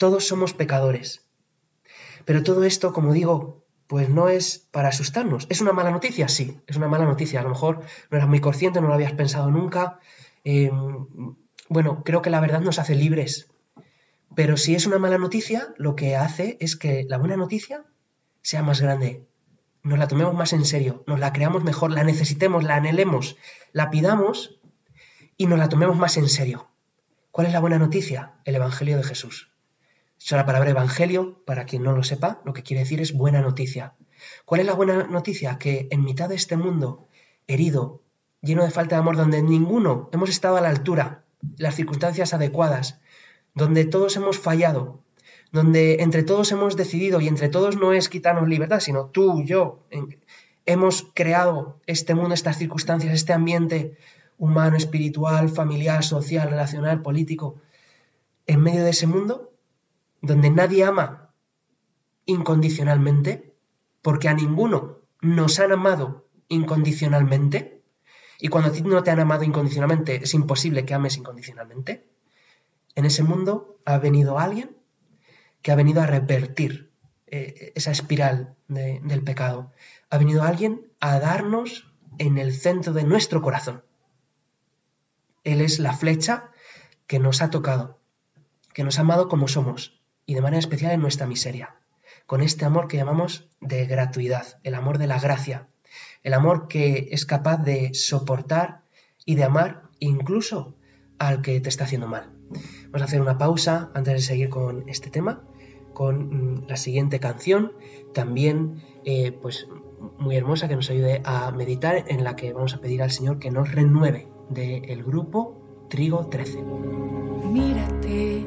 Todos 0.00 0.26
somos 0.26 0.54
pecadores. 0.54 1.28
Pero 2.24 2.42
todo 2.42 2.64
esto, 2.64 2.94
como 2.94 3.12
digo, 3.12 3.66
pues 3.86 4.08
no 4.08 4.30
es 4.30 4.66
para 4.70 4.88
asustarnos. 4.88 5.46
¿Es 5.50 5.60
una 5.60 5.74
mala 5.74 5.90
noticia? 5.90 6.26
Sí, 6.28 6.58
es 6.66 6.76
una 6.76 6.88
mala 6.88 7.04
noticia. 7.04 7.40
A 7.40 7.42
lo 7.42 7.50
mejor 7.50 7.82
no 8.10 8.16
eras 8.16 8.26
muy 8.26 8.40
consciente, 8.40 8.80
no 8.80 8.88
lo 8.88 8.94
habías 8.94 9.12
pensado 9.12 9.50
nunca. 9.50 10.00
Em, 10.42 11.06
bueno, 11.68 12.02
creo 12.02 12.22
que 12.22 12.30
la 12.30 12.40
verdad 12.40 12.62
nos 12.62 12.78
hace 12.78 12.94
libres. 12.94 13.50
Pero 14.34 14.56
si 14.56 14.74
es 14.74 14.86
una 14.86 14.98
mala 14.98 15.18
noticia, 15.18 15.74
lo 15.76 15.96
que 15.96 16.16
hace 16.16 16.56
es 16.60 16.76
que 16.76 17.04
la 17.06 17.18
buena 17.18 17.36
noticia 17.36 17.84
sea 18.40 18.62
más 18.62 18.80
grande. 18.80 19.28
Nos 19.82 19.98
la 19.98 20.08
tomemos 20.08 20.32
más 20.32 20.54
en 20.54 20.64
serio, 20.64 21.04
nos 21.06 21.20
la 21.20 21.34
creamos 21.34 21.62
mejor, 21.62 21.90
la 21.90 22.04
necesitemos, 22.04 22.64
la 22.64 22.76
anhelemos, 22.76 23.36
la 23.72 23.90
pidamos 23.90 24.58
y 25.36 25.44
nos 25.44 25.58
la 25.58 25.68
tomemos 25.68 25.98
más 25.98 26.16
en 26.16 26.30
serio. 26.30 26.70
¿Cuál 27.32 27.48
es 27.48 27.52
la 27.52 27.60
buena 27.60 27.78
noticia? 27.78 28.40
El 28.46 28.54
Evangelio 28.54 28.96
de 28.96 29.04
Jesús. 29.04 29.49
Es 30.22 30.32
la 30.32 30.44
palabra 30.44 30.70
evangelio, 30.70 31.42
para 31.46 31.64
quien 31.64 31.82
no 31.82 31.92
lo 31.92 32.02
sepa, 32.02 32.42
lo 32.44 32.52
que 32.52 32.62
quiere 32.62 32.82
decir 32.82 33.00
es 33.00 33.14
buena 33.14 33.40
noticia. 33.40 33.94
¿Cuál 34.44 34.60
es 34.60 34.66
la 34.66 34.74
buena 34.74 35.04
noticia? 35.04 35.58
Que 35.58 35.88
en 35.90 36.04
mitad 36.04 36.28
de 36.28 36.34
este 36.34 36.58
mundo 36.58 37.08
herido, 37.46 38.02
lleno 38.42 38.62
de 38.62 38.70
falta 38.70 38.96
de 38.96 39.00
amor, 39.00 39.16
donde 39.16 39.42
ninguno 39.42 40.10
hemos 40.12 40.28
estado 40.28 40.58
a 40.58 40.60
la 40.60 40.68
altura, 40.68 41.24
las 41.56 41.74
circunstancias 41.74 42.34
adecuadas, 42.34 43.00
donde 43.54 43.86
todos 43.86 44.14
hemos 44.16 44.38
fallado, 44.38 45.00
donde 45.52 46.02
entre 46.02 46.22
todos 46.22 46.52
hemos 46.52 46.76
decidido, 46.76 47.22
y 47.22 47.26
entre 47.26 47.48
todos 47.48 47.76
no 47.76 47.94
es 47.94 48.10
quitarnos 48.10 48.46
libertad, 48.46 48.80
sino 48.80 49.06
tú, 49.06 49.42
yo, 49.42 49.86
hemos 50.66 51.06
creado 51.14 51.80
este 51.86 52.14
mundo, 52.14 52.34
estas 52.34 52.58
circunstancias, 52.58 53.14
este 53.14 53.32
ambiente 53.32 53.96
humano, 54.38 54.76
espiritual, 54.76 55.48
familiar, 55.48 56.04
social, 56.04 56.50
relacional, 56.50 57.00
político. 57.00 57.56
En 58.46 58.60
medio 58.60 58.84
de 58.84 58.90
ese 58.90 59.06
mundo 59.06 59.49
donde 60.20 60.50
nadie 60.50 60.84
ama 60.84 61.34
incondicionalmente, 62.26 63.54
porque 64.02 64.28
a 64.28 64.34
ninguno 64.34 65.00
nos 65.20 65.58
han 65.58 65.72
amado 65.72 66.28
incondicionalmente, 66.48 67.82
y 68.38 68.48
cuando 68.48 68.70
a 68.70 68.72
ti 68.72 68.82
no 68.82 69.02
te 69.02 69.10
han 69.10 69.20
amado 69.20 69.44
incondicionalmente 69.44 70.16
es 70.22 70.34
imposible 70.34 70.84
que 70.84 70.94
ames 70.94 71.16
incondicionalmente, 71.16 72.08
en 72.94 73.04
ese 73.04 73.22
mundo 73.22 73.78
ha 73.84 73.98
venido 73.98 74.38
alguien 74.38 74.76
que 75.62 75.72
ha 75.72 75.76
venido 75.76 76.00
a 76.00 76.06
revertir 76.06 76.90
eh, 77.26 77.72
esa 77.74 77.90
espiral 77.90 78.56
del 78.66 79.22
pecado. 79.22 79.72
Ha 80.08 80.18
venido 80.18 80.42
alguien 80.42 80.90
a 81.00 81.18
darnos 81.18 81.92
en 82.18 82.38
el 82.38 82.54
centro 82.54 82.92
de 82.92 83.04
nuestro 83.04 83.42
corazón. 83.42 83.84
Él 85.44 85.60
es 85.60 85.78
la 85.78 85.92
flecha 85.92 86.50
que 87.06 87.18
nos 87.18 87.42
ha 87.42 87.50
tocado, 87.50 88.00
que 88.72 88.84
nos 88.84 88.98
ha 88.98 89.02
amado 89.02 89.28
como 89.28 89.48
somos 89.48 89.99
y 90.30 90.34
de 90.34 90.42
manera 90.42 90.60
especial 90.60 90.92
en 90.92 91.00
nuestra 91.00 91.26
miseria, 91.26 91.74
con 92.24 92.40
este 92.40 92.64
amor 92.64 92.86
que 92.86 92.96
llamamos 92.96 93.48
de 93.60 93.84
gratuidad, 93.86 94.60
el 94.62 94.76
amor 94.76 94.98
de 94.98 95.08
la 95.08 95.18
gracia, 95.18 95.66
el 96.22 96.34
amor 96.34 96.68
que 96.68 97.08
es 97.10 97.26
capaz 97.26 97.56
de 97.56 97.94
soportar 97.94 98.82
y 99.26 99.34
de 99.34 99.42
amar 99.42 99.82
incluso 99.98 100.76
al 101.18 101.42
que 101.42 101.58
te 101.58 101.68
está 101.68 101.82
haciendo 101.82 102.06
mal. 102.06 102.30
Vamos 102.84 103.02
a 103.02 103.06
hacer 103.06 103.20
una 103.20 103.38
pausa 103.38 103.90
antes 103.92 104.14
de 104.14 104.20
seguir 104.20 104.50
con 104.50 104.88
este 104.88 105.10
tema, 105.10 105.42
con 105.94 106.28
mm, 106.28 106.68
la 106.68 106.76
siguiente 106.76 107.18
canción, 107.18 107.72
también 108.14 108.84
eh, 109.04 109.32
pues 109.32 109.66
muy 110.20 110.36
hermosa 110.36 110.68
que 110.68 110.76
nos 110.76 110.90
ayude 110.90 111.22
a 111.24 111.50
meditar, 111.50 112.04
en 112.06 112.22
la 112.22 112.36
que 112.36 112.52
vamos 112.52 112.74
a 112.74 112.80
pedir 112.80 113.02
al 113.02 113.10
Señor 113.10 113.40
que 113.40 113.50
nos 113.50 113.72
renueve 113.72 114.28
del 114.48 115.02
grupo 115.02 115.60
Trigo 115.88 116.28
13. 116.28 116.62
Mírate, 117.50 118.46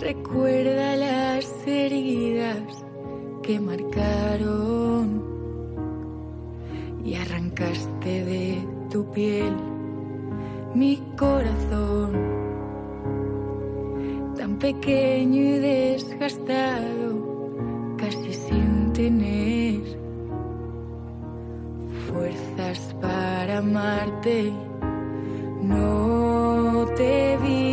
recuerda 0.00 0.96
las 0.96 1.46
heridas 1.66 2.84
que 3.42 3.60
marcaron 3.60 5.22
y 7.04 7.14
arrancaste 7.14 8.24
de 8.24 8.66
tu 8.90 9.04
piel 9.10 9.54
mi 10.74 11.02
corazón, 11.18 12.12
tan 14.36 14.56
pequeño 14.56 15.42
y 15.42 15.58
desgastado, 15.58 17.26
casi 17.98 18.32
sin 18.32 18.92
tener 18.92 19.80
fuerzas 22.06 22.94
para 23.00 23.58
amarte. 23.58 24.52
No 25.62 26.86
te 26.96 27.36
vi 27.42 27.69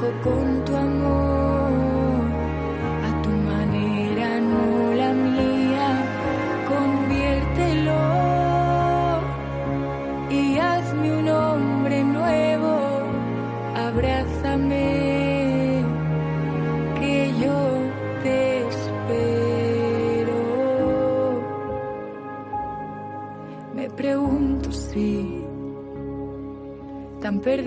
viejo 0.00 0.12
con 0.22 0.63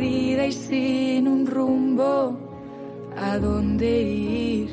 perdida 0.08 0.46
y 0.46 0.52
sin 0.52 1.28
un 1.28 1.46
rumbo 1.46 2.38
a 3.18 3.38
dónde 3.38 4.02
ir. 4.02 4.70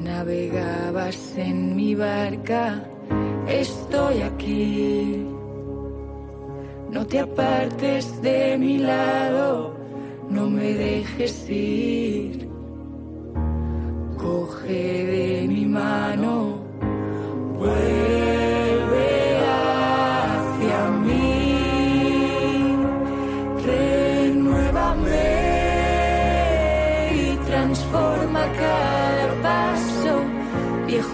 Navegabas 0.00 1.36
en 1.36 1.74
mi 1.74 1.94
barca, 1.94 2.84
estoy 3.48 4.22
aquí. 4.22 5.26
No 6.90 7.06
te 7.06 7.18
apartes 7.18 8.22
de 8.22 8.56
mi 8.58 8.78
lado, 8.78 9.74
no 10.30 10.48
me 10.48 10.74
dejes 10.74 11.50
ir. 11.50 12.48
Coge 14.16 15.06
de 15.12 15.48
mi 15.48 15.66
mano, 15.66 16.58
vuelve 17.58 18.43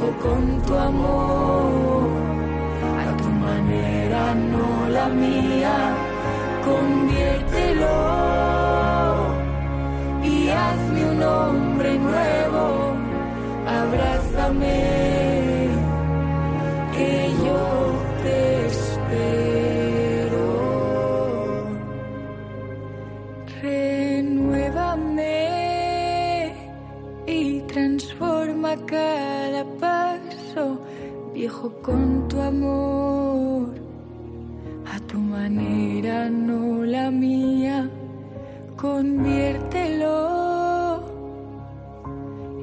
con 0.08 0.62
tu 0.62 0.74
amor, 0.74 2.08
a 3.06 3.16
tu 3.18 3.28
manera, 3.28 4.34
no 4.34 4.88
la 4.88 5.08
mía, 5.08 5.94
conviértelo 6.64 7.96
y 10.22 10.48
hazme 10.48 11.10
un 11.12 11.22
hombre 11.22 11.98
nuevo, 11.98 12.94
abrázame, 13.66 14.78
que 16.96 17.30
yo 17.44 17.62
te 18.22 18.66
espero. 18.66 19.39
Con 31.58 32.28
tu 32.28 32.40
amor, 32.40 33.74
a 34.86 35.00
tu 35.06 35.18
manera, 35.18 36.30
no 36.30 36.84
la 36.84 37.10
mía. 37.10 37.90
Conviértelo. 38.76 40.30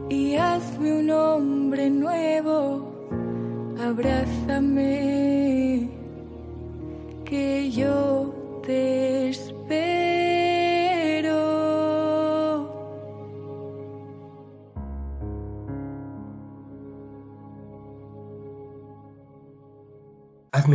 Y 0.09 0.35
hazme 0.35 0.99
un 0.99 1.11
hombre 1.11 1.89
nuevo, 1.89 2.89
abrázame, 3.79 5.89
que 7.25 7.69
yo 7.69 8.33
te 8.65 9.29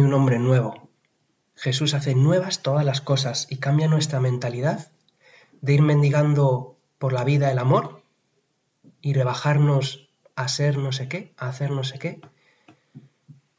Un 0.03 0.15
hombre 0.15 0.41
nuevo. 0.41 0.91
Jesús 1.55 1.95
hace 1.95 2.17
nuevas 2.17 2.61
todas 2.61 2.85
las 2.85 3.01
cosas 3.01 3.47
y 3.51 3.59
cambia 3.59 3.87
nuestra 3.87 4.19
mentalidad 4.19 4.91
de 5.61 5.75
ir 5.75 5.83
mendigando 5.83 6.77
por 6.99 7.13
la 7.13 7.23
vida 7.23 7.53
el 7.53 7.59
amor 7.61 8.03
y 9.01 9.13
rebajarnos 9.13 10.11
a 10.35 10.49
ser 10.49 10.77
no 10.77 10.91
sé 10.91 11.09
qué, 11.09 11.33
a 11.37 11.49
hacer 11.49 11.71
no 11.71 11.85
sé 11.85 12.01
qué. 12.01 12.21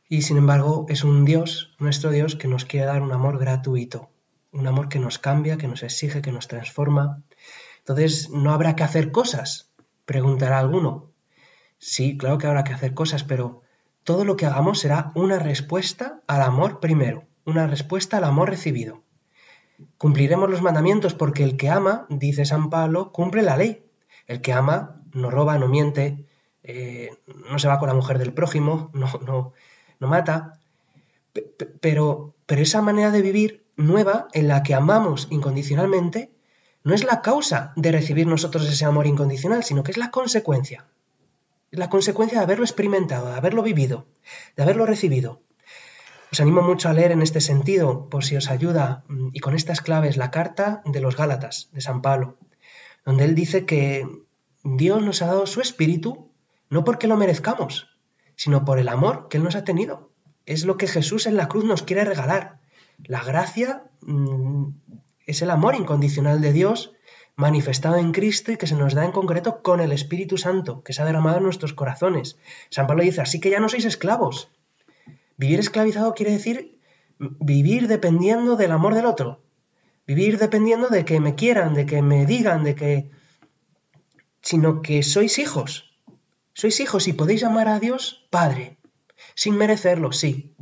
Y 0.09 0.23
sin 0.23 0.35
embargo 0.35 0.85
es 0.89 1.05
un 1.05 1.23
Dios, 1.23 1.75
nuestro 1.79 2.11
Dios, 2.11 2.35
que 2.35 2.49
nos 2.49 2.65
quiere 2.65 2.87
dar 2.87 3.01
un 3.01 3.13
amor 3.13 3.39
gratuito, 3.39 4.09
un 4.51 4.67
amor 4.67 4.89
que 4.89 4.99
nos 4.99 5.19
cambia, 5.19 5.57
que 5.57 5.69
nos 5.69 5.81
exige, 5.81 6.21
que 6.21 6.33
nos 6.33 6.49
transforma. 6.49 7.23
Entonces, 7.79 8.29
¿no 8.31 8.51
habrá 8.51 8.75
que 8.75 8.83
hacer 8.83 9.13
cosas? 9.13 9.71
Preguntará 10.03 10.59
alguno. 10.59 11.09
Sí, 11.77 12.17
claro 12.17 12.37
que 12.37 12.47
habrá 12.47 12.65
que 12.65 12.73
hacer 12.73 12.93
cosas, 12.93 13.23
pero 13.23 13.61
todo 14.03 14.25
lo 14.25 14.35
que 14.35 14.45
hagamos 14.45 14.79
será 14.79 15.11
una 15.15 15.39
respuesta 15.39 16.21
al 16.27 16.41
amor 16.41 16.79
primero, 16.79 17.25
una 17.45 17.67
respuesta 17.67 18.17
al 18.17 18.25
amor 18.25 18.49
recibido. 18.49 19.03
Cumpliremos 19.97 20.49
los 20.49 20.61
mandamientos 20.61 21.13
porque 21.13 21.43
el 21.43 21.57
que 21.57 21.69
ama, 21.69 22.05
dice 22.09 22.45
San 22.45 22.69
Pablo, 22.69 23.11
cumple 23.11 23.41
la 23.41 23.57
ley. 23.57 23.85
El 24.27 24.41
que 24.41 24.53
ama 24.53 25.01
no 25.13 25.29
roba, 25.29 25.57
no 25.57 25.67
miente, 25.67 26.25
eh, 26.63 27.11
no 27.49 27.59
se 27.59 27.67
va 27.67 27.79
con 27.79 27.87
la 27.87 27.93
mujer 27.93 28.17
del 28.19 28.33
prójimo, 28.33 28.89
no, 28.93 29.07
no, 29.25 29.53
no 29.99 30.07
mata. 30.07 30.59
Pero, 31.81 32.35
pero 32.45 32.61
esa 32.61 32.81
manera 32.81 33.11
de 33.11 33.21
vivir 33.21 33.65
nueva 33.75 34.27
en 34.33 34.47
la 34.47 34.63
que 34.63 34.75
amamos 34.75 35.27
incondicionalmente 35.31 36.31
no 36.83 36.93
es 36.93 37.03
la 37.03 37.21
causa 37.21 37.73
de 37.75 37.91
recibir 37.91 38.27
nosotros 38.27 38.67
ese 38.67 38.85
amor 38.85 39.07
incondicional, 39.07 39.63
sino 39.63 39.83
que 39.83 39.91
es 39.91 39.97
la 39.97 40.11
consecuencia. 40.11 40.85
La 41.75 41.89
consecuencia 41.89 42.37
de 42.37 42.43
haberlo 42.43 42.65
experimentado, 42.65 43.29
de 43.29 43.35
haberlo 43.35 43.63
vivido, 43.63 44.05
de 44.55 44.61
haberlo 44.61 44.85
recibido. 44.85 45.41
Os 46.31 46.39
animo 46.39 46.61
mucho 46.61 46.87
a 46.87 46.93
leer 46.93 47.11
en 47.11 47.23
este 47.23 47.41
sentido, 47.41 48.09
por 48.09 48.23
si 48.23 48.35
os 48.35 48.51
ayuda, 48.51 49.03
y 49.33 49.39
con 49.39 49.55
estas 49.55 49.81
claves, 49.81 50.15
la 50.15 50.29
carta 50.29 50.83
de 50.85 51.01
los 51.01 51.17
Gálatas, 51.17 51.69
de 51.71 51.81
San 51.81 52.03
Pablo, 52.03 52.37
donde 53.05 53.25
él 53.25 53.33
dice 53.33 53.65
que 53.65 54.07
Dios 54.63 55.01
nos 55.01 55.23
ha 55.23 55.25
dado 55.25 55.47
su 55.47 55.61
espíritu 55.61 56.29
no 56.69 56.83
porque 56.83 57.07
lo 57.07 57.17
merezcamos, 57.17 57.89
sino 58.35 58.65
por 58.65 58.77
el 58.77 58.87
amor 58.87 59.27
que 59.27 59.37
Él 59.37 59.43
nos 59.43 59.55
ha 59.55 59.63
tenido. 59.63 60.11
Es 60.45 60.65
lo 60.65 60.77
que 60.77 60.87
Jesús 60.87 61.25
en 61.25 61.37
la 61.37 61.47
cruz 61.47 61.65
nos 61.65 61.83
quiere 61.83 62.05
regalar. 62.05 62.59
La 63.03 63.23
gracia 63.23 63.83
mm, 64.01 64.69
es 65.25 65.41
el 65.41 65.49
amor 65.49 65.75
incondicional 65.75 66.39
de 66.39 66.53
Dios 66.53 66.93
manifestado 67.35 67.97
en 67.97 68.11
Cristo 68.11 68.51
y 68.51 68.57
que 68.57 68.67
se 68.67 68.75
nos 68.75 68.93
da 68.93 69.05
en 69.05 69.11
concreto 69.11 69.61
con 69.61 69.79
el 69.79 69.91
Espíritu 69.91 70.37
Santo, 70.37 70.83
que 70.83 70.93
se 70.93 71.01
ha 71.01 71.05
derramado 71.05 71.37
en 71.37 71.43
nuestros 71.43 71.73
corazones. 71.73 72.37
San 72.69 72.87
Pablo 72.87 73.03
dice, 73.03 73.21
así 73.21 73.39
que 73.39 73.49
ya 73.49 73.59
no 73.59 73.69
sois 73.69 73.85
esclavos. 73.85 74.49
Vivir 75.37 75.59
esclavizado 75.59 76.13
quiere 76.13 76.31
decir 76.31 76.77
vivir 77.17 77.87
dependiendo 77.87 78.55
del 78.55 78.71
amor 78.71 78.95
del 78.95 79.05
otro, 79.05 79.41
vivir 80.05 80.37
dependiendo 80.37 80.89
de 80.89 81.05
que 81.05 81.19
me 81.19 81.35
quieran, 81.35 81.73
de 81.73 81.85
que 81.85 82.01
me 82.01 82.25
digan, 82.25 82.63
de 82.63 82.75
que... 82.75 83.09
sino 84.41 84.81
que 84.81 85.03
sois 85.03 85.39
hijos. 85.39 85.91
Sois 86.53 86.79
hijos 86.79 87.07
y 87.07 87.13
podéis 87.13 87.41
llamar 87.41 87.67
a 87.67 87.79
Dios 87.79 88.27
Padre, 88.29 88.77
sin 89.35 89.57
merecerlo, 89.57 90.11
sí. 90.11 90.53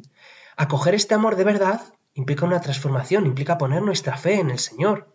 Acoger 0.56 0.96
este 0.96 1.16
amor 1.16 1.36
de 1.36 1.44
verdad 1.44 1.82
implica 2.14 2.46
una 2.46 2.62
transformación, 2.62 3.26
implica 3.26 3.58
poner 3.58 3.82
nuestra 3.82 4.18
fe 4.18 4.36
en 4.40 4.52
el 4.52 4.60
Señor 4.60 5.12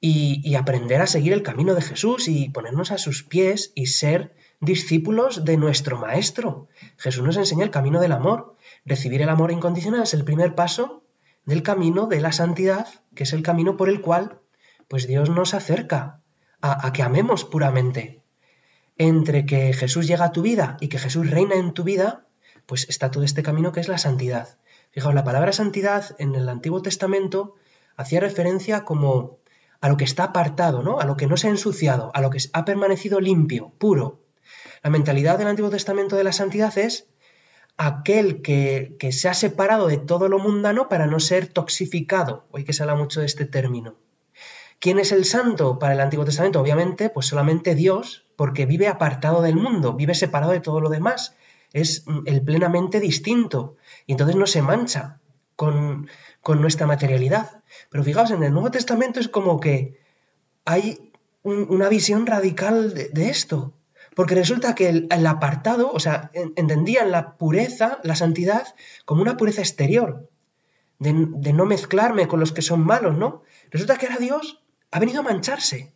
y, 0.00 0.54
aprender 0.54 1.00
a 1.00 1.06
seguir 1.06 1.32
el 1.32 1.42
camino 1.42 1.74
de 1.74 1.82
Jesús 1.82 2.28
y 2.28 2.48
ponernos 2.50 2.92
a 2.92 2.98
sus 2.98 3.22
pies 3.22 3.72
y 3.74 3.86
ser 3.86 4.34
discípulos 4.60 5.44
de 5.44 5.56
nuestro 5.56 5.98
Maestro. 5.98 6.68
Jesús 6.96 7.24
nos 7.24 7.36
enseña 7.36 7.64
el 7.64 7.70
camino 7.70 8.00
del 8.00 8.12
amor. 8.12 8.56
Recibir 8.84 9.22
el 9.22 9.28
amor 9.28 9.52
incondicional 9.52 10.02
es 10.02 10.14
el 10.14 10.24
primer 10.24 10.54
paso 10.54 11.02
del 11.44 11.62
camino 11.62 12.06
de 12.06 12.20
la 12.20 12.32
santidad, 12.32 12.86
que 13.14 13.24
es 13.24 13.32
el 13.32 13.42
camino 13.42 13.76
por 13.76 13.88
el 13.88 14.00
cual 14.00 14.40
pues 14.88 15.06
Dios 15.06 15.30
nos 15.30 15.54
acerca 15.54 16.20
a, 16.60 16.86
a 16.86 16.92
que 16.92 17.02
amemos 17.02 17.44
puramente. 17.44 18.22
Entre 18.98 19.44
que 19.44 19.72
Jesús 19.72 20.06
llega 20.06 20.26
a 20.26 20.32
tu 20.32 20.42
vida 20.42 20.76
y 20.80 20.88
que 20.88 20.98
Jesús 20.98 21.30
reina 21.30 21.56
en 21.56 21.72
tu 21.72 21.84
vida, 21.84 22.26
pues 22.66 22.88
está 22.88 23.10
todo 23.10 23.24
este 23.24 23.42
camino 23.42 23.72
que 23.72 23.80
es 23.80 23.88
la 23.88 23.98
santidad. 23.98 24.58
Fijaos, 24.90 25.14
la 25.14 25.24
palabra 25.24 25.52
santidad 25.52 26.16
en 26.18 26.34
el 26.34 26.48
Antiguo 26.48 26.80
Testamento 26.82 27.56
hacía 27.96 28.20
referencia 28.20 28.84
como 28.84 29.38
a 29.86 29.88
lo 29.88 29.96
que 29.96 30.04
está 30.04 30.24
apartado, 30.24 30.82
¿no? 30.82 30.98
A 30.98 31.04
lo 31.04 31.16
que 31.16 31.28
no 31.28 31.36
se 31.36 31.46
ha 31.46 31.50
ensuciado, 31.50 32.10
a 32.12 32.20
lo 32.20 32.28
que 32.28 32.40
ha 32.52 32.64
permanecido 32.64 33.20
limpio, 33.20 33.72
puro. 33.78 34.18
La 34.82 34.90
mentalidad 34.90 35.38
del 35.38 35.46
Antiguo 35.46 35.70
Testamento 35.70 36.16
de 36.16 36.24
la 36.24 36.32
santidad 36.32 36.76
es 36.76 37.06
aquel 37.76 38.42
que, 38.42 38.96
que 38.98 39.12
se 39.12 39.28
ha 39.28 39.34
separado 39.34 39.86
de 39.86 39.98
todo 39.98 40.28
lo 40.28 40.40
mundano 40.40 40.88
para 40.88 41.06
no 41.06 41.20
ser 41.20 41.46
toxificado. 41.46 42.48
Hoy 42.50 42.64
que 42.64 42.72
se 42.72 42.82
habla 42.82 42.96
mucho 42.96 43.20
de 43.20 43.26
este 43.26 43.44
término. 43.44 43.94
¿Quién 44.80 44.98
es 44.98 45.12
el 45.12 45.24
santo 45.24 45.78
para 45.78 45.94
el 45.94 46.00
Antiguo 46.00 46.24
Testamento? 46.24 46.60
Obviamente, 46.60 47.08
pues 47.08 47.26
solamente 47.26 47.76
Dios, 47.76 48.26
porque 48.34 48.66
vive 48.66 48.88
apartado 48.88 49.40
del 49.40 49.54
mundo, 49.54 49.92
vive 49.92 50.16
separado 50.16 50.50
de 50.50 50.60
todo 50.60 50.80
lo 50.80 50.88
demás. 50.88 51.36
Es 51.72 52.02
mm, 52.06 52.22
el 52.26 52.42
plenamente 52.42 52.98
distinto. 52.98 53.76
Y 54.04 54.14
entonces 54.14 54.34
no 54.34 54.48
se 54.48 54.62
mancha 54.62 55.20
con, 55.56 56.08
con 56.42 56.60
nuestra 56.60 56.86
materialidad. 56.86 57.62
Pero 57.90 58.04
fijaos, 58.04 58.30
en 58.30 58.42
el 58.42 58.52
Nuevo 58.52 58.70
Testamento 58.70 59.18
es 59.18 59.28
como 59.28 59.58
que 59.58 59.98
hay 60.64 61.12
una 61.42 61.88
visión 61.88 62.26
radical 62.26 62.94
de, 62.94 63.28
esto. 63.28 63.72
Porque 64.14 64.34
resulta 64.34 64.74
que 64.74 64.88
el, 64.88 65.26
apartado, 65.26 65.90
o 65.92 66.00
sea, 66.00 66.30
entendían 66.34 67.10
la 67.10 67.36
pureza, 67.36 68.00
la 68.02 68.16
santidad, 68.16 68.74
como 69.04 69.22
una 69.22 69.36
pureza 69.36 69.60
exterior, 69.60 70.30
de, 70.98 71.26
de, 71.28 71.52
no 71.52 71.66
mezclarme 71.66 72.26
con 72.26 72.40
los 72.40 72.52
que 72.52 72.62
son 72.62 72.84
malos, 72.84 73.16
¿no? 73.16 73.42
Resulta 73.70 73.96
que 73.96 74.06
ahora 74.06 74.18
Dios 74.18 74.62
ha 74.90 74.98
venido 74.98 75.20
a 75.20 75.24
mancharse. 75.24 75.92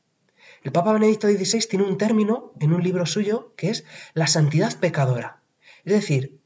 El 0.62 0.72
Papa 0.72 0.92
Benedicto 0.92 1.26
XVI 1.26 1.60
tiene 1.68 1.86
un 1.86 1.96
término 1.96 2.52
en 2.60 2.74
un 2.74 2.82
libro 2.82 3.06
suyo 3.06 3.54
que 3.56 3.70
es 3.70 3.84
la 4.12 4.26
santidad 4.26 4.78
pecadora. 4.78 5.40
Es 5.84 5.94
decir, 5.94 6.39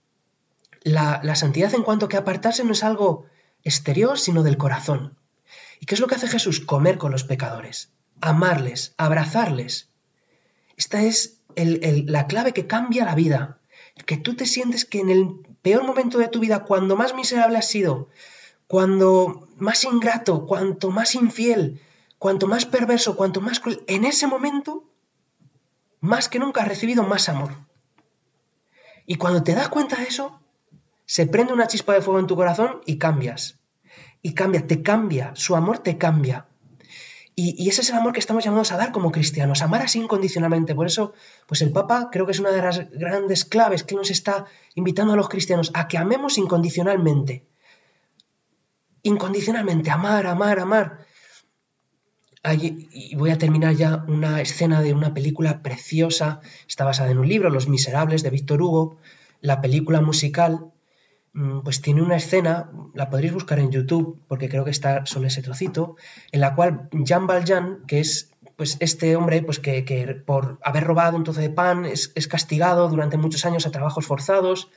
la, 0.84 1.20
la 1.24 1.34
santidad 1.34 1.74
en 1.74 1.82
cuanto 1.82 2.08
que 2.08 2.16
apartarse 2.16 2.62
no 2.62 2.72
es 2.72 2.84
algo 2.84 3.26
exterior, 3.64 4.18
sino 4.18 4.42
del 4.42 4.56
corazón. 4.56 5.18
¿Y 5.80 5.86
qué 5.86 5.94
es 5.94 6.00
lo 6.00 6.06
que 6.06 6.14
hace 6.14 6.28
Jesús? 6.28 6.60
Comer 6.60 6.98
con 6.98 7.10
los 7.10 7.24
pecadores, 7.24 7.90
amarles, 8.20 8.94
abrazarles. 8.96 9.90
Esta 10.76 11.02
es 11.02 11.40
la 11.56 12.26
clave 12.26 12.52
que 12.52 12.66
cambia 12.66 13.04
la 13.04 13.14
vida. 13.14 13.58
Que 14.06 14.16
tú 14.16 14.34
te 14.34 14.46
sientes 14.46 14.84
que 14.84 15.00
en 15.00 15.10
el 15.10 15.28
peor 15.62 15.84
momento 15.84 16.18
de 16.18 16.28
tu 16.28 16.40
vida, 16.40 16.64
cuando 16.64 16.96
más 16.96 17.14
miserable 17.14 17.58
has 17.58 17.68
sido, 17.68 18.08
cuando 18.66 19.48
más 19.56 19.84
ingrato, 19.84 20.46
cuanto 20.46 20.90
más 20.90 21.14
infiel, 21.14 21.80
cuanto 22.18 22.46
más 22.46 22.66
perverso, 22.66 23.16
cuanto 23.16 23.40
más 23.40 23.60
cruel, 23.60 23.84
en 23.86 24.04
ese 24.04 24.26
momento, 24.26 24.84
más 26.00 26.28
que 26.28 26.38
nunca 26.38 26.62
has 26.62 26.68
recibido 26.68 27.02
más 27.02 27.28
amor. 27.28 27.52
Y 29.06 29.16
cuando 29.16 29.42
te 29.42 29.54
das 29.54 29.68
cuenta 29.68 29.96
de 29.96 30.04
eso, 30.04 30.40
se 31.06 31.26
prende 31.26 31.52
una 31.52 31.66
chispa 31.66 31.92
de 31.92 32.00
fuego 32.00 32.20
en 32.20 32.26
tu 32.26 32.36
corazón 32.36 32.80
y 32.86 32.98
cambias. 32.98 33.58
Y 34.22 34.32
cambia, 34.32 34.66
te 34.66 34.82
cambia, 34.82 35.32
su 35.34 35.54
amor 35.54 35.78
te 35.78 35.98
cambia. 35.98 36.46
Y, 37.36 37.68
ese 37.68 37.80
es 37.80 37.90
el 37.90 37.96
amor 37.96 38.12
que 38.12 38.20
estamos 38.20 38.44
llamados 38.44 38.70
a 38.70 38.76
dar 38.76 38.92
como 38.92 39.10
cristianos, 39.10 39.60
amar 39.60 39.82
así 39.82 39.98
incondicionalmente. 39.98 40.74
Por 40.74 40.86
eso, 40.86 41.14
pues 41.46 41.62
el 41.62 41.72
Papa 41.72 42.08
creo 42.12 42.26
que 42.26 42.32
es 42.32 42.38
una 42.38 42.52
de 42.52 42.62
las 42.62 42.88
grandes 42.92 43.44
claves 43.44 43.82
que 43.82 43.96
nos 43.96 44.10
está 44.10 44.46
invitando 44.76 45.14
a 45.14 45.16
los 45.16 45.28
cristianos 45.28 45.72
a 45.74 45.88
que 45.88 45.98
amemos 45.98 46.38
incondicionalmente. 46.38 47.44
Incondicionalmente, 49.02 49.90
amar, 49.90 50.26
amar, 50.28 50.60
amar. 50.60 51.06
y 52.52 53.16
voy 53.16 53.30
a 53.30 53.38
terminar 53.38 53.74
ya 53.74 54.04
una 54.06 54.40
escena 54.40 54.80
de 54.80 54.94
una 54.94 55.12
película 55.12 55.60
preciosa, 55.60 56.40
está 56.68 56.84
basada 56.84 57.10
en 57.10 57.18
un 57.18 57.28
libro, 57.28 57.50
Los 57.50 57.68
Miserables, 57.68 58.22
de 58.22 58.30
Víctor 58.30 58.62
Hugo, 58.62 58.98
la 59.40 59.60
película 59.60 60.00
musical 60.00 60.70
pues 61.64 61.82
tiene 61.82 62.00
una 62.00 62.16
escena, 62.16 62.70
la 62.94 63.10
podréis 63.10 63.32
buscar 63.32 63.58
en 63.58 63.72
YouTube, 63.72 64.20
porque 64.28 64.48
creo 64.48 64.64
que 64.64 64.70
está 64.70 65.04
solo 65.04 65.26
ese 65.26 65.42
trocito, 65.42 65.96
en 66.30 66.40
la 66.40 66.54
cual 66.54 66.88
Jean 66.92 67.26
Valjean, 67.26 67.80
que 67.88 67.98
es 67.98 68.30
pues 68.56 68.76
este 68.78 69.16
hombre 69.16 69.42
pues 69.42 69.58
que, 69.58 70.22
por 70.24 70.58
haber 70.62 70.84
robado 70.84 71.16
un 71.16 71.24
trozo 71.24 71.40
de 71.40 71.50
pan 71.50 71.86
es, 71.86 72.28
castigado 72.28 72.88
durante 72.88 73.16
muchos 73.16 73.44
años 73.44 73.66
a 73.66 73.72
trabajos 73.72 74.06
forzados, 74.06 74.70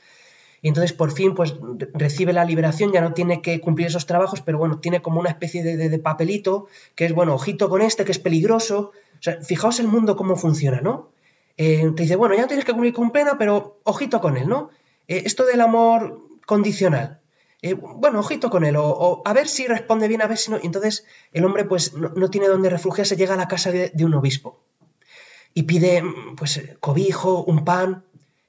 y 0.60 0.66
entonces 0.66 0.92
por 0.92 1.12
fin 1.12 1.36
pues 1.36 1.54
recibe 1.94 2.32
la 2.32 2.44
liberación, 2.44 2.90
ya 2.90 3.02
no 3.02 3.14
tiene 3.14 3.40
que 3.40 3.60
cumplir 3.60 3.86
esos 3.86 4.06
trabajos, 4.06 4.40
pero 4.40 4.58
bueno, 4.58 4.80
tiene 4.80 5.00
como 5.00 5.20
una 5.20 5.30
especie 5.30 5.62
de, 5.62 5.98
papelito 6.00 6.66
que 6.96 7.04
es, 7.04 7.14
bueno, 7.14 7.34
ojito 7.34 7.68
con 7.68 7.82
este, 7.82 8.04
que 8.04 8.10
es 8.10 8.18
peligroso. 8.18 8.90
O 8.90 9.22
sea, 9.22 9.40
fijaos 9.42 9.78
el 9.78 9.86
mundo 9.86 10.16
cómo 10.16 10.34
funciona, 10.34 10.80
¿no? 10.80 11.10
Eh, 11.56 11.90
te 11.94 12.02
dice, 12.02 12.16
bueno, 12.16 12.34
ya 12.34 12.42
no 12.42 12.48
tienes 12.48 12.64
que 12.64 12.72
cumplir 12.72 12.92
con 12.92 13.12
pena, 13.12 13.36
pero 13.38 13.78
ojito 13.84 14.20
con 14.20 14.36
él, 14.36 14.48
¿no? 14.48 14.70
Eh, 15.06 15.22
esto 15.24 15.44
del 15.44 15.60
amor 15.60 16.27
condicional. 16.48 17.20
Eh, 17.60 17.74
bueno, 17.74 18.20
ojito 18.20 18.48
con 18.48 18.64
él, 18.64 18.76
o, 18.78 19.20
a 19.22 19.32
ver 19.34 19.48
si 19.48 19.66
responde 19.66 20.08
bien, 20.08 20.22
a 20.22 20.26
ver 20.26 20.38
si 20.38 20.50
no. 20.50 20.56
Y 20.56 20.64
entonces 20.64 21.04
el 21.30 21.44
hombre 21.44 21.66
pues 21.66 21.92
no, 21.92 22.30
tiene 22.30 22.48
dónde 22.48 22.70
refugiarse, 22.70 23.16
llega 23.16 23.34
a 23.34 23.36
la 23.36 23.48
casa 23.48 23.70
de, 23.70 23.92
un 24.02 24.14
obispo 24.14 24.64
y 25.52 25.64
pide 25.64 26.02
pues 26.38 26.62
cobijo, 26.80 27.44
un 27.44 27.66
pan. 27.66 28.04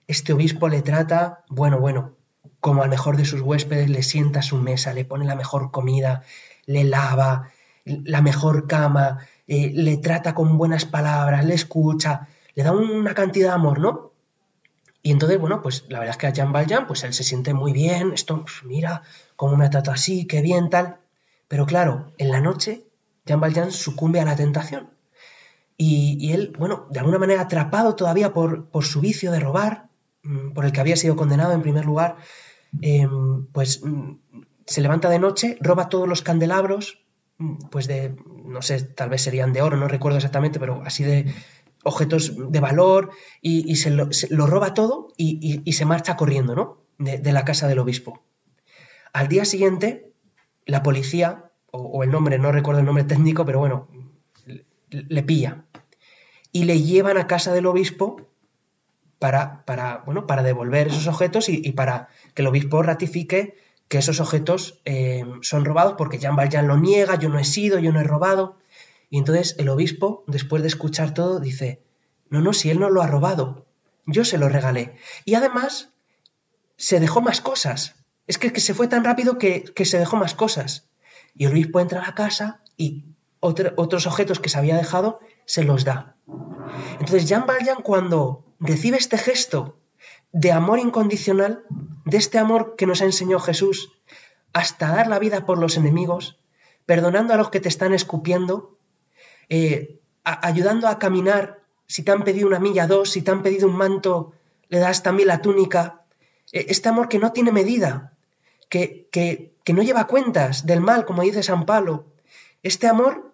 Este 0.08 0.32
obispo 0.32 0.70
le 0.70 0.82
trata, 0.82 1.44
bueno, 1.50 1.78
bueno, 1.80 2.16
como 2.62 2.84
al 2.84 2.90
mejor 2.90 3.18
de 3.18 3.26
sus 3.26 3.42
huéspedes, 3.42 3.90
le 3.90 4.02
sienta 4.02 4.40
a 4.40 4.44
su 4.44 4.56
mesa, 4.56 4.94
le 4.94 5.04
pone 5.04 5.26
la 5.26 5.36
mejor 5.36 5.70
comida, 5.70 6.24
le 6.68 6.86
lava, 6.86 7.52
la 7.84 8.22
mejor 8.22 8.66
cama, 8.66 9.28
eh, 9.46 9.72
le 9.74 9.98
trata 9.98 10.34
con 10.34 10.58
buenas 10.58 10.86
palabras, 10.86 11.44
le 11.44 11.56
escucha, 11.56 12.30
le 12.56 12.64
da 12.64 12.72
una 12.72 13.14
cantidad 13.14 13.50
de 13.50 13.56
amor, 13.56 13.80
¿no? 13.80 14.09
Y 15.02 15.12
entonces, 15.12 15.40
bueno, 15.40 15.62
pues 15.62 15.86
la 15.88 16.00
verdad 16.00 16.16
es 16.16 16.18
que 16.18 16.28
a 16.28 16.34
Jean 16.34 16.52
Valjean, 16.52 16.88
pues 16.88 17.04
él 17.04 17.14
se 17.14 17.24
siente 17.24 17.54
muy 17.54 17.72
bien, 17.72 18.12
esto, 18.14 18.46
mira, 18.66 19.04
cómo 19.36 19.56
me 19.56 19.70
trata 19.70 19.94
así, 19.94 20.28
qué 20.28 20.42
bien, 20.42 20.70
tal. 20.70 20.98
Pero 21.48 21.66
claro, 21.66 22.12
en 22.18 22.32
la 22.32 22.42
noche, 22.42 22.86
Jean 23.26 23.40
Valjean 23.40 23.72
sucumbe 23.72 24.20
a 24.20 24.26
la 24.26 24.36
tentación. 24.36 24.90
Y, 25.82 26.34
él, 26.34 26.54
bueno, 26.60 26.88
de 26.90 27.00
alguna 27.00 27.20
manera 27.20 27.42
atrapado 27.42 27.96
todavía 27.96 28.34
por, 28.34 28.66
por, 28.68 28.84
su 28.84 29.00
vicio 29.00 29.32
de 29.32 29.40
robar, 29.40 29.88
mm, 30.24 30.52
por 30.52 30.66
el 30.66 30.74
que 30.74 30.82
había 30.82 30.98
sido 30.98 31.16
condenado 31.16 31.54
en 31.54 31.62
primer 31.62 31.86
lugar, 31.86 32.18
em, 32.82 33.46
pues 33.54 33.82
mm, 33.82 34.16
se 34.66 34.82
levanta 34.82 35.10
de 35.10 35.20
noche, 35.20 35.58
roba 35.62 35.88
todos 35.88 36.06
los 36.06 36.22
candelabros, 36.22 37.06
mm, 37.38 37.70
pues 37.72 37.88
de, 37.88 38.14
no 38.44 38.62
sé, 38.62 38.82
tal 38.82 39.10
vez 39.10 39.22
serían 39.22 39.54
de 39.54 39.62
oro, 39.62 39.78
no 39.78 39.88
recuerdo 39.88 40.18
exactamente, 40.18 40.60
pero 40.60 40.82
así 40.86 41.06
de, 41.06 41.34
objetos 41.90 42.52
de 42.52 42.60
valor 42.60 43.12
y, 43.42 43.76
se, 43.76 43.90
lo, 43.92 44.08
roba 44.48 44.74
todo 44.74 45.14
y, 45.18 45.72
se 45.72 45.86
marcha 45.86 46.16
corriendo, 46.16 46.56
¿no? 46.56 46.78
De, 46.98 47.32
la 47.32 47.46
casa 47.46 47.68
del 47.68 47.80
obispo. 47.80 48.24
Al 49.14 49.28
día 49.28 49.46
siguiente, 49.46 50.12
la 50.66 50.84
policía, 50.84 51.52
o, 51.72 52.04
el 52.04 52.12
nombre, 52.12 52.40
no 52.40 52.52
recuerdo 52.52 52.80
el 52.80 52.86
nombre 52.86 53.04
técnico, 53.04 53.46
pero 53.46 53.60
bueno, 53.60 53.88
le, 54.90 55.24
pilla. 55.24 55.66
Y 56.52 56.64
le 56.64 56.82
llevan 56.82 57.18
a 57.18 57.28
casa 57.28 57.54
del 57.54 57.66
obispo 57.66 58.28
para, 59.20 59.66
para, 59.66 60.04
bueno, 60.06 60.28
para 60.28 60.44
devolver 60.44 60.88
esos 60.88 61.08
objetos 61.08 61.50
y, 61.50 61.72
para 61.74 62.10
que 62.34 62.42
el 62.42 62.48
obispo 62.48 62.82
ratifique 62.82 63.56
que 63.88 63.98
esos 63.98 64.20
objetos 64.20 64.80
eh, 64.86 65.26
son 65.42 65.66
robados 65.66 65.96
porque 65.98 66.20
Jean 66.20 66.36
Valjean 66.36 66.68
lo 66.68 66.78
niega, 66.78 67.16
yo 67.16 67.28
no 67.28 67.40
he 67.40 67.44
sido, 67.44 67.80
yo 67.80 67.92
no 67.92 68.00
he 68.00 68.04
robado. 68.04 68.58
Y 69.10 69.18
entonces 69.18 69.56
el 69.58 69.70
obispo, 69.70 70.24
después 70.28 70.62
de 70.62 70.68
escuchar 70.68 71.14
todo, 71.14 71.40
dice, 71.40 71.82
no, 72.30 72.42
no, 72.42 72.54
si 72.54 72.70
él 72.70 72.80
no 72.80 72.90
lo 72.90 73.02
ha 73.02 73.08
robado, 73.08 73.66
yo 74.06 74.24
se 74.26 74.38
lo 74.38 74.50
regalé. 74.50 74.96
Y 75.26 75.36
además, 75.36 75.90
se 76.78 77.00
dejó 77.00 77.22
más 77.22 77.42
cosas. 77.42 77.96
Es 78.28 78.38
que, 78.38 78.58
se 78.60 78.74
fue 78.74 78.88
tan 78.88 79.04
rápido 79.04 79.38
que, 79.38 79.64
que, 79.64 79.86
se 79.86 79.98
dejó 79.98 80.16
más 80.16 80.36
cosas. 80.36 80.90
Y 81.36 81.46
el 81.46 81.52
obispo 81.52 81.80
entra 81.80 82.02
a 82.02 82.06
la 82.06 82.16
casa 82.16 82.64
y 82.78 83.06
otros 83.40 84.08
objetos 84.08 84.40
que 84.40 84.50
se 84.50 84.58
había 84.58 84.78
dejado 84.78 85.20
se 85.46 85.64
los 85.64 85.86
da. 85.86 86.16
Entonces, 86.94 87.28
Jean 87.28 87.46
Valjean, 87.46 87.82
cuando 87.82 88.46
recibe 88.60 88.98
este 88.98 89.18
gesto 89.18 89.80
de 90.32 90.52
amor 90.52 90.80
incondicional, 90.80 91.64
de 92.06 92.18
este 92.18 92.38
amor 92.38 92.76
que 92.78 92.86
nos 92.86 93.02
ha 93.02 93.06
enseñado 93.06 93.40
Jesús, 93.40 93.92
hasta 94.54 94.92
dar 94.92 95.08
la 95.08 95.20
vida 95.20 95.46
por 95.46 95.58
los 95.58 95.78
enemigos, 95.78 96.40
perdonando 96.86 97.34
a 97.34 97.38
los 97.38 97.50
que 97.50 97.60
te 97.60 97.70
están 97.70 97.94
escupiendo, 97.94 98.79
eh, 99.50 100.00
ayudando 100.24 100.88
a 100.88 101.00
caminar, 101.00 101.60
si 101.88 102.04
te 102.04 102.12
han 102.12 102.24
pedido 102.24 102.48
una 102.48 102.60
milla, 102.60 102.88
dos, 102.88 103.10
si 103.10 103.22
te 103.22 103.32
han 103.32 103.42
pedido 103.42 103.68
un 103.68 103.76
manto, 103.76 104.34
le 104.70 104.80
das 104.80 105.02
también 105.02 105.28
la 105.28 105.42
túnica. 105.42 106.02
Eh, 106.52 106.68
este 106.70 106.90
amor 106.90 107.10
que 107.10 107.20
no 107.20 107.32
tiene 107.32 107.52
medida, 107.52 108.14
que, 108.70 109.08
que, 109.12 109.52
que, 109.64 109.74
no 109.74 109.82
lleva 109.82 110.08
cuentas 110.08 110.66
del 110.66 110.82
mal, 110.82 111.06
como 111.06 111.24
dice 111.24 111.42
San 111.42 111.66
Pablo. 111.66 112.06
Este 112.62 112.88
amor 112.88 113.34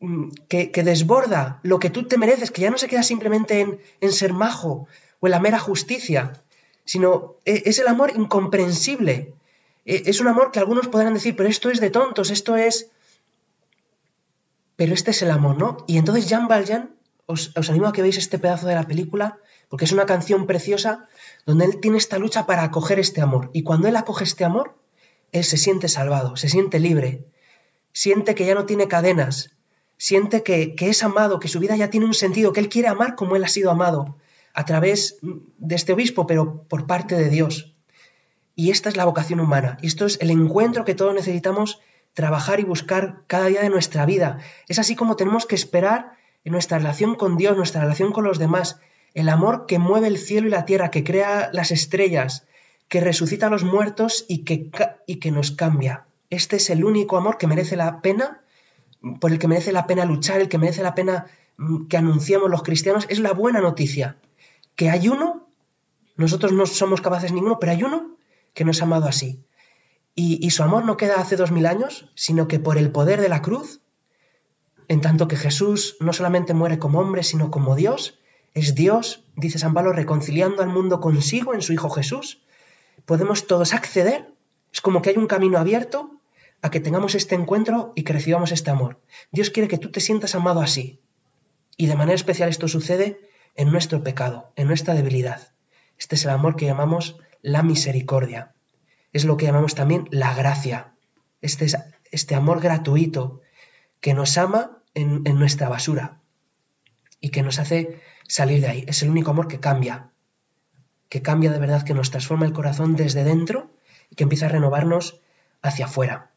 mm, 0.00 0.30
que, 0.48 0.70
que, 0.70 0.82
desborda 0.82 1.60
lo 1.62 1.78
que 1.78 1.90
tú 1.90 2.04
te 2.04 2.16
mereces, 2.16 2.50
que 2.50 2.62
ya 2.62 2.70
no 2.70 2.78
se 2.78 2.88
queda 2.88 3.02
simplemente 3.02 3.60
en, 3.60 3.78
en 4.00 4.12
ser 4.12 4.32
majo 4.32 4.88
o 5.20 5.26
en 5.26 5.30
la 5.30 5.40
mera 5.40 5.58
justicia, 5.58 6.32
sino 6.86 7.36
eh, 7.44 7.62
es 7.66 7.78
el 7.78 7.88
amor 7.88 8.12
incomprensible. 8.16 9.34
Es 9.84 10.20
un 10.20 10.28
amor 10.28 10.52
que 10.52 10.60
algunos 10.60 10.86
podrán 10.86 11.14
decir, 11.14 11.34
pero 11.34 11.48
esto 11.48 11.68
es 11.68 11.80
de 11.80 11.90
tontos, 11.90 12.30
esto 12.30 12.54
es 12.54 12.92
pero 14.82 14.94
este 14.94 15.12
es 15.12 15.22
el 15.22 15.30
amor, 15.30 15.58
¿no? 15.58 15.76
Y 15.86 15.96
entonces 15.96 16.28
Jean 16.28 16.48
Valjean, 16.48 16.96
os, 17.26 17.52
animo 17.70 17.86
a 17.86 17.92
que 17.92 18.02
veáis 18.02 18.18
este 18.18 18.40
pedazo 18.40 18.66
de 18.66 18.74
la 18.74 18.88
película, 18.88 19.38
porque 19.68 19.84
es 19.84 19.92
una 19.92 20.06
canción 20.06 20.44
preciosa 20.48 21.06
donde 21.46 21.66
él 21.66 21.78
tiene 21.80 21.98
esta 21.98 22.18
lucha 22.18 22.46
para 22.46 22.64
acoger 22.64 22.98
este 22.98 23.20
amor. 23.20 23.48
Y 23.52 23.62
cuando 23.62 23.86
él 23.86 23.94
acoge 23.94 24.24
este 24.24 24.44
amor, 24.44 24.76
él 25.30 25.44
se 25.44 25.56
siente 25.56 25.86
salvado, 25.86 26.34
se 26.34 26.48
siente 26.48 26.80
libre, 26.80 27.28
siente 27.92 28.34
que 28.34 28.44
ya 28.44 28.56
no 28.56 28.66
tiene 28.66 28.88
cadenas, 28.88 29.52
siente 29.98 30.42
que, 30.42 30.74
que 30.74 30.88
es 30.88 31.04
amado, 31.04 31.38
que 31.38 31.46
su 31.46 31.60
vida 31.60 31.76
ya 31.76 31.88
tiene 31.88 32.06
un 32.06 32.14
sentido, 32.14 32.52
que 32.52 32.58
él 32.58 32.68
quiere 32.68 32.88
amar 32.88 33.14
como 33.14 33.36
él 33.36 33.44
ha 33.44 33.48
sido 33.48 33.70
amado, 33.70 34.16
a 34.52 34.64
través 34.64 35.18
de 35.22 35.76
este 35.76 35.92
obispo, 35.92 36.26
pero 36.26 36.64
por 36.64 36.88
parte 36.88 37.14
de 37.14 37.30
Dios. 37.30 37.76
Y 38.56 38.72
esta 38.72 38.88
es 38.88 38.96
la 38.96 39.04
vocación 39.04 39.38
humana, 39.38 39.78
y 39.80 39.86
esto 39.86 40.06
es 40.06 40.18
el 40.20 40.30
encuentro 40.30 40.84
que 40.84 40.96
todos 40.96 41.14
necesitamos 41.14 41.78
trabajar 42.14 42.60
y 42.60 42.64
buscar 42.64 43.22
cada 43.26 43.46
día 43.46 43.62
de 43.62 43.70
nuestra 43.70 44.06
vida. 44.06 44.38
Es 44.68 44.78
así 44.78 44.94
como 44.94 45.16
tenemos 45.16 45.46
que 45.46 45.54
esperar 45.54 46.12
en 46.44 46.52
nuestra 46.52 46.78
relación 46.78 47.14
con 47.14 47.36
Dios, 47.36 47.56
nuestra 47.56 47.82
relación 47.82 48.12
con 48.12 48.24
los 48.24 48.38
demás, 48.38 48.80
el 49.14 49.28
amor 49.28 49.66
que 49.66 49.78
mueve 49.78 50.08
el 50.08 50.18
cielo 50.18 50.48
y 50.48 50.50
la 50.50 50.64
tierra, 50.64 50.90
que 50.90 51.04
crea 51.04 51.50
las 51.52 51.70
estrellas, 51.70 52.46
que 52.88 53.00
resucita 53.00 53.46
a 53.46 53.50
los 53.50 53.64
muertos 53.64 54.24
y 54.28 54.44
que, 54.44 54.70
y 55.06 55.16
que 55.16 55.30
nos 55.30 55.52
cambia. 55.52 56.04
Este 56.30 56.56
es 56.56 56.70
el 56.70 56.84
único 56.84 57.16
amor 57.16 57.38
que 57.38 57.46
merece 57.46 57.76
la 57.76 58.00
pena, 58.00 58.42
por 59.20 59.32
el 59.32 59.38
que 59.38 59.48
merece 59.48 59.72
la 59.72 59.86
pena 59.86 60.04
luchar, 60.04 60.40
el 60.40 60.48
que 60.48 60.58
merece 60.58 60.82
la 60.82 60.94
pena 60.94 61.26
mm, 61.56 61.86
que 61.86 61.96
anunciamos 61.96 62.50
los 62.50 62.62
cristianos. 62.62 63.06
Es 63.08 63.20
la 63.20 63.32
buena 63.32 63.60
noticia, 63.60 64.16
que 64.76 64.90
hay 64.90 65.08
uno, 65.08 65.48
nosotros 66.16 66.52
no 66.52 66.66
somos 66.66 67.00
capaces 67.00 67.32
ninguno, 67.32 67.58
pero 67.58 67.72
hay 67.72 67.82
uno 67.82 68.16
que 68.54 68.64
nos 68.64 68.80
ha 68.80 68.84
amado 68.84 69.06
así. 69.06 69.42
Y, 70.14 70.50
su 70.50 70.62
amor 70.62 70.84
no 70.84 70.98
queda 70.98 71.14
hace 71.16 71.36
dos 71.36 71.52
mil 71.52 71.64
años, 71.64 72.10
sino 72.14 72.46
que 72.46 72.58
por 72.58 72.76
el 72.76 72.92
poder 72.92 73.20
de 73.22 73.30
la 73.30 73.40
cruz, 73.40 73.80
en 74.88 75.00
tanto 75.00 75.26
que 75.26 75.36
Jesús 75.36 75.96
no 76.00 76.12
solamente 76.12 76.52
muere 76.52 76.78
como 76.78 77.00
hombre, 77.00 77.22
sino 77.22 77.50
como 77.50 77.76
Dios, 77.76 78.18
es 78.52 78.74
Dios, 78.74 79.24
dice 79.36 79.58
San 79.58 79.72
Pablo, 79.72 79.92
reconciliando 79.92 80.62
al 80.62 80.68
mundo 80.68 81.00
consigo 81.00 81.54
en 81.54 81.62
su 81.62 81.72
Hijo 81.72 81.88
Jesús, 81.88 82.42
podemos 83.06 83.46
todos 83.46 83.72
acceder. 83.72 84.30
Es 84.70 84.82
como 84.82 85.00
que 85.00 85.10
hay 85.10 85.16
un 85.16 85.26
camino 85.26 85.58
abierto 85.58 86.20
a 86.60 86.70
que 86.70 86.80
tengamos 86.80 87.14
este 87.14 87.34
encuentro 87.34 87.94
y 87.96 88.02
que 88.02 88.12
recibamos 88.12 88.52
este 88.52 88.70
amor. 88.70 89.00
Dios 89.30 89.48
quiere 89.48 89.68
que 89.68 89.78
tú 89.78 89.90
te 89.90 90.00
sientas 90.00 90.34
amado 90.34 90.60
así. 90.60 91.00
Y 91.78 91.86
de 91.86 91.96
manera 91.96 92.14
especial 92.14 92.50
esto 92.50 92.68
sucede 92.68 93.18
en 93.54 93.72
nuestro 93.72 94.02
pecado, 94.02 94.52
en 94.56 94.68
nuestra 94.68 94.92
debilidad. 94.92 95.54
Este 95.98 96.16
es 96.16 96.24
el 96.26 96.30
amor 96.32 96.56
que 96.56 96.66
llamamos 96.66 97.16
la 97.40 97.62
misericordia 97.62 98.52
es 99.12 99.24
lo 99.24 99.36
que 99.36 99.46
llamamos 99.46 99.74
también 99.74 100.08
la 100.10 100.34
gracia, 100.34 100.94
este, 101.40 101.66
este 102.10 102.34
amor 102.34 102.60
gratuito 102.60 103.40
que 104.00 104.14
nos 104.14 104.38
ama 104.38 104.82
en, 104.94 105.22
en 105.24 105.38
nuestra 105.38 105.68
basura 105.68 106.20
y 107.20 107.30
que 107.30 107.42
nos 107.42 107.58
hace 107.58 108.00
salir 108.26 108.60
de 108.60 108.68
ahí. 108.68 108.84
Es 108.88 109.02
el 109.02 109.10
único 109.10 109.30
amor 109.30 109.48
que 109.48 109.60
cambia, 109.60 110.10
que 111.08 111.22
cambia 111.22 111.52
de 111.52 111.58
verdad, 111.58 111.84
que 111.84 111.94
nos 111.94 112.10
transforma 112.10 112.46
el 112.46 112.52
corazón 112.52 112.96
desde 112.96 113.24
dentro 113.24 113.70
y 114.10 114.16
que 114.16 114.24
empieza 114.24 114.46
a 114.46 114.50
renovarnos 114.50 115.20
hacia 115.62 115.86
afuera. 115.86 116.30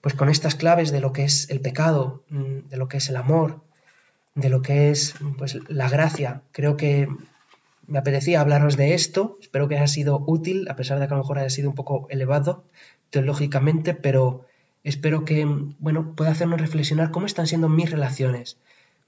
Pues 0.00 0.14
con 0.14 0.28
estas 0.28 0.54
claves 0.54 0.92
de 0.92 1.00
lo 1.00 1.12
que 1.12 1.24
es 1.24 1.50
el 1.50 1.60
pecado, 1.60 2.24
mm, 2.28 2.68
de 2.68 2.76
lo 2.76 2.88
que 2.88 2.98
es 2.98 3.08
el 3.08 3.16
amor, 3.16 3.60
de 4.34 4.48
lo 4.48 4.62
que 4.62 4.90
es 4.90 5.14
pues, 5.36 5.58
la 5.68 5.88
gracia, 5.88 6.42
creo 6.52 6.76
que 6.76 7.08
me 7.88 7.98
apetecía 7.98 8.40
hablaros 8.40 8.76
de 8.76 8.94
esto, 8.94 9.38
espero 9.40 9.66
que 9.66 9.76
haya 9.76 9.86
sido 9.86 10.22
útil, 10.26 10.68
a 10.68 10.76
pesar 10.76 11.00
de 11.00 11.08
que 11.08 11.14
a 11.14 11.16
lo 11.16 11.22
mejor 11.22 11.38
haya 11.38 11.50
sido 11.50 11.70
un 11.70 11.74
poco 11.74 12.06
elevado 12.10 12.64
teológicamente, 13.08 13.94
pero 13.94 14.44
espero 14.84 15.24
que 15.24 15.46
bueno, 15.78 16.14
pueda 16.14 16.30
hacernos 16.30 16.60
reflexionar 16.60 17.10
cómo 17.10 17.24
están 17.24 17.46
siendo 17.46 17.70
mis 17.70 17.90
relaciones 17.90 18.58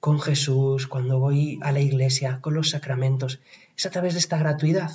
con 0.00 0.18
Jesús, 0.18 0.86
cuando 0.86 1.18
voy 1.18 1.60
a 1.62 1.72
la 1.72 1.80
iglesia, 1.80 2.40
con 2.40 2.54
los 2.54 2.70
sacramentos. 2.70 3.40
¿Es 3.76 3.84
a 3.84 3.90
través 3.90 4.14
de 4.14 4.20
esta 4.20 4.38
gratuidad? 4.38 4.90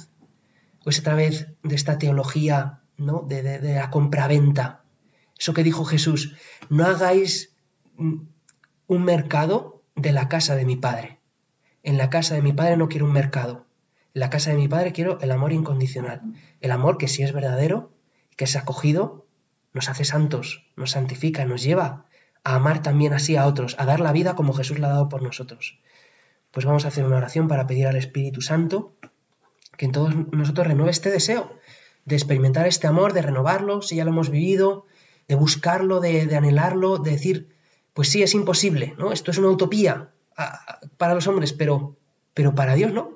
¿O 0.83 0.89
es 0.89 0.99
a 0.99 1.03
través 1.03 1.47
de 1.61 1.75
esta 1.75 1.99
teología 1.99 2.81
¿no? 2.97 3.23
de, 3.27 3.43
de, 3.43 3.59
de 3.59 3.75
la 3.75 3.91
compraventa? 3.91 4.83
Eso 5.37 5.53
que 5.53 5.63
dijo 5.63 5.85
Jesús, 5.85 6.35
no 6.69 6.85
hagáis 6.85 7.53
un 7.97 9.03
mercado 9.03 9.83
de 9.95 10.11
la 10.11 10.27
casa 10.27 10.55
de 10.55 10.65
mi 10.65 10.75
padre. 10.75 11.19
En 11.83 11.99
la 11.99 12.09
casa 12.09 12.33
de 12.33 12.41
mi 12.41 12.51
padre 12.51 12.77
no 12.77 12.89
quiero 12.89 13.05
un 13.05 13.13
mercado. 13.13 13.65
En 14.15 14.21
la 14.21 14.29
casa 14.29 14.49
de 14.49 14.55
mi 14.55 14.69
Padre 14.69 14.93
quiero 14.93 15.19
el 15.19 15.29
amor 15.29 15.51
incondicional. 15.51 16.21
El 16.61 16.71
amor 16.71 16.97
que 16.97 17.09
si 17.09 17.21
es 17.21 17.33
verdadero, 17.33 17.91
que 18.37 18.45
es 18.45 18.55
acogido, 18.55 19.25
nos 19.73 19.89
hace 19.89 20.05
santos, 20.05 20.65
nos 20.77 20.91
santifica, 20.91 21.43
nos 21.43 21.61
lleva 21.61 22.05
a 22.45 22.55
amar 22.55 22.81
también 22.81 23.11
así 23.11 23.35
a 23.35 23.45
otros, 23.45 23.75
a 23.77 23.85
dar 23.85 23.99
la 23.99 24.13
vida 24.13 24.33
como 24.35 24.53
Jesús 24.53 24.79
la 24.79 24.87
ha 24.87 24.91
dado 24.91 25.09
por 25.09 25.21
nosotros. 25.21 25.79
Pues 26.51 26.65
vamos 26.65 26.85
a 26.85 26.87
hacer 26.87 27.03
una 27.03 27.17
oración 27.17 27.49
para 27.49 27.67
pedir 27.67 27.87
al 27.87 27.97
Espíritu 27.97 28.39
Santo 28.41 28.93
que 29.75 29.83
en 29.83 29.91
todos 29.91 30.15
nosotros 30.31 30.65
renueve 30.65 30.91
este 30.91 31.11
deseo 31.11 31.51
de 32.05 32.15
experimentar 32.15 32.67
este 32.67 32.87
amor, 32.87 33.11
de 33.11 33.21
renovarlo, 33.21 33.81
si 33.81 33.97
ya 33.97 34.05
lo 34.05 34.11
hemos 34.11 34.29
vivido, 34.29 34.85
de 35.27 35.35
buscarlo, 35.35 35.99
de, 35.99 36.33
anhelarlo, 36.33 36.99
de 36.99 37.11
decir, 37.11 37.49
pues 37.93 38.07
sí, 38.07 38.23
es 38.23 38.33
imposible, 38.33 38.93
¿no? 38.97 39.11
Esto 39.11 39.31
es 39.31 39.39
una 39.39 39.49
utopía 39.49 40.11
para 40.95 41.15
los 41.15 41.27
hombres, 41.27 41.51
pero, 41.51 41.97
pero 42.33 42.55
para 42.55 42.75
Dios 42.75 42.93
no. 42.93 43.14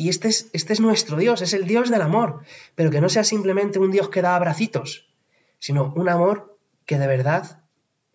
Y 0.00 0.08
este 0.08 0.28
es, 0.28 0.48
este 0.54 0.72
es 0.72 0.80
nuestro 0.80 1.18
Dios, 1.18 1.42
es 1.42 1.52
el 1.52 1.66
Dios 1.66 1.90
del 1.90 2.00
amor, 2.00 2.40
pero 2.74 2.90
que 2.90 3.02
no 3.02 3.10
sea 3.10 3.22
simplemente 3.22 3.78
un 3.78 3.90
Dios 3.90 4.08
que 4.08 4.22
da 4.22 4.34
abracitos, 4.34 5.12
sino 5.58 5.92
un 5.94 6.08
amor 6.08 6.58
que 6.86 6.98
de 6.98 7.06
verdad 7.06 7.64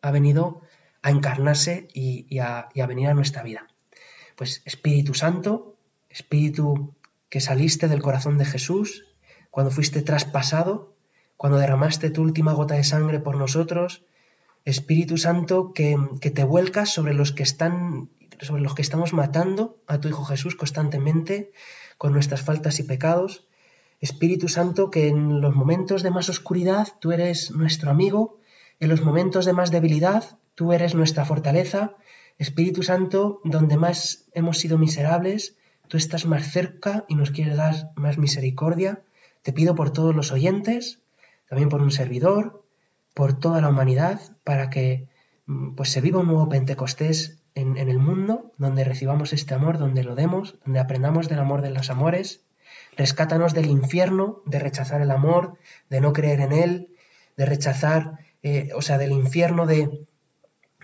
ha 0.01 0.09
venido 0.09 0.63
a 1.03 1.11
encarnarse 1.11 1.87
y, 1.93 2.39
a, 2.39 2.69
venir 2.87 3.07
a 3.09 3.13
nuestra 3.13 3.43
vida. 3.43 3.67
Pues 4.35 4.63
Espíritu 4.65 5.13
Santo, 5.13 5.77
Espíritu 6.09 6.95
que 7.29 7.39
saliste 7.39 7.87
del 7.87 8.01
corazón 8.01 8.39
de 8.39 8.45
Jesús, 8.45 9.05
cuando 9.51 9.69
fuiste 9.69 10.01
traspasado, 10.01 10.95
cuando 11.37 11.59
derramaste 11.59 12.09
tu 12.09 12.23
última 12.23 12.53
gota 12.53 12.73
de 12.73 12.83
sangre 12.83 13.19
por 13.19 13.37
nosotros, 13.37 14.03
Espíritu 14.63 15.17
Santo 15.17 15.71
que, 15.71 15.95
te 16.33 16.43
vuelcas 16.45 16.91
sobre 16.91 17.13
los 17.13 17.31
que 17.31 17.43
están 17.43 18.09
sobre 18.41 18.61
los 18.61 18.75
que 18.75 18.81
estamos 18.81 19.13
matando 19.13 19.77
a 19.87 19.99
tu 19.99 20.07
Hijo 20.07 20.25
Jesús 20.25 20.55
constantemente 20.55 21.51
con 21.97 22.13
nuestras 22.13 22.41
faltas 22.41 22.79
y 22.79 22.83
pecados. 22.83 23.47
Espíritu 24.01 24.49
Santo, 24.49 24.91
que 24.91 25.07
en 25.07 25.41
los 25.41 25.55
momentos 25.55 26.03
de 26.03 26.11
más 26.11 26.29
oscuridad 26.29 26.87
tú 26.99 27.11
eres 27.11 27.51
nuestro 27.51 27.91
amigo, 27.91 28.39
en 28.79 28.89
los 28.89 29.01
momentos 29.01 29.45
de 29.45 29.53
más 29.53 29.71
debilidad 29.71 30.37
tú 30.55 30.73
eres 30.73 30.95
nuestra 30.95 31.25
fortaleza. 31.25 31.95
Espíritu 32.37 32.83
Santo, 32.83 33.39
donde 33.43 33.77
más 33.77 34.25
hemos 34.33 34.57
sido 34.57 34.77
miserables, 34.77 35.55
tú 35.87 35.97
estás 35.97 36.25
más 36.25 36.51
cerca 36.51 37.05
y 37.07 37.15
nos 37.15 37.31
quieres 37.31 37.55
dar 37.55 37.91
más 37.95 38.17
misericordia. 38.17 39.03
Te 39.41 39.53
pido 39.53 39.75
por 39.75 39.91
todos 39.91 40.13
los 40.13 40.31
oyentes, 40.31 40.99
también 41.47 41.69
por 41.69 41.81
un 41.81 41.91
servidor, 41.91 42.65
por 43.13 43.39
toda 43.39 43.61
la 43.61 43.69
humanidad, 43.69 44.19
para 44.43 44.69
que 44.69 45.07
mm, 45.45 45.75
pues 45.75 45.89
se 45.91 46.01
viva 46.01 46.19
un 46.19 46.27
nuevo 46.27 46.49
Pentecostés 46.49 47.41
en, 47.55 47.77
el 47.77 47.99
mundo, 47.99 48.51
donde 48.57 48.83
recibamos 48.83 49.31
este 49.31 49.53
amor, 49.53 49.77
donde 49.77 50.03
lo 50.03 50.15
demos, 50.15 50.55
donde 50.65 50.79
aprendamos 50.79 51.29
del 51.29 51.39
amor 51.39 51.61
de 51.61 51.71
los 51.71 51.89
amores. 51.89 52.41
Rescátanos 52.97 53.53
del 53.53 53.67
infierno, 53.67 54.41
de 54.45 54.59
rechazar 54.59 55.01
el 55.01 55.09
amor, 55.09 55.57
de 55.89 56.01
no 56.01 56.11
creer 56.11 56.41
en 56.41 56.51
él, 56.51 56.89
de 57.37 57.45
rechazar, 57.45 58.19
eh, 58.43 58.69
o 58.75 58.81
sea, 58.81 58.97
del 58.97 59.13
infierno 59.13 59.65
de, 59.65 60.05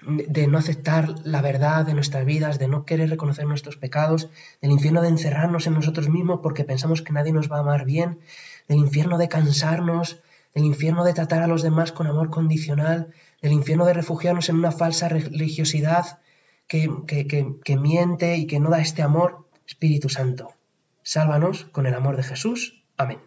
de 0.03 0.47
no 0.47 0.57
aceptar 0.57 1.13
la 1.25 1.41
verdad 1.41 1.85
de 1.85 1.93
nuestras 1.93 2.25
vidas, 2.25 2.57
de 2.57 2.69
no 2.69 2.85
querer 2.85 3.09
reconocer 3.09 3.45
nuestros 3.45 3.75
pecados, 3.75 4.29
del 4.61 4.71
infierno 4.71 5.01
de 5.01 5.09
encerrarnos 5.09 5.67
en 5.67 5.73
nosotros 5.73 6.09
mismos 6.09 6.39
porque 6.41 6.63
pensamos 6.63 7.01
que 7.01 7.13
nadie 7.13 7.33
nos 7.33 7.51
va 7.51 7.57
a 7.57 7.61
amar 7.61 7.85
bien, 7.85 8.19
del 8.69 8.77
infierno 8.77 9.17
de 9.17 9.27
cansarnos, 9.27 10.21
del 10.53 10.65
infierno 10.65 11.03
de 11.03 11.13
tratar 11.13 11.43
a 11.43 11.47
los 11.47 11.63
demás 11.63 11.91
con 11.91 12.07
amor 12.07 12.29
condicional, 12.29 13.13
del 13.41 13.51
infierno 13.51 13.85
de 13.85 13.93
refugiarnos 13.93 14.47
en 14.49 14.55
una 14.55 14.71
falsa 14.71 15.09
religiosidad 15.09 16.19
que, 16.71 17.27
que, 17.63 17.77
miente 17.77 18.37
y 18.37 18.47
que 18.47 18.59
no 18.59 18.69
da 18.69 18.79
este 18.79 19.01
amor. 19.01 19.45
Espíritu 19.67 20.09
Santo, 20.09 20.53
sálvanos 21.03 21.65
con 21.71 21.85
el 21.85 21.93
amor 21.93 22.15
de 22.15 22.23
Jesús. 22.23 22.83
Amén. 22.97 23.19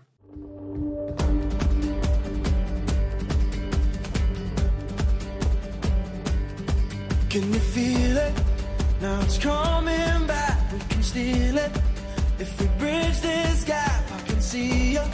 Can 7.28 7.53
you 7.53 7.61
feel 7.74 8.16
it? 8.16 8.32
Now 9.01 9.20
it's 9.22 9.38
coming 9.38 10.26
back. 10.26 10.72
We 10.72 10.78
can 10.88 11.03
steal 11.03 11.59
it. 11.59 11.72
If 12.38 12.61
we 12.61 12.66
bridge 12.78 13.20
this 13.20 13.64
gap, 13.64 14.05
I 14.11 14.20
can 14.28 14.40
see 14.40 14.92
you 14.95 15.05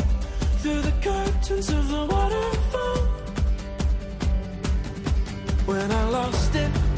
through 0.61 0.83
the 0.83 0.93
curtains 1.01 1.71
of 1.71 1.89
the 1.89 2.07
waterfall. 2.07 2.99
When 5.67 5.91
I 5.91 6.05
lost 6.11 6.55
it, 6.55 6.90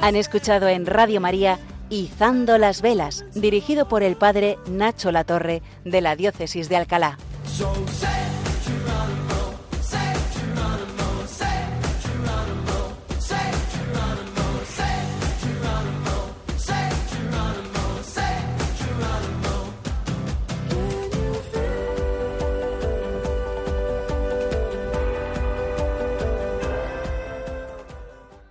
Han 0.00 0.16
escuchado 0.16 0.68
en 0.68 0.86
Radio 0.86 1.20
María 1.20 1.58
Izando 1.90 2.58
las 2.58 2.82
Velas, 2.82 3.24
dirigido 3.34 3.88
por 3.88 4.02
el 4.02 4.16
padre 4.16 4.58
Nacho 4.70 5.10
Latorre 5.10 5.62
de 5.84 6.00
la 6.00 6.16
Diócesis 6.16 6.68
de 6.68 6.76
Alcalá. 6.76 7.18